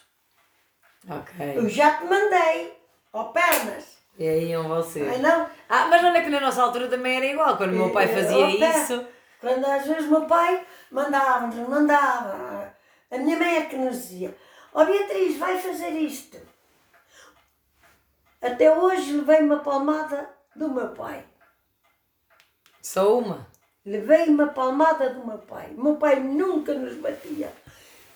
Ok. 1.09 1.57
Eu 1.57 1.67
já 1.67 1.97
te 1.97 2.05
mandei, 2.05 2.77
ao 3.11 3.33
pernas. 3.33 3.97
E 4.17 4.27
aí 4.27 4.49
iam 4.49 4.67
vocês. 4.67 5.07
Ai 5.09 5.17
não? 5.17 5.49
Ah, 5.67 5.87
mas 5.87 6.03
olha 6.03 6.21
que 6.21 6.29
na 6.29 6.39
nossa 6.39 6.61
altura 6.61 6.87
também 6.87 7.17
era 7.17 7.25
igual, 7.25 7.57
quando 7.57 7.71
o 7.71 7.77
meu 7.77 7.89
pai 7.89 8.07
fazia 8.07 8.45
Ao 8.45 8.57
pé. 8.57 8.69
isso. 8.69 9.05
Quando 9.41 9.65
às 9.65 9.87
vezes 9.87 10.05
o 10.05 10.11
meu 10.11 10.25
pai 10.25 10.61
mandava-nos, 10.91 11.67
mandava. 11.67 12.73
A 13.09 13.17
minha 13.17 13.37
mãe 13.37 13.57
é 13.57 13.65
que 13.65 13.75
nos 13.77 13.95
dizia, 13.95 14.35
ó 14.73 14.85
Beatriz, 14.85 15.37
vai 15.37 15.57
fazer 15.57 15.89
isto. 15.91 16.37
Até 18.41 18.75
hoje 18.75 19.13
levei 19.13 19.41
uma 19.41 19.59
palmada 19.59 20.29
do 20.55 20.69
meu 20.69 20.89
pai. 20.89 21.25
Só 22.81 23.17
uma. 23.19 23.47
Levei 23.85 24.29
uma 24.29 24.47
palmada 24.47 25.09
do 25.09 25.25
meu 25.25 25.39
pai. 25.39 25.73
O 25.77 25.83
meu 25.83 25.95
pai 25.97 26.19
nunca 26.19 26.73
nos 26.73 26.95
batia. 26.95 27.51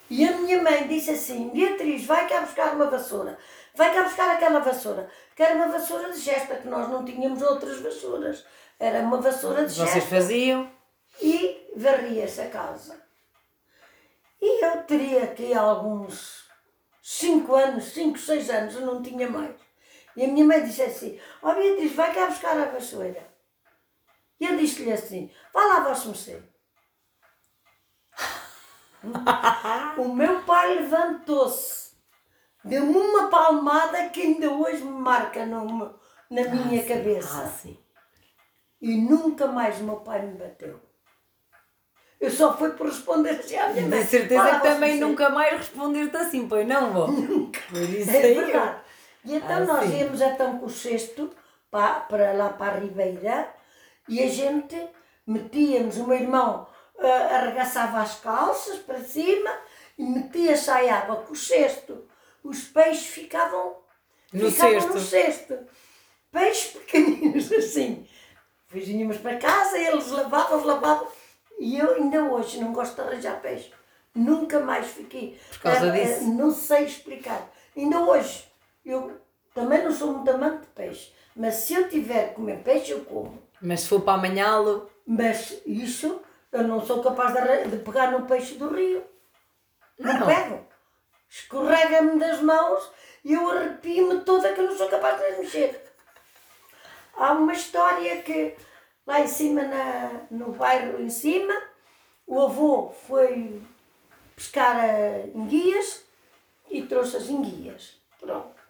E 0.10 0.28
a 0.28 0.38
minha 0.38 0.62
mãe 0.62 0.88
disse 0.88 1.12
assim: 1.12 1.50
Beatriz, 1.50 2.06
vai 2.06 2.28
cá 2.28 2.42
buscar 2.42 2.76
uma 2.76 2.86
vassoura. 2.90 3.38
Vai 3.76 3.94
cá 3.94 4.04
buscar 4.04 4.30
aquela 4.32 4.60
vassoura. 4.60 5.10
Que 5.36 5.44
era 5.44 5.56
uma 5.56 5.68
vassoura 5.68 6.12
de 6.12 6.20
gesta, 6.20 6.56
que 6.56 6.68
nós 6.68 6.88
não 6.90 7.04
tínhamos 7.04 7.42
outras 7.42 7.80
vassouras. 7.80 8.46
Era 8.80 9.00
uma 9.00 9.18
vassoura 9.18 9.66
de 9.66 9.74
Vocês 9.74 9.94
gesta. 9.94 10.10
faziam. 10.10 10.70
E 11.22 11.72
varria-se 11.76 12.42
a 12.42 12.50
casa. 12.50 13.02
E 14.42 14.66
eu 14.66 14.84
teria 14.84 15.24
aqui 15.24 15.54
alguns 15.54 16.44
5 17.02 17.56
anos, 17.56 17.86
5, 17.86 18.18
6 18.18 18.50
anos, 18.50 18.76
eu 18.76 18.82
não 18.82 19.02
tinha 19.02 19.30
mais. 19.30 19.56
E 20.16 20.26
a 20.26 20.28
minha 20.28 20.46
mãe 20.46 20.64
disse 20.64 20.82
assim: 20.82 21.20
Ó 21.42 21.54
Beatriz, 21.54 21.94
vai 21.94 22.14
cá 22.14 22.28
buscar 22.28 22.58
a 22.60 22.66
vassoura. 22.66 23.28
E 24.40 24.46
eu 24.46 24.58
disse-lhe 24.58 24.92
assim: 24.92 25.32
Vá 25.54 25.64
lá, 25.66 25.80
vosso 25.82 26.10
mercê. 26.10 26.42
o 29.98 30.14
meu 30.14 30.44
pai 30.44 30.76
levantou-se, 30.76 31.92
deu-me 32.64 32.96
uma 32.96 33.28
palmada 33.30 34.08
que 34.10 34.22
ainda 34.22 34.50
hoje 34.52 34.84
me 34.84 34.92
marca 34.92 35.46
no 35.46 36.00
na 36.30 36.42
minha 36.50 36.82
Ah, 36.82 36.88
cabeça. 36.88 37.48
sim. 37.62 37.78
E 38.82 38.96
nunca 38.98 39.48
mais 39.48 39.80
o 39.80 39.84
meu 39.84 39.98
pai 39.98 40.26
me 40.26 40.38
bateu. 40.38 40.80
Eu 42.20 42.32
só 42.32 42.58
fui 42.58 42.70
por 42.72 42.88
responder 42.88 43.32
assim 43.32 43.58
à 43.58 43.70
minha 43.70 43.88
mãe. 43.88 44.02
De 44.02 44.08
certeza 44.08 44.56
que 44.56 44.62
também 44.62 44.98
nunca 45.00 45.30
mais 45.30 45.58
responder-te 45.58 46.16
assim, 46.16 46.48
pois 46.48 46.66
não, 46.66 46.94
vó? 46.94 47.08
Nunca. 47.08 47.60
Por 47.70 47.82
isso 47.82 48.10
É 48.10 48.22
verdade. 48.22 48.83
E 49.26 49.36
então 49.36 49.58
Ah, 49.58 49.60
nós 49.62 49.90
sim. 49.90 50.00
íamos 50.00 50.22
então 50.22 50.58
com 50.60 50.66
o 50.66 50.70
cesto 50.70 51.32
para, 51.72 52.02
para 52.02 52.34
lá 52.34 52.50
para 52.50 52.76
a 52.76 52.80
Ribeira 52.80 53.54
e 54.08 54.22
a 54.22 54.28
gente 54.30 54.76
metíamos, 55.26 55.98
o 55.98 56.08
meu 56.08 56.18
irmão 56.18 56.68
ah, 57.00 57.36
arregaçava 57.38 58.02
as 58.02 58.20
calças 58.20 58.80
para 58.80 59.00
cima 59.00 59.50
e 59.98 60.04
metia-se 60.04 60.70
à 60.70 60.98
água 61.00 61.18
com 61.18 61.34
o 61.34 61.36
cesto. 61.36 62.08
Os 62.44 62.64
peixes 62.66 63.08
ficavam 63.08 63.78
No 64.34 64.52
ficavam 64.52 64.74
cesto. 64.82 64.94
no 64.94 65.00
cesto. 65.00 65.60
Peixes 66.32 66.72
pequeninos 66.74 67.52
assim. 67.54 68.08
Depois 68.68 68.88
vinhamos 68.88 69.18
para 69.18 69.38
casa, 69.38 69.78
eles 69.78 70.10
lavavam, 70.10 70.66
lavavam. 70.66 71.08
E 71.60 71.78
eu 71.78 71.94
ainda 71.96 72.24
hoje 72.24 72.60
não 72.60 72.74
gosto 72.74 72.96
de 72.96 73.02
arranjar 73.02 73.40
peixe. 73.40 73.72
Nunca 74.16 74.60
mais 74.60 74.88
fiquei. 74.88 75.40
Por 75.52 75.60
causa 75.60 75.86
Eh, 75.96 76.02
eh, 76.02 76.06
disso? 76.06 76.34
Não 76.34 76.52
sei 76.52 76.84
explicar. 76.86 77.48
Ainda 77.78 78.00
hoje, 78.02 78.46
eu 78.86 79.20
também 79.54 79.84
não 79.84 79.92
sou 79.92 80.14
muito 80.14 80.30
amante 80.32 80.62
de 80.62 80.68
peixe. 80.68 81.14
Mas 81.36 81.56
se 81.56 81.74
eu 81.74 81.90
tiver 81.90 82.30
que 82.30 82.36
comer 82.36 82.64
peixe, 82.64 82.92
eu 82.92 83.04
como. 83.06 83.42
Mas 83.62 83.82
se 83.82 83.88
for 83.90 84.02
para 84.02 84.14
amanhã-lo, 84.14 84.90
Mas 85.06 85.62
isso, 85.66 86.22
eu 86.52 86.64
não 86.68 86.86
sou 86.86 87.04
capaz 87.04 87.34
de, 87.34 87.68
de 87.70 87.78
pegar 87.84 88.12
no 88.12 88.26
peixe 88.26 88.56
do 88.56 88.70
rio. 88.74 89.04
Não, 90.00 90.20
Não. 90.20 90.26
pego. 90.28 90.66
Escorrega-me 91.30 92.20
das 92.20 92.42
mãos 92.42 92.92
e 93.26 93.34
eu 93.34 93.50
arrepio-me 93.50 94.22
toda 94.22 94.54
que 94.54 94.62
eu 94.62 94.70
não 94.70 94.78
sou 94.78 94.88
capaz 94.88 95.20
de 95.20 95.40
mexer. 95.40 95.82
Há 97.16 97.34
uma 97.34 97.54
história 97.54 98.22
que 98.22 98.56
lá 99.06 99.20
em 99.22 99.28
cima, 99.28 99.64
na, 99.64 100.22
no 100.32 100.52
bairro 100.54 101.02
em 101.02 101.10
cima, 101.10 101.54
o 102.26 102.40
avô 102.42 102.92
foi 103.08 103.62
pescar 104.36 104.78
enguias 105.36 106.04
e 106.70 106.82
trouxe 106.84 107.18
as 107.18 107.30
enguias. 107.30 108.02
Pronto. 108.20 108.63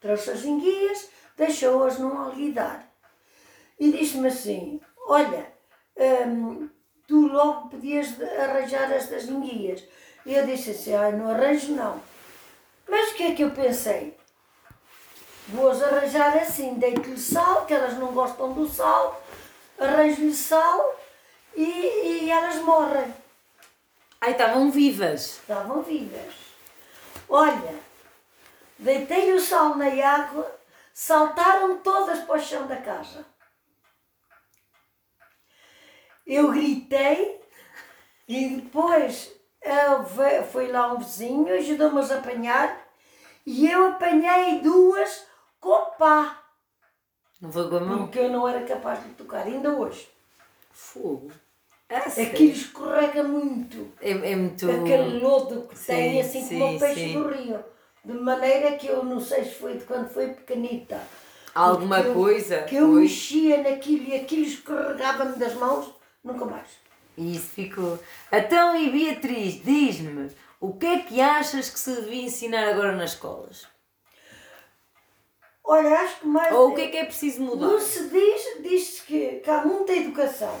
Trouxe 0.00 0.30
as 0.30 0.44
enguias, 0.44 1.08
deixou-as 1.36 1.98
num 1.98 2.16
alguidar. 2.16 2.88
E 3.78 3.92
disse-me 3.92 4.28
assim: 4.28 4.80
Olha, 5.06 5.52
hum, 6.26 6.68
tu 7.06 7.26
logo 7.26 7.68
podias 7.68 8.20
arranjar 8.22 8.90
estas 8.92 9.24
enguias. 9.24 9.82
E 10.24 10.34
eu 10.34 10.46
disse 10.46 10.70
assim: 10.70 10.92
não 11.16 11.30
arranjo 11.30 11.72
não. 11.72 12.00
Mas 12.88 13.10
o 13.10 13.14
que 13.14 13.24
é 13.24 13.34
que 13.34 13.42
eu 13.42 13.50
pensei? 13.50 14.16
Vou-as 15.48 15.82
arranjar 15.82 16.36
assim, 16.38 16.74
deito-lhe 16.74 17.18
sal, 17.18 17.66
que 17.66 17.74
elas 17.74 17.98
não 17.98 18.12
gostam 18.12 18.52
do 18.52 18.68
sal, 18.68 19.20
arranjo-lhe 19.78 20.32
sal 20.32 21.00
e, 21.56 21.64
e 21.64 22.30
elas 22.30 22.56
morrem. 22.56 23.12
ai, 24.20 24.32
estavam 24.32 24.70
vivas. 24.70 25.38
Estavam 25.40 25.82
vivas. 25.82 26.34
Olha, 27.28 27.74
deitei 28.80 29.32
o 29.32 29.40
sal 29.40 29.76
na 29.76 29.86
água, 29.86 30.50
saltaram 30.92 31.78
todas 31.78 32.20
para 32.20 32.36
o 32.36 32.40
chão 32.40 32.66
da 32.66 32.76
casa. 32.76 33.24
Eu 36.26 36.50
gritei 36.52 37.40
e 38.28 38.48
depois 38.56 39.32
ve- 40.14 40.42
foi 40.52 40.70
lá 40.70 40.92
um 40.92 40.98
vizinho, 40.98 41.52
ajudou-me 41.54 42.00
a 42.00 42.18
apanhar 42.18 42.88
e 43.44 43.68
eu 43.68 43.88
apanhei 43.88 44.60
duas 44.60 45.26
com 45.60 45.86
pá, 45.98 46.38
Não 47.40 47.50
foi 47.50 47.68
com 47.68 47.76
a 47.76 47.80
mão? 47.80 47.98
porque 48.06 48.18
eu 48.18 48.28
não 48.30 48.46
era 48.48 48.64
capaz 48.64 49.02
de 49.02 49.10
tocar, 49.14 49.46
ainda 49.46 49.70
hoje. 49.74 50.08
Fogo. 50.72 51.30
É, 51.88 52.00
sério? 52.08 52.32
Aquilo 52.32 52.52
escorrega 52.52 53.22
muito. 53.24 53.92
é, 54.00 54.10
é 54.10 54.36
muito. 54.36 54.70
aquele 54.70 55.18
lodo 55.18 55.66
que 55.66 55.76
Sim, 55.76 55.86
tem 55.86 56.20
assim 56.20 56.40
como 56.46 56.48
sim, 56.68 56.76
o 56.76 56.78
peixe 56.78 57.00
sim. 57.00 57.12
do 57.14 57.28
rio. 57.28 57.64
De 58.04 58.12
maneira 58.14 58.76
que 58.76 58.86
eu 58.86 59.04
não 59.04 59.20
sei 59.20 59.44
se 59.44 59.54
foi 59.56 59.76
de 59.76 59.84
quando 59.84 60.08
foi 60.08 60.28
pequenita. 60.28 61.00
Alguma 61.54 62.00
eu- 62.00 62.14
coisa, 62.14 62.62
Que 62.62 62.76
eu 62.76 62.86
foi. 62.92 63.02
mexia 63.02 63.62
naquilo 63.62 64.04
e 64.08 64.14
aquilo 64.16 64.44
escorregava-me 64.46 65.36
das 65.36 65.54
mãos, 65.54 65.92
nunca 66.24 66.44
mais. 66.44 66.68
E 67.16 67.36
isso 67.36 67.48
ficou. 67.48 67.98
Então, 68.32 68.74
e 68.76 68.88
Beatriz, 68.90 69.62
diz-me, 69.62 70.30
o 70.60 70.72
que 70.74 70.86
é 70.86 70.98
que 71.00 71.20
achas 71.20 71.68
que 71.68 71.78
se 71.78 71.92
devia 72.00 72.22
ensinar 72.22 72.68
agora 72.68 72.92
nas 72.96 73.10
escolas? 73.12 73.66
Olha, 75.64 76.00
acho 76.00 76.20
que 76.20 76.26
mais. 76.26 76.54
Ou 76.54 76.70
o 76.70 76.74
que 76.74 76.80
é 76.82 76.88
que 76.88 76.96
é 76.96 77.04
preciso 77.04 77.42
mudar? 77.42 77.66
Não 77.66 77.80
se 77.80 78.08
diz, 78.08 78.62
diz 78.62 79.00
que, 79.00 79.40
que 79.44 79.50
há 79.50 79.64
muita 79.64 79.92
educação. 79.92 80.58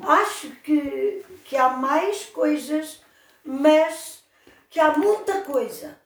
Acho 0.00 0.50
que, 0.62 1.24
que 1.44 1.56
há 1.56 1.70
mais 1.70 2.26
coisas, 2.26 3.00
mas 3.44 4.22
que 4.68 4.78
há 4.80 4.96
muita 4.98 5.40
coisa. 5.42 5.96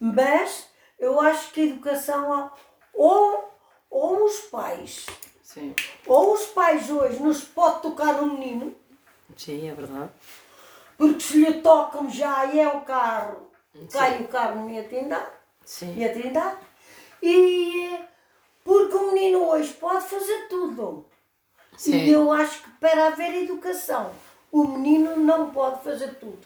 Mas 0.00 0.66
eu 0.98 1.20
acho 1.20 1.52
que 1.52 1.60
a 1.60 1.64
educação 1.64 2.50
ou, 2.94 3.52
ou 3.90 4.24
os 4.24 4.38
pais, 4.42 5.06
Sim. 5.42 5.74
ou 6.06 6.32
os 6.34 6.46
pais 6.46 6.90
hoje 6.90 7.22
não 7.22 7.32
se 7.34 7.44
pode 7.46 7.82
tocar 7.82 8.14
no 8.14 8.32
menino, 8.38 8.74
Sim, 9.36 9.68
é 9.68 9.74
verdade. 9.74 10.10
porque 10.96 11.20
se 11.20 11.38
lhe 11.38 11.60
tocam 11.60 12.08
já 12.08 12.46
é 12.54 12.66
o 12.68 12.80
carro, 12.80 13.50
cai 13.92 14.22
o 14.22 14.28
carro 14.28 14.56
na 14.56 14.62
minha 14.62 14.84
tindade. 14.84 15.30
Sim. 15.64 15.94
e 15.96 16.04
a 16.04 16.12
Trindade. 16.12 16.56
E 17.22 17.98
porque 18.64 18.94
o 18.96 19.12
menino 19.12 19.48
hoje 19.50 19.72
pode 19.74 20.04
fazer 20.06 20.48
tudo. 20.48 21.06
Sim. 21.76 21.92
E 21.96 22.10
eu 22.10 22.32
acho 22.32 22.62
que 22.62 22.70
para 22.80 23.08
haver 23.08 23.42
educação, 23.44 24.10
o 24.50 24.64
menino 24.66 25.16
não 25.16 25.50
pode 25.50 25.84
fazer 25.84 26.14
tudo. 26.16 26.38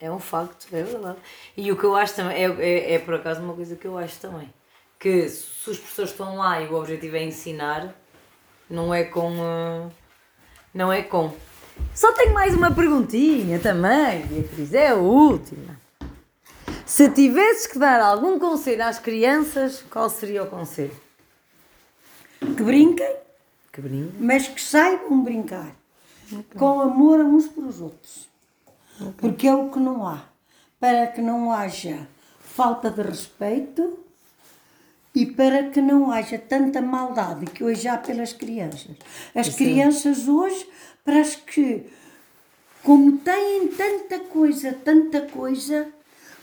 É 0.00 0.10
um 0.10 0.18
facto, 0.18 0.66
é 0.72 0.82
verdade. 0.82 1.18
E 1.56 1.70
o 1.70 1.76
que 1.76 1.84
eu 1.84 1.94
acho 1.94 2.14
também, 2.16 2.36
é, 2.36 2.48
é, 2.58 2.94
é 2.94 2.98
por 2.98 3.14
acaso 3.14 3.42
uma 3.42 3.52
coisa 3.54 3.76
que 3.76 3.86
eu 3.86 3.98
acho 3.98 4.18
também. 4.18 4.52
Que 4.98 5.28
se 5.28 5.68
os 5.70 5.78
professores 5.78 6.10
estão 6.10 6.36
lá 6.36 6.60
e 6.60 6.68
o 6.68 6.74
objetivo 6.74 7.16
é 7.16 7.22
ensinar, 7.24 7.94
não 8.68 8.92
é 8.94 9.04
com. 9.04 9.30
eh, 9.36 9.88
não 10.74 10.90
é 10.92 11.02
com. 11.02 11.34
Só 11.94 12.12
tenho 12.12 12.32
mais 12.34 12.54
uma 12.54 12.70
perguntinha 12.74 13.58
também, 13.58 14.24
Beatriz, 14.26 14.72
é 14.74 14.88
a 14.88 14.94
última. 14.94 15.78
Se 16.86 17.08
tivesses 17.10 17.66
que 17.66 17.78
dar 17.78 18.00
algum 18.00 18.38
conselho 18.38 18.84
às 18.84 18.98
crianças, 18.98 19.82
qual 19.90 20.08
seria 20.10 20.42
o 20.42 20.46
conselho? 20.46 20.96
Que 22.40 22.62
brinquem, 22.62 23.16
Que 23.72 23.80
brinco. 23.80 24.12
mas 24.18 24.48
que 24.48 24.60
saibam 24.60 25.22
brincar. 25.22 25.74
Com 26.56 26.80
amor 26.80 27.20
uns 27.20 27.48
pelos 27.48 27.80
outros. 27.80 28.28
Porque 29.16 29.46
é 29.46 29.54
o 29.54 29.70
que 29.70 29.78
não 29.78 30.06
há. 30.06 30.24
Para 30.78 31.06
que 31.08 31.20
não 31.20 31.52
haja 31.52 32.06
falta 32.40 32.90
de 32.90 33.02
respeito 33.02 33.98
e 35.14 35.26
para 35.26 35.70
que 35.70 35.80
não 35.80 36.10
haja 36.10 36.38
tanta 36.38 36.80
maldade 36.80 37.46
que 37.46 37.64
hoje 37.64 37.88
há 37.88 37.98
pelas 37.98 38.32
crianças. 38.32 38.96
As 39.34 39.48
crianças 39.50 40.28
hoje 40.28 40.68
parece 41.04 41.38
que, 41.38 41.86
como 42.82 43.18
têm 43.18 43.68
tanta 43.68 44.20
coisa, 44.20 44.72
tanta 44.72 45.22
coisa, 45.22 45.88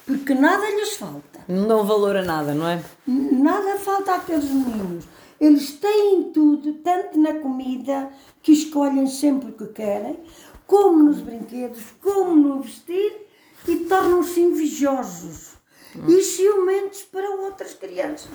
porque 0.06 0.34
nada 0.34 0.70
lhes 0.70 0.94
falta. 0.94 1.40
Não 1.48 1.68
dão 1.68 1.86
valor 1.86 2.16
a 2.18 2.24
nada, 2.24 2.54
não 2.54 2.68
é? 2.68 2.82
Nada 3.06 3.78
falta 3.78 4.16
àqueles 4.16 4.46
meninos. 4.46 5.06
Eles 5.40 5.74
têm 5.74 6.32
tudo, 6.34 6.74
tanto 6.76 7.20
na 7.20 7.36
comida, 7.36 8.10
que 8.42 8.52
escolhem 8.52 9.06
sempre 9.08 9.50
o 9.50 9.54
que 9.54 9.68
querem, 9.68 10.18
como 10.68 11.02
nos 11.04 11.20
brinquedos, 11.22 11.82
como 12.02 12.36
no 12.36 12.62
vestir, 12.62 13.26
e 13.68 13.78
tornam-se 13.78 14.40
invejosos 14.42 15.54
e 16.08 16.22
ciumentos 16.22 17.02
para 17.04 17.30
outras 17.32 17.74
crianças. 17.74 18.30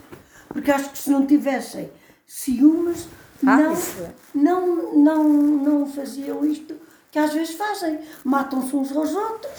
Porque 0.49 0.71
acho 0.71 0.91
que 0.91 0.99
se 0.99 1.11
não 1.11 1.25
tivessem 1.27 1.91
ciúmes, 2.27 3.07
Ah, 3.47 3.57
não, 3.57 3.73
é. 3.73 4.15
não, 4.35 4.93
não, 4.95 5.25
não 5.25 5.87
faziam 5.87 6.45
isto 6.45 6.77
que 7.11 7.19
às 7.19 7.33
vezes 7.33 7.55
fazem. 7.55 7.99
Matam-se 8.25 8.75
uns 8.75 8.95
aos 8.97 9.15
outros, 9.15 9.53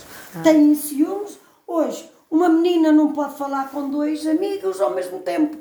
têm 0.44 0.74
ciúmes. 0.76 1.38
Hoje, 1.68 2.10
uma 2.30 2.50
menina 2.50 2.92
não 2.92 3.14
pode 3.14 3.38
falar 3.38 3.70
com 3.70 3.90
dois 3.90 4.26
amigos 4.28 4.82
ao 4.82 4.94
mesmo 4.94 5.20
tempo, 5.20 5.58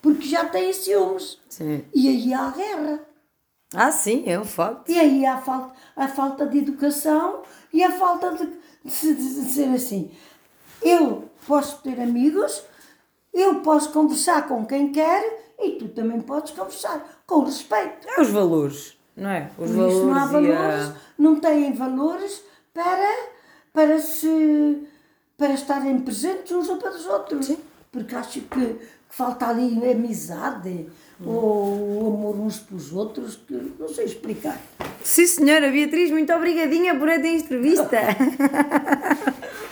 porque 0.00 0.26
já 0.28 0.44
têm 0.44 0.72
ciúmes. 0.72 1.38
Sim. 1.48 1.84
E 1.94 2.08
aí 2.08 2.32
há 2.32 2.46
a 2.46 2.50
guerra. 2.50 3.00
Ah, 3.74 3.92
sim, 3.92 4.24
é 4.26 4.38
um 4.38 4.44
facto. 4.44 4.90
E 4.90 4.98
aí 4.98 5.26
há 5.26 5.34
a 5.34 5.40
falta, 5.40 5.74
a 5.94 6.08
falta 6.08 6.46
de 6.46 6.58
educação 6.58 7.42
e 7.72 7.82
a 7.82 7.92
falta 7.92 8.32
de, 8.32 8.46
de 8.84 8.90
se 8.90 9.14
de 9.14 9.22
dizer 9.22 9.68
assim: 9.74 10.10
eu 10.82 11.28
posso 11.46 11.82
ter 11.82 12.00
amigos, 12.00 12.62
eu 13.32 13.56
posso 13.56 13.92
conversar 13.92 14.48
com 14.48 14.64
quem 14.64 14.90
quer 14.90 15.54
e 15.58 15.72
tu 15.72 15.88
também 15.88 16.20
podes 16.20 16.52
conversar 16.52 17.22
com 17.26 17.44
respeito. 17.44 18.08
É 18.08 18.20
os 18.20 18.30
valores, 18.30 18.96
não 19.14 19.30
é? 19.30 19.50
Os 19.58 19.70
Por 19.70 19.88
isso 19.88 20.04
não 20.06 20.14
há 20.14 20.26
valores 20.26 20.56
valores, 20.56 20.88
a... 20.88 20.94
não 21.18 21.40
têm 21.40 21.72
valores 21.72 22.42
para, 22.72 23.28
para, 23.72 23.98
se, 23.98 24.88
para 25.36 25.52
estarem 25.52 26.00
presentes 26.00 26.52
uns 26.52 26.68
para 26.68 26.90
os 26.90 27.06
outros. 27.06 27.50
Porque 27.90 28.14
acho 28.14 28.40
que 28.42 28.78
falta 29.08 29.46
ali 29.48 29.90
amizade 29.90 30.86
ou 31.24 32.14
amor 32.14 32.36
uns 32.38 32.60
pelos 32.60 32.92
outros, 32.92 33.36
que 33.36 33.54
não 33.78 33.88
sei 33.88 34.04
explicar. 34.04 34.60
Sim, 35.02 35.26
senhora 35.26 35.70
Beatriz, 35.70 36.10
muito 36.10 36.32
obrigadinha 36.32 36.94
por 36.96 37.08
esta 37.08 37.26
entrevista. 37.26 37.98